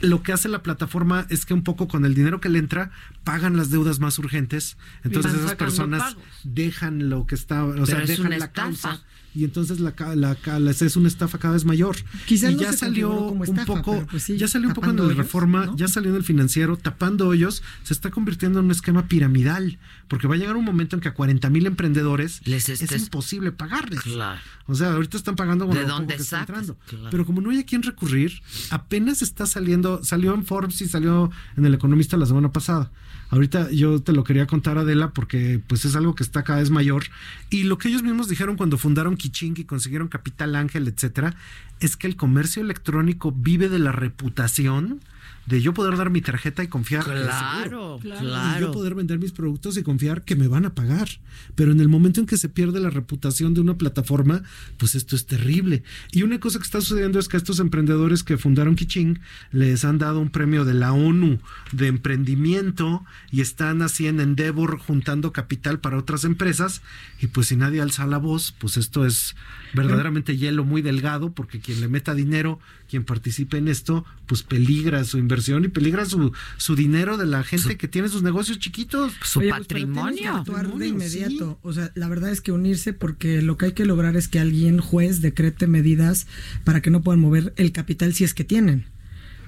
[0.00, 2.92] lo que hace la plataforma es que un poco con el dinero que le entra
[3.24, 4.76] pagan las deudas más urgentes.
[5.02, 9.02] Entonces esas personas dejan lo que está, o sea, dejan la causa
[9.34, 11.96] y entonces la, la, la, es una estafa cada vez mayor.
[12.26, 15.88] Quizás y ya salió un poco, pues ya salió un poco en la reforma, ya
[15.88, 19.78] salió en el financiero, tapando hoyos, se está convirtiendo en un esquema piramidal,
[20.08, 23.52] porque va a llegar un momento en que a 40 mil emprendedores Les es imposible
[23.52, 24.00] pagarles.
[24.00, 24.40] Claro.
[24.66, 26.76] O sea, ahorita están pagando con ¿De dónde está entrando.
[27.10, 31.30] Pero como no hay a quién recurrir, apenas está saliendo, salió en Forbes y salió
[31.56, 32.90] en El Economista la semana pasada.
[33.30, 36.70] Ahorita yo te lo quería contar, Adela, porque pues es algo que está cada vez
[36.70, 37.04] mayor.
[37.50, 41.34] Y lo que ellos mismos dijeron cuando fundaron Kiching y consiguieron Capital Ángel, etcétera,
[41.80, 45.00] es que el comercio electrónico vive de la reputación
[45.48, 48.58] de yo poder dar mi tarjeta y confiar que es Claro, claro.
[48.58, 51.08] Y yo poder vender mis productos y confiar que me van a pagar.
[51.54, 54.42] Pero en el momento en que se pierde la reputación de una plataforma,
[54.76, 55.82] pues esto es terrible.
[56.12, 59.20] Y una cosa que está sucediendo es que a estos emprendedores que fundaron Kiching
[59.50, 61.38] les han dado un premio de la ONU
[61.72, 66.82] de emprendimiento y están así en Endeavor juntando capital para otras empresas
[67.20, 69.34] y pues si nadie alza la voz, pues esto es
[69.72, 72.58] verdaderamente hielo muy delgado porque quien le meta dinero,
[72.88, 77.44] quien participe en esto, pues peligra su inversión y peligra su, su dinero de la
[77.44, 79.12] gente que tiene sus negocios chiquitos.
[79.22, 81.58] Su Oye, pues, tienes que actuar de inmediato.
[81.62, 84.40] O sea, la verdad es que unirse porque lo que hay que lograr es que
[84.40, 86.26] alguien juez decrete medidas
[86.64, 88.86] para que no puedan mover el capital si es que tienen.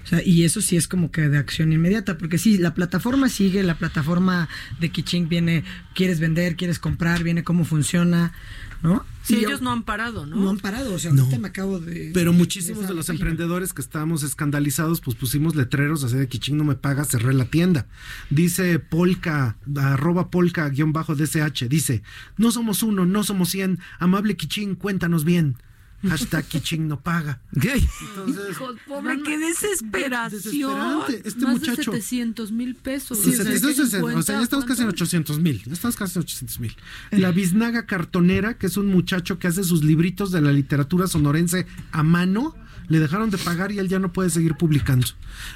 [0.05, 3.29] O sea, y eso sí es como que de acción inmediata, porque sí, la plataforma
[3.29, 4.49] sigue, la plataforma
[4.81, 5.63] de Kiching viene,
[5.95, 8.33] quieres vender, quieres comprar, viene cómo funciona,
[8.83, 9.05] ¿no?
[9.23, 10.37] Sí, Y yo- ellos no han parado, ¿no?
[10.37, 11.23] no han parado, o sea, No.
[11.23, 12.11] ahorita me acabo de...
[12.15, 13.29] Pero muchísimos de los página.
[13.29, 17.45] emprendedores que estábamos escandalizados, pues pusimos letreros así de Kiching no me paga, cerré la
[17.45, 17.87] tienda.
[18.31, 22.03] Dice Polka, arroba Polka guion bajo DSH, dice,
[22.39, 25.57] no somos uno, no somos cien, amable Kiching, cuéntanos bien.
[26.09, 27.41] Hashtag Kiching no paga.
[27.53, 31.03] Entonces, Hijos, pobre, qué desesperación.
[31.25, 33.19] Este Más muchacho- de 700 mil pesos.
[33.19, 35.63] Sí, o sea, ya estamos casi en 800 mil.
[35.65, 36.77] Ya estamos casi en 800 mil.
[37.11, 41.67] La biznaga cartonera, que es un muchacho que hace sus libritos de la literatura sonorense
[41.93, 42.55] a mano,
[42.91, 45.07] le dejaron de pagar y él ya no puede seguir publicando.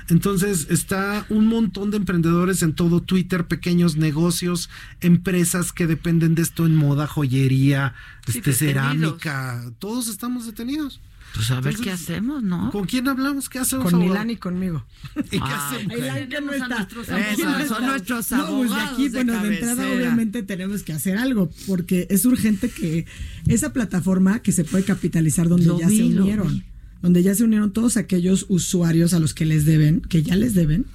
[0.09, 4.71] Entonces está un montón de emprendedores en todo Twitter, pequeños negocios,
[5.01, 7.95] empresas que dependen de esto en moda, joyería,
[8.27, 9.63] Sí, este, cerámica.
[9.79, 11.01] Todos estamos detenidos.
[11.35, 12.71] Pues a ver Entonces, qué hacemos, ¿no?
[12.71, 13.49] ¿Con quién hablamos?
[13.49, 13.91] ¿Qué hacemos?
[13.91, 13.99] Con?
[14.01, 14.87] Milán y conmigo.
[15.17, 15.93] ¿Y qué Ah, hacemos?
[15.97, 16.83] Milán que no está.
[16.83, 20.85] Aquí no son nuestros No, pues de abogados aquí, de bueno, de entrada obviamente tenemos
[20.85, 23.07] que hacer algo, porque es urgente que
[23.49, 26.65] esa plataforma que se puede capitalizar donde Lo ya vi, se lo unieron, vi.
[27.05, 30.55] Donde ya se unieron todos aquellos usuarios a los que les deben, que ya les
[30.55, 30.87] deben,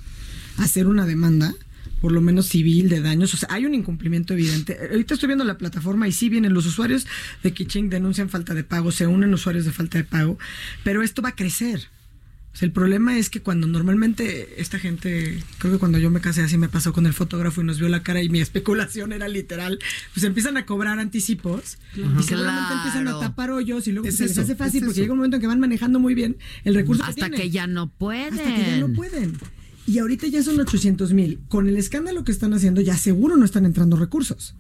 [0.58, 1.54] hacer una demanda
[2.02, 4.76] por lo menos civil de daños, o sea, hay un incumplimiento evidente.
[4.90, 7.06] Ahorita estoy viendo la plataforma y sí vienen los usuarios
[7.44, 10.40] de Kiching denuncian falta de pago, se unen usuarios de falta de pago,
[10.84, 11.90] pero esto va a crecer.
[12.60, 16.42] Sea, el problema es que cuando normalmente esta gente, creo que cuando yo me casé
[16.42, 19.30] así me pasó con el fotógrafo y nos vio la cara y mi especulación era
[19.30, 19.80] literal,
[20.14, 24.24] pues empiezan a cobrar anticipos y seguramente empiezan a tapar hoyos y luego Es se
[24.24, 26.36] les eso, hace fácil es porque llega un momento en que van manejando muy bien
[26.66, 28.34] el recurso Hasta que, que ya no pueden.
[28.34, 29.38] Hasta que ya no pueden.
[29.88, 31.40] Y ahorita ya son 800 mil.
[31.48, 34.54] Con el escándalo que están haciendo, ya seguro no están entrando recursos.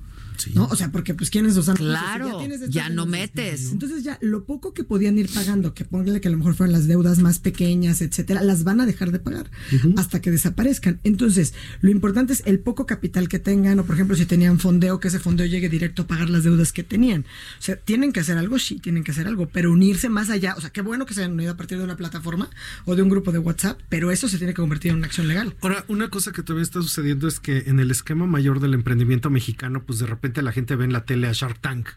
[0.53, 0.65] ¿No?
[0.65, 2.39] O sea, porque pues quiénes usan Claro,
[2.69, 3.71] ya no metes.
[3.71, 6.73] Entonces ya lo poco que podían ir pagando, que póngale que a lo mejor fueran
[6.73, 9.49] las deudas más pequeñas, etcétera, las van a dejar de pagar
[9.97, 10.99] hasta que desaparezcan.
[11.03, 14.99] Entonces, lo importante es el poco capital que tengan, o por ejemplo, si tenían fondeo,
[14.99, 17.25] que ese fondeo llegue directo a pagar las deudas que tenían.
[17.59, 20.55] O sea, tienen que hacer algo, sí, tienen que hacer algo, pero unirse más allá.
[20.57, 22.49] O sea, qué bueno que se hayan unido a partir de una plataforma
[22.85, 25.27] o de un grupo de WhatsApp, pero eso se tiene que convertir en una acción
[25.27, 25.55] legal.
[25.61, 29.29] Ahora, una cosa que también está sucediendo es que en el esquema mayor del emprendimiento
[29.29, 31.89] mexicano, pues de repente la gente ve en la tele a Shark Tank.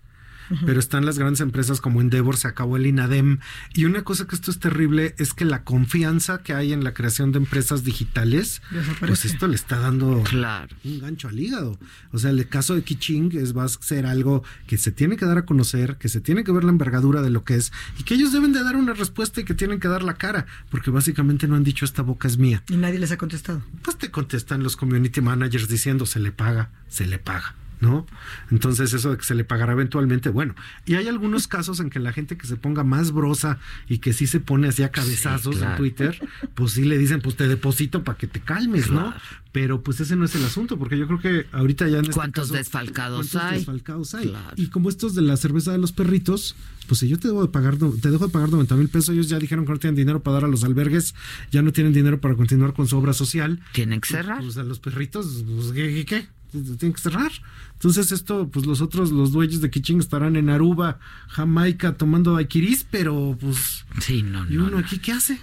[0.66, 3.38] Pero están las grandes empresas como Endeavor, se acabó el INADEM.
[3.72, 6.92] Y una cosa que esto es terrible es que la confianza que hay en la
[6.92, 8.60] creación de empresas digitales,
[9.00, 10.76] pues esto le está dando Claro.
[10.84, 11.78] un gancho al hígado.
[12.10, 15.24] O sea, el caso de Kiching es, va a ser algo que se tiene que
[15.24, 18.02] dar a conocer, que se tiene que ver la envergadura de lo que es y
[18.02, 20.90] que ellos deben de dar una respuesta y que tienen que dar la cara, porque
[20.90, 23.62] básicamente no han dicho esta boca es mía Y nadie les ha contestado.
[23.82, 27.54] pues te contestan los community managers diciendo se le paga, se le paga.
[27.82, 28.06] ¿No?
[28.52, 30.54] Entonces eso de que se le pagará eventualmente, bueno,
[30.86, 34.12] y hay algunos casos en que la gente que se ponga más brosa y que
[34.12, 35.72] sí se pone así a cabezazos claro.
[35.72, 39.12] en Twitter, pues sí le dicen, pues te deposito para que te calmes, ¿no?
[39.50, 42.14] Pero pues ese no es el asunto, porque yo creo que ahorita ya en este
[42.14, 43.58] ¿Cuántos caso, desfalcados ¿cuántos hay?
[43.58, 44.28] desfalcados hay?
[44.28, 44.54] Claro.
[44.56, 46.54] Y como estos de la cerveza de los perritos,
[46.86, 49.28] pues si yo te debo de pagar, te dejo de pagar 90 mil pesos, ellos
[49.28, 51.14] ya dijeron que no tienen dinero para dar a los albergues,
[51.50, 53.60] ya no tienen dinero para continuar con su obra social.
[53.72, 54.40] Tienen que cerrar.
[54.40, 56.28] Pues a los perritos, pues, qué, qué?
[56.52, 57.32] Tienen que cerrar.
[57.72, 62.86] Entonces esto, pues los otros, los dueños de Kiching estarán en Aruba, Jamaica, tomando daiquiris,
[62.90, 63.84] pero pues...
[64.00, 64.64] Sí, no, ¿Y no.
[64.64, 64.78] uno no.
[64.78, 65.40] aquí qué hace?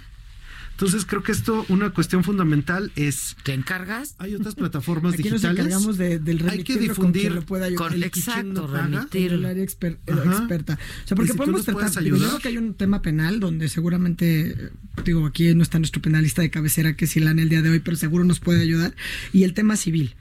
[0.72, 3.36] Entonces creo que esto, una cuestión fundamental es...
[3.42, 4.14] ¿Te encargas?
[4.18, 5.58] Hay otras plataformas Aquí nos digitales.
[5.66, 7.88] encargamos de, del hay que remitirlo con difundir quien lo pueda ayudar.
[7.88, 9.36] Con- El exacto, remitirlo.
[9.38, 10.38] el área exper- Ajá.
[10.38, 10.78] experta.
[11.04, 13.40] O sea, porque si podemos nos tratar, digo, yo creo que hay un tema penal
[13.40, 14.70] donde seguramente, eh,
[15.04, 17.80] digo, aquí no está nuestro penalista de cabecera que es Ilan el día de hoy,
[17.80, 18.94] pero seguro nos puede ayudar.
[19.34, 20.14] Y el tema civil.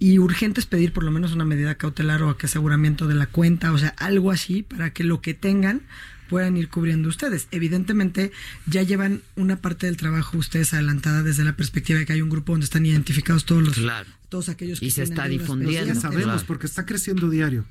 [0.00, 3.26] Y urgente es pedir por lo menos una medida cautelar o que aseguramiento de la
[3.26, 5.82] cuenta, o sea, algo así para que lo que tengan
[6.28, 7.48] puedan ir cubriendo ustedes.
[7.50, 8.30] Evidentemente,
[8.66, 12.28] ya llevan una parte del trabajo ustedes adelantada desde la perspectiva de que hay un
[12.28, 14.08] grupo donde están identificados todos los Claro.
[14.28, 15.86] todos aquellos que Y se está difundiendo.
[15.86, 16.44] Ya sabemos, Claro.
[16.46, 17.64] porque está creciendo diario.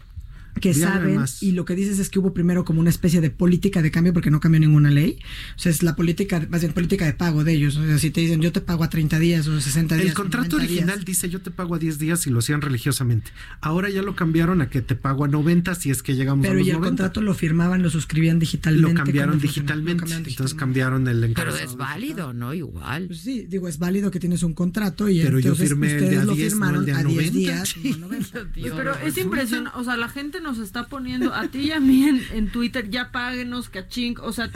[0.60, 1.42] Que saben más.
[1.44, 4.14] y lo que dices es que hubo primero como una especie de política de cambio
[4.14, 5.20] porque no cambió ninguna ley.
[5.56, 7.78] O sea, es la política, más bien política de pago de ellos.
[7.78, 10.06] O sea, si te dicen yo te pago a 30 días o 60 días.
[10.08, 10.84] El o contrato 90 días.
[10.84, 13.32] original dice yo te pago a 10 días y lo hacían religiosamente.
[13.62, 16.50] Ahora ya lo cambiaron a que te pago a 90 si es que llegamos a
[16.50, 16.90] Pero los y el 90.
[16.90, 18.90] contrato lo firmaban, lo suscribían digitalmente.
[18.90, 19.94] lo cambiaron digitalmente.
[19.94, 21.58] Lo cambiaron Entonces cambiaron el Pero encargado.
[21.60, 22.54] es válido, ¿no?
[22.54, 23.08] Igual.
[23.08, 26.00] Pues sí, digo, es válido que tienes un contrato y Pero yo entonces firmé el
[26.00, 27.38] de ustedes a lo 10, no firmaron el de a a 10 90.
[27.40, 27.76] días.
[28.00, 28.48] no a 90.
[28.78, 32.06] Pero es impresionante, o sea, la gente nos está poniendo, a ti y a mí
[32.06, 34.50] en, en Twitter, ya páguenos, cachín, o sea,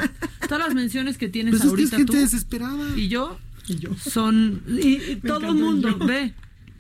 [0.48, 2.98] todas las menciones que tienes Pues es que ahorita es gente tú desesperada.
[2.98, 3.38] y yo,
[4.02, 6.06] son, y, y todo el mundo, yo.
[6.06, 6.34] ve,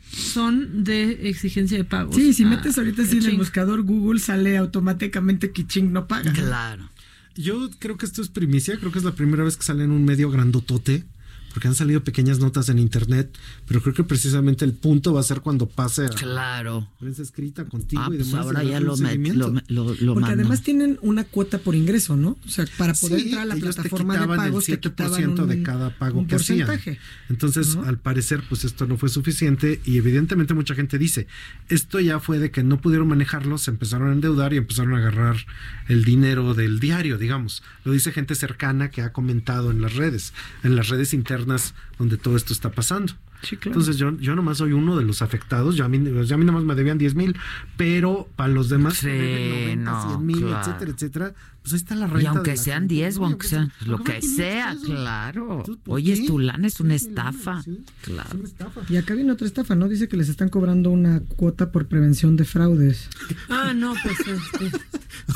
[0.09, 2.13] son de exigencia de pago.
[2.13, 6.31] Sí, si metes ahorita así en el buscador Google sale automáticamente que Ching no paga.
[6.33, 6.89] Claro.
[7.35, 9.91] Yo creo que esto es primicia, creo que es la primera vez que sale en
[9.91, 11.05] un medio grandotote,
[11.51, 13.37] porque han salido pequeñas notas en internet,
[13.67, 16.87] pero creo que precisamente el punto va a ser cuando pase a Claro.
[16.99, 18.45] prensa escrita contigo Ah, y pues demás.
[18.45, 20.27] ahora y ya lo, lo, lo, lo Porque mando.
[20.27, 22.37] además tienen una cuota por ingreso, ¿no?
[22.45, 24.91] O sea, para poder Sí, entrar a la te plataforma de pagos el te 7%
[24.91, 26.67] quitaban un, de cada pago un que hacían.
[26.67, 26.99] porcentaje.
[27.29, 31.27] Entonces, al parecer, pues esto no fue suficiente y evidentemente mucha gente dice,
[31.69, 34.97] esto ya fue de que no pudieron manejarlo, se empezaron a endeudar y empezaron a
[34.97, 35.37] agarrar
[35.87, 37.63] el dinero del diario, digamos.
[37.83, 40.33] Lo dice gente cercana que ha comentado en las redes,
[40.63, 41.40] en las redes internas
[41.97, 43.13] donde todo esto está pasando.
[43.63, 46.45] Entonces yo, yo nomás soy uno de los afectados, yo a mí, yo a mí
[46.45, 47.35] nomás me debían 10 mil,
[47.77, 50.59] pero para los demás Sí, que deben 90, no, 100 mil, claro.
[50.59, 52.21] etcétera, etcétera, pues ahí está la renta.
[52.23, 52.93] Y aunque sean gente.
[52.95, 54.85] 10 o aunque sean lo que 500 sea, pesos.
[54.85, 55.57] claro.
[55.59, 57.63] Entonces, ¿por Oye, es tu lana, es una estafa.
[58.01, 58.39] Claro.
[58.89, 59.87] Y acá viene otra estafa, ¿no?
[59.87, 63.09] Dice que les están cobrando una cuota por prevención de fraudes.
[63.49, 64.77] Ah, no, pues este.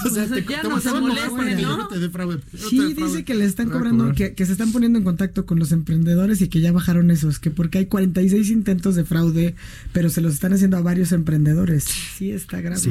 [0.06, 4.14] O sea, pues, te- ya te no se te Sí, dice que les están cobrando,
[4.14, 7.40] que, que se están poniendo en contacto con los emprendedores y que ya bajaron esos,
[7.40, 9.55] que porque hay 46 intentos de fraude,
[9.93, 11.85] pero se los están haciendo a varios emprendedores.
[11.85, 12.81] Sí, está grave.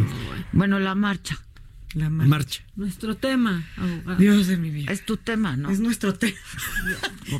[0.54, 1.36] Bueno, la marcha.
[1.94, 2.62] La marcha.
[2.74, 4.18] Nuestro tema, abogado.
[4.18, 4.92] Dios de mi vida.
[4.92, 5.70] Es tu tema, ¿no?
[5.70, 6.36] Es nuestro tema.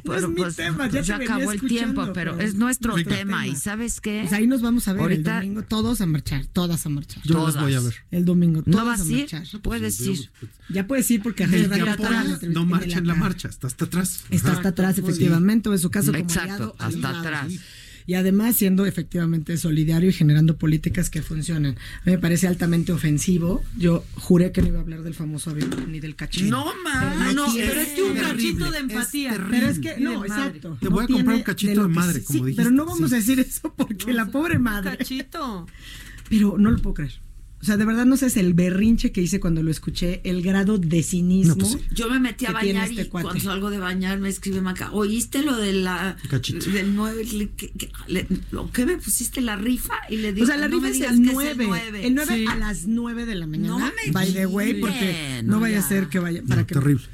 [0.04, 2.92] Pero, es mi pues, tema, ya pues, ya acabó el tiempo, pero pero es nuestro
[2.92, 3.42] nuestro tema.
[3.42, 3.46] tema.
[3.48, 4.20] ¿Y sabes qué?
[4.22, 7.22] Pues ahí nos vamos a ver Ahorita- el domingo, todos a marchar, todas a marchar.
[7.24, 7.94] Yo los voy a ver.
[8.12, 9.18] El domingo, ¿No todos vas a ir?
[9.32, 9.60] marchar.
[9.60, 10.30] Puedes ir.
[10.68, 14.24] Ya puedes ir porque El que atrás, no marcha en la marcha, está hasta atrás.
[14.30, 17.52] Está hasta atrás, efectivamente, o en su caso como Exacto, aliado, hasta atrás.
[18.06, 21.76] Y además siendo efectivamente solidario y generando políticas que funcionen.
[21.76, 23.62] A mí me parece altamente ofensivo.
[23.78, 26.50] Yo juré que no iba a hablar del famoso avión ni del cachito.
[26.50, 29.30] No, ma, No, pero es que un terrible, cachito de es empatía.
[29.32, 29.50] terrible.
[29.58, 30.78] Pero es que, no, exacto.
[30.80, 33.14] Te voy a comprar un cachito de madre, como sí, dijiste, Pero no vamos sí.
[33.14, 34.98] a decir eso porque la pobre madre.
[34.98, 35.66] Cachito.
[36.28, 37.12] Pero no lo puedo creer.
[37.60, 40.42] O sea, de verdad no sé, es el berrinche que hice cuando lo escuché, el
[40.42, 41.54] grado de cinismo.
[41.54, 41.78] No, pues sí.
[41.94, 43.24] Yo me metí a bañar este y cuate.
[43.24, 46.70] cuando salgo de bañar me escribe Maca, ¿oíste lo de la Cachito.
[46.70, 47.24] del 9?
[48.50, 49.94] ¿Lo que me pusiste la rifa?
[50.10, 51.64] Y le digo, O sea, la no rifa es el que 9.
[51.66, 52.06] nueve.
[52.06, 52.44] El 9 Sí.
[52.46, 53.68] a las 9 de la mañana.
[53.78, 55.84] No me By the way, porque no, no vaya ya.
[55.84, 56.42] a ser que vaya.
[56.46, 57.04] Para No, que terrible.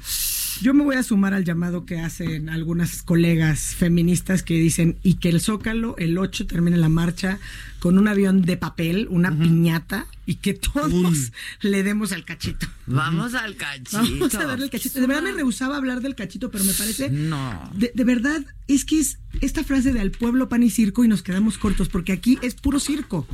[0.61, 5.15] Yo me voy a sumar al llamado que hacen algunas colegas feministas que dicen y
[5.15, 7.39] que el Zócalo, el 8, termine la marcha
[7.81, 11.31] con un avión de papel, una piñata y que todos
[11.61, 12.67] le demos al cachito.
[12.85, 13.97] Vamos al cachito.
[13.97, 15.01] Vamos a darle el cachito.
[15.01, 17.09] De verdad me rehusaba hablar del cachito, pero me parece.
[17.09, 17.71] No.
[17.73, 21.07] De, de verdad, es que es esta frase de al pueblo pan y circo y
[21.07, 23.27] nos quedamos cortos, porque aquí es puro circo.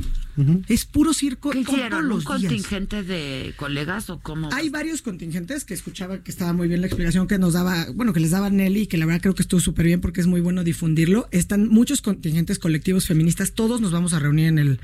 [0.68, 2.04] Es puro circo ¿Qué todos hicieron?
[2.04, 2.26] ¿Un los días.
[2.26, 4.48] contingente de colegas o cómo?
[4.52, 8.12] Hay varios contingentes que escuchaba que estaba muy bien la explicación que nos daba, bueno,
[8.12, 10.26] que les daba Nelly y que la verdad creo que estuvo súper bien porque es
[10.26, 11.28] muy bueno difundirlo.
[11.32, 14.80] Están muchos contingentes colectivos feministas, todos nos vamos a reunir en el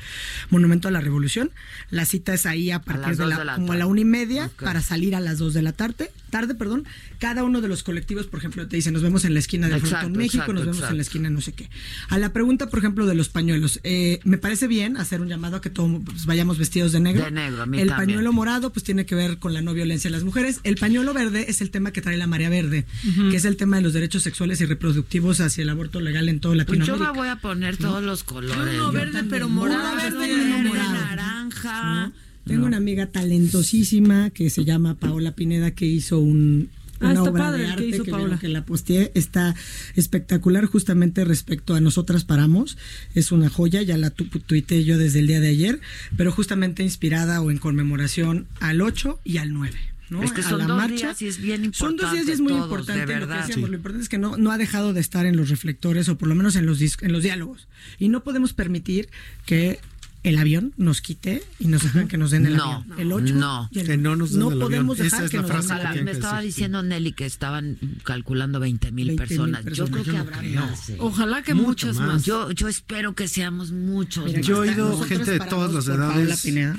[0.51, 1.51] Monumento a la Revolución.
[1.91, 4.01] La cita es ahí a partir las de la, de la como a la una
[4.01, 6.11] y media para salir a las dos de la tarde.
[6.31, 6.85] Tarde, perdón.
[7.21, 9.75] Cada uno de los colectivos, por ejemplo, te dice, nos vemos en la esquina de
[9.77, 11.71] Exacto, Frontón México, exacto, nos vemos en la esquina no sé qué.
[12.09, 15.57] A la pregunta, por ejemplo, de los pañuelos, eh, me parece bien hacer un llamado
[15.57, 17.25] a que todos pues, vayamos vestidos de negro.
[17.25, 18.09] De negro, a mí el también.
[18.09, 20.61] pañuelo morado pues tiene que ver con la no violencia en las mujeres.
[20.65, 22.85] El pañuelo verde es el tema que trae la marea verde,
[23.31, 26.41] que es el tema de los derechos sexuales y reproductivos hacia el aborto legal en
[26.41, 27.13] toda Pues yo Latinoamérica.
[27.13, 28.75] me voy a poner todos los colores.
[28.77, 29.97] No, no, verde, pero morado.
[29.97, 32.13] verde, naranja.
[32.45, 36.69] Tengo una amiga talentosísima que se llama Paola Pineda que hizo un
[37.01, 38.39] Ah, una está obra padre de arte hizo que, Paola.
[38.39, 39.55] que la posteé está
[39.97, 42.79] espectacular justamente respecto a nosotras paramos
[43.15, 45.81] es una joya ya la tu tuiteé yo desde el día de ayer
[46.17, 49.77] pero justamente inspirada o en conmemoración al 8 y al 9
[50.15, 50.23] ¿no?
[50.23, 50.95] Es que A son la dos marcha.
[50.95, 53.35] días y es bien Son dos días y es muy todos, importante de lo que
[53.35, 53.55] decíamos.
[53.67, 53.71] Sí.
[53.71, 56.29] Lo importante es que no, no ha dejado de estar en los reflectores o por
[56.29, 57.69] lo menos en los, en los diálogos.
[57.99, 59.09] Y no podemos permitir
[59.45, 59.79] que
[60.23, 62.99] el avión nos quite y nos dejan que nos den el No, avión.
[62.99, 63.69] El 8 no.
[63.71, 64.69] y el Que no nos den no el avión.
[64.87, 66.05] podemos Esa dejar es que la nos den el avión.
[66.07, 69.17] me estaba decir, diciendo Nelly que estaban calculando 20 mil 20,000
[69.53, 69.77] personas.
[69.77, 70.61] Yo creo que habrá creo.
[70.65, 70.89] más.
[70.89, 70.97] ¿eh?
[70.99, 72.07] Ojalá que Mucho muchas más.
[72.09, 72.25] más.
[72.25, 74.25] Yo, yo espero que seamos muchos.
[74.25, 74.47] Mira, más.
[74.47, 76.75] Yo he oído gente de todas las edades Pineda.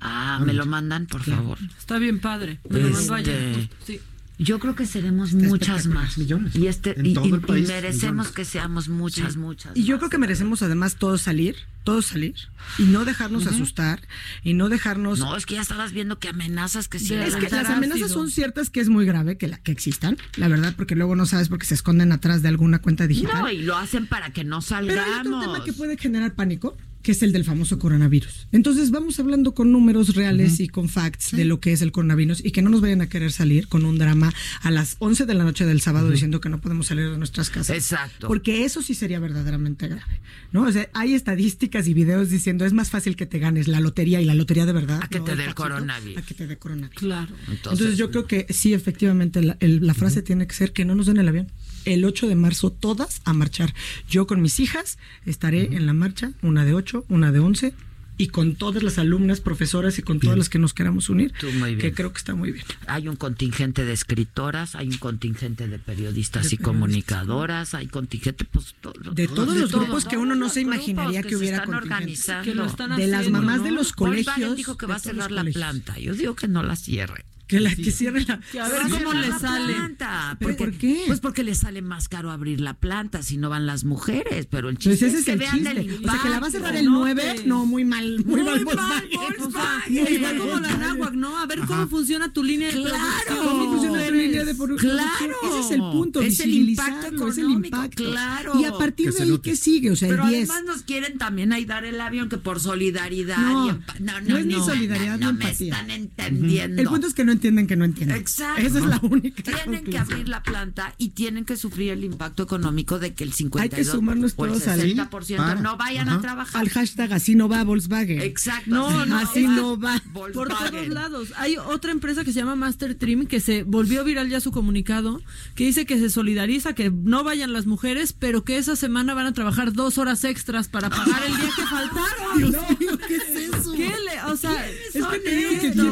[0.00, 1.58] Ah, me lo mandan, por favor.
[1.78, 2.58] Está bien padre.
[2.68, 3.68] Me lo mandó Este, ayer.
[3.86, 4.00] Sí.
[4.42, 6.16] Yo creo que seremos muchas más.
[6.54, 8.32] Y este y, todo y- el país, y merecemos millones.
[8.32, 9.76] que seamos muchas, muchas.
[9.76, 12.34] Y yo creo que merecemos además todos salir, todos salir
[12.78, 14.00] y no dejarnos asustar
[14.42, 17.12] y no dejarnos No, es que ya estabas viendo que amenazas que sí.
[17.12, 20.48] es que las amenazas son ciertas que es muy grave que, la, que existan, la
[20.48, 23.42] verdad, porque luego no sabes porque se esconden atrás de alguna cuenta digital.
[23.42, 25.44] No, y lo hacen para que no Pero hay otro salgamos.
[25.44, 28.46] tema que puede generar pánico, que es el del famoso coronavirus.
[28.52, 32.44] Entonces vamos hablando con números reales y con facts de lo que es el coronavirus
[32.44, 34.32] y que no nos vayan a querer salir con un drama
[34.62, 37.48] a las 11 de la noche del sábado diciendo que no podemos salir de nuestras
[37.50, 37.76] casas.
[37.76, 38.28] Exacto.
[38.28, 40.20] Porque eso sí sería verdaderamente grave.
[40.52, 40.62] ¿no?
[40.64, 44.20] O sea, hay estadísticas y videos diciendo es más fácil que te ganes la lotería
[44.20, 45.00] y la lotería de verdad.
[45.02, 46.18] A que no te dé el coronavirus.
[46.18, 46.98] A que te dé coronavirus.
[46.98, 47.34] Claro.
[47.48, 50.84] Entonces, Entonces, yo creo que sí, efectivamente, la, el- la frase tiene que ser que
[50.84, 51.46] no nos den el avión.
[51.84, 53.74] El 8 de marzo, todas a marchar.
[54.08, 57.74] Yo con mis hijas estaré en la marcha, una de 8, una de 11,
[58.18, 61.50] y con todas las alumnas, profesoras y con todas las que nos queramos unir, Tú
[61.52, 61.78] muy bien.
[61.80, 62.66] que creo que está muy bien.
[62.86, 68.44] Hay un contingente de escritoras, hay un contingente de periodistas De y comunicadoras, hay contingente
[68.44, 71.72] pues, to- De todos los grupos que uno no se imaginaría que se hubiera están
[71.72, 72.28] contingentes.
[72.28, 72.44] organizando.
[72.44, 75.30] Que lo están De las mamás de los Volkswagen colegios, dijo que va a cerrar
[75.30, 75.98] la planta.
[75.98, 77.24] Yo digo que no la cierre.
[77.50, 78.40] Que la que cierre la.
[78.52, 79.74] Que a ver cómo le sale.
[79.74, 81.02] planta, ¿Pero porque- por qué?
[81.06, 84.68] Pues porque le sale más caro abrir la planta si no van las mujeres, pero
[84.68, 85.98] el Pues chiste ese es es que el vean chiste.
[86.06, 87.46] O sea, que la va a cerrar el No, 9, pues.
[87.46, 88.64] no, muy mal, muy, Muy mal.
[88.76, 90.06] mal, Volkswagen.
[90.06, 91.38] Está como la náhuac, ¿no?
[91.38, 93.38] A ver cómo funciona tu línea de producción.
[93.38, 95.08] ¿Cómo funciona tu línea de produ- Claro.
[95.18, 95.50] producción?
[95.50, 98.04] Ese es el punto, Es el impacto visibilizarlo, es el económico, impacto.
[98.04, 98.60] claro.
[98.60, 99.38] Y a partir Que de ahí.
[99.42, 99.90] ¿qué sigue?
[99.90, 100.50] O sea, Pero el 10.
[100.50, 104.36] además nos quieren también ahí dar el avión que por solidaridad No, no, no, no
[104.38, 106.80] es ni solidaridad no, ni me están entendiendo.
[106.82, 108.18] El punto es que no entienden que no entienden.
[108.18, 108.60] Exacto.
[108.60, 112.42] Esa es la única Tienen que abrir la planta y tienen que sufrir el impacto
[112.42, 116.08] económico de que el 52 Hay que sumarnos o el todos al 60% no vayan
[116.10, 116.60] a trabajar.
[116.60, 118.20] Al hashtag así no va Volkswagen.
[118.20, 118.70] Exacto.
[118.70, 120.02] No, no, así no va.
[120.12, 120.70] Por Volkswagen.
[120.70, 121.32] todos lados.
[121.36, 125.22] Hay otra empresa que se llama Master Trim que se volvió viral ya su comunicado,
[125.54, 129.26] que dice que se solidariza, que no vayan las mujeres, pero que esa semana van
[129.26, 132.38] a trabajar dos horas extras para pagar el día que faltaron.
[132.38, 133.72] Dios mío, ¿qué es eso?
[133.72, 135.89] ¿Qué le, o sea, Es que te digo que ¿qué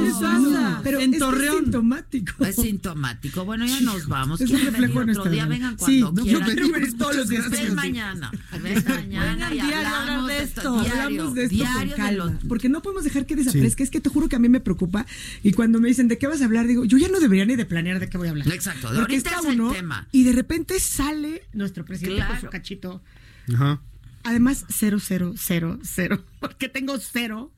[0.82, 1.62] Pero en es que es Torreón.
[1.64, 2.44] sintomático.
[2.44, 3.44] Es sintomático.
[3.44, 4.40] Bueno, ya nos vamos.
[4.40, 5.46] Es un ¿Quieren reflejo venir otro día?
[5.46, 6.56] Vengan Sí, cuando no, yo quieran.
[6.56, 7.50] quiero venir todos los días.
[7.50, 7.74] Ven Sí.
[7.74, 8.30] mañana.
[8.62, 10.78] Ven mañana y hablamos de esto.
[10.78, 13.82] Hablamos de esto con calma, porque no podemos dejar que desaparezca.
[13.82, 15.06] Es que te juro que a mí me preocupa
[15.42, 17.56] y cuando me dicen de qué vas a hablar, digo, yo ya no debería ni
[17.56, 18.48] de planear de qué voy a hablar.
[18.52, 20.06] Exacto, de Porque está uno tema.
[20.12, 23.02] y de repente sale nuestro presidente con su cachito.
[23.52, 23.80] Ajá.
[24.24, 27.50] Además, cero, cero, cero, cero, porque tengo cero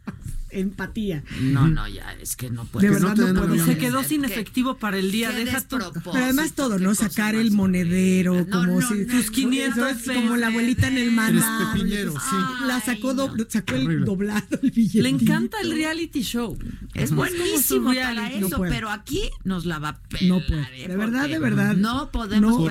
[0.53, 1.23] empatía.
[1.41, 3.65] No, no, ya, es que no puede De verdad no no puedo.
[3.65, 5.31] Se quedó sin efectivo para el día.
[5.33, 6.95] Deja tu- Pero además todo, ¿no?
[6.95, 8.35] Sacar el monedero.
[8.35, 11.73] No, como no, si no, 500 no, pesos, como la abuelita en el mandado.
[11.73, 12.37] pepinero, sí.
[12.67, 13.45] La sacó, Ay, do- no.
[13.49, 15.03] sacó el doblado, el billete.
[15.03, 16.59] Le encanta el reality show.
[16.95, 20.29] Es buenísimo para eso, pero aquí nos la va a pelar.
[20.41, 20.85] No puede.
[20.85, 20.89] ¿eh?
[20.89, 21.77] De verdad, de verdad.
[21.77, 22.71] No podemos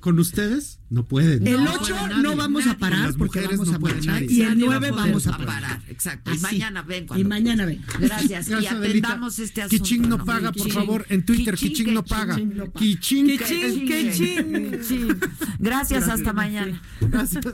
[0.00, 1.46] con ustedes no pueden.
[1.46, 2.76] El No 8 puede no vamos nadie.
[2.76, 4.04] a parar Las porque vamos no a marchar.
[4.04, 4.26] nadie.
[4.30, 5.46] Y el Nadie va a 9 poder vamos a parar.
[5.46, 6.34] parar, exacto.
[6.34, 7.82] Y mañana ven Y cuando mañana ven.
[7.98, 8.48] Gracias.
[8.48, 9.08] Y Adelita.
[9.08, 9.82] atendamos este asunto.
[9.84, 11.06] Kiching no paga, por favor.
[11.08, 12.36] En Twitter, Kiching, no paga.
[12.36, 12.78] Kiching no paga.
[12.80, 13.38] Kiching.
[13.86, 15.20] Kiching.
[15.58, 16.80] Gracias, hasta mañana.
[17.00, 17.44] Gracias.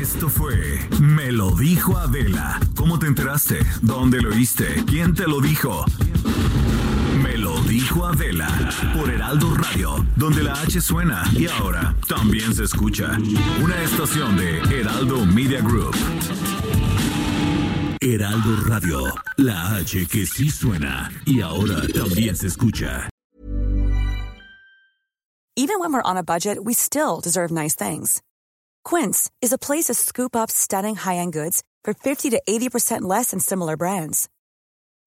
[0.00, 2.58] Esto fue Me lo dijo Adela.
[2.74, 3.58] ¿Cómo te enteraste?
[3.82, 4.66] ¿Dónde lo oíste?
[4.86, 5.84] ¿Quién te lo dijo?
[7.82, 8.46] Dijo Adela
[8.96, 13.18] por Heraldo Radio, donde la H suena y ahora también se escucha.
[13.60, 15.92] Una estación de Heraldo Media Group.
[18.00, 23.08] Heraldo Radio, la H que sí suena y ahora también se escucha.
[25.56, 28.22] Even when we're on a budget, we still deserve nice things.
[28.84, 33.32] Quince is a place to scoop up stunning high-end goods for 50 to 80% less
[33.32, 34.28] than similar brands.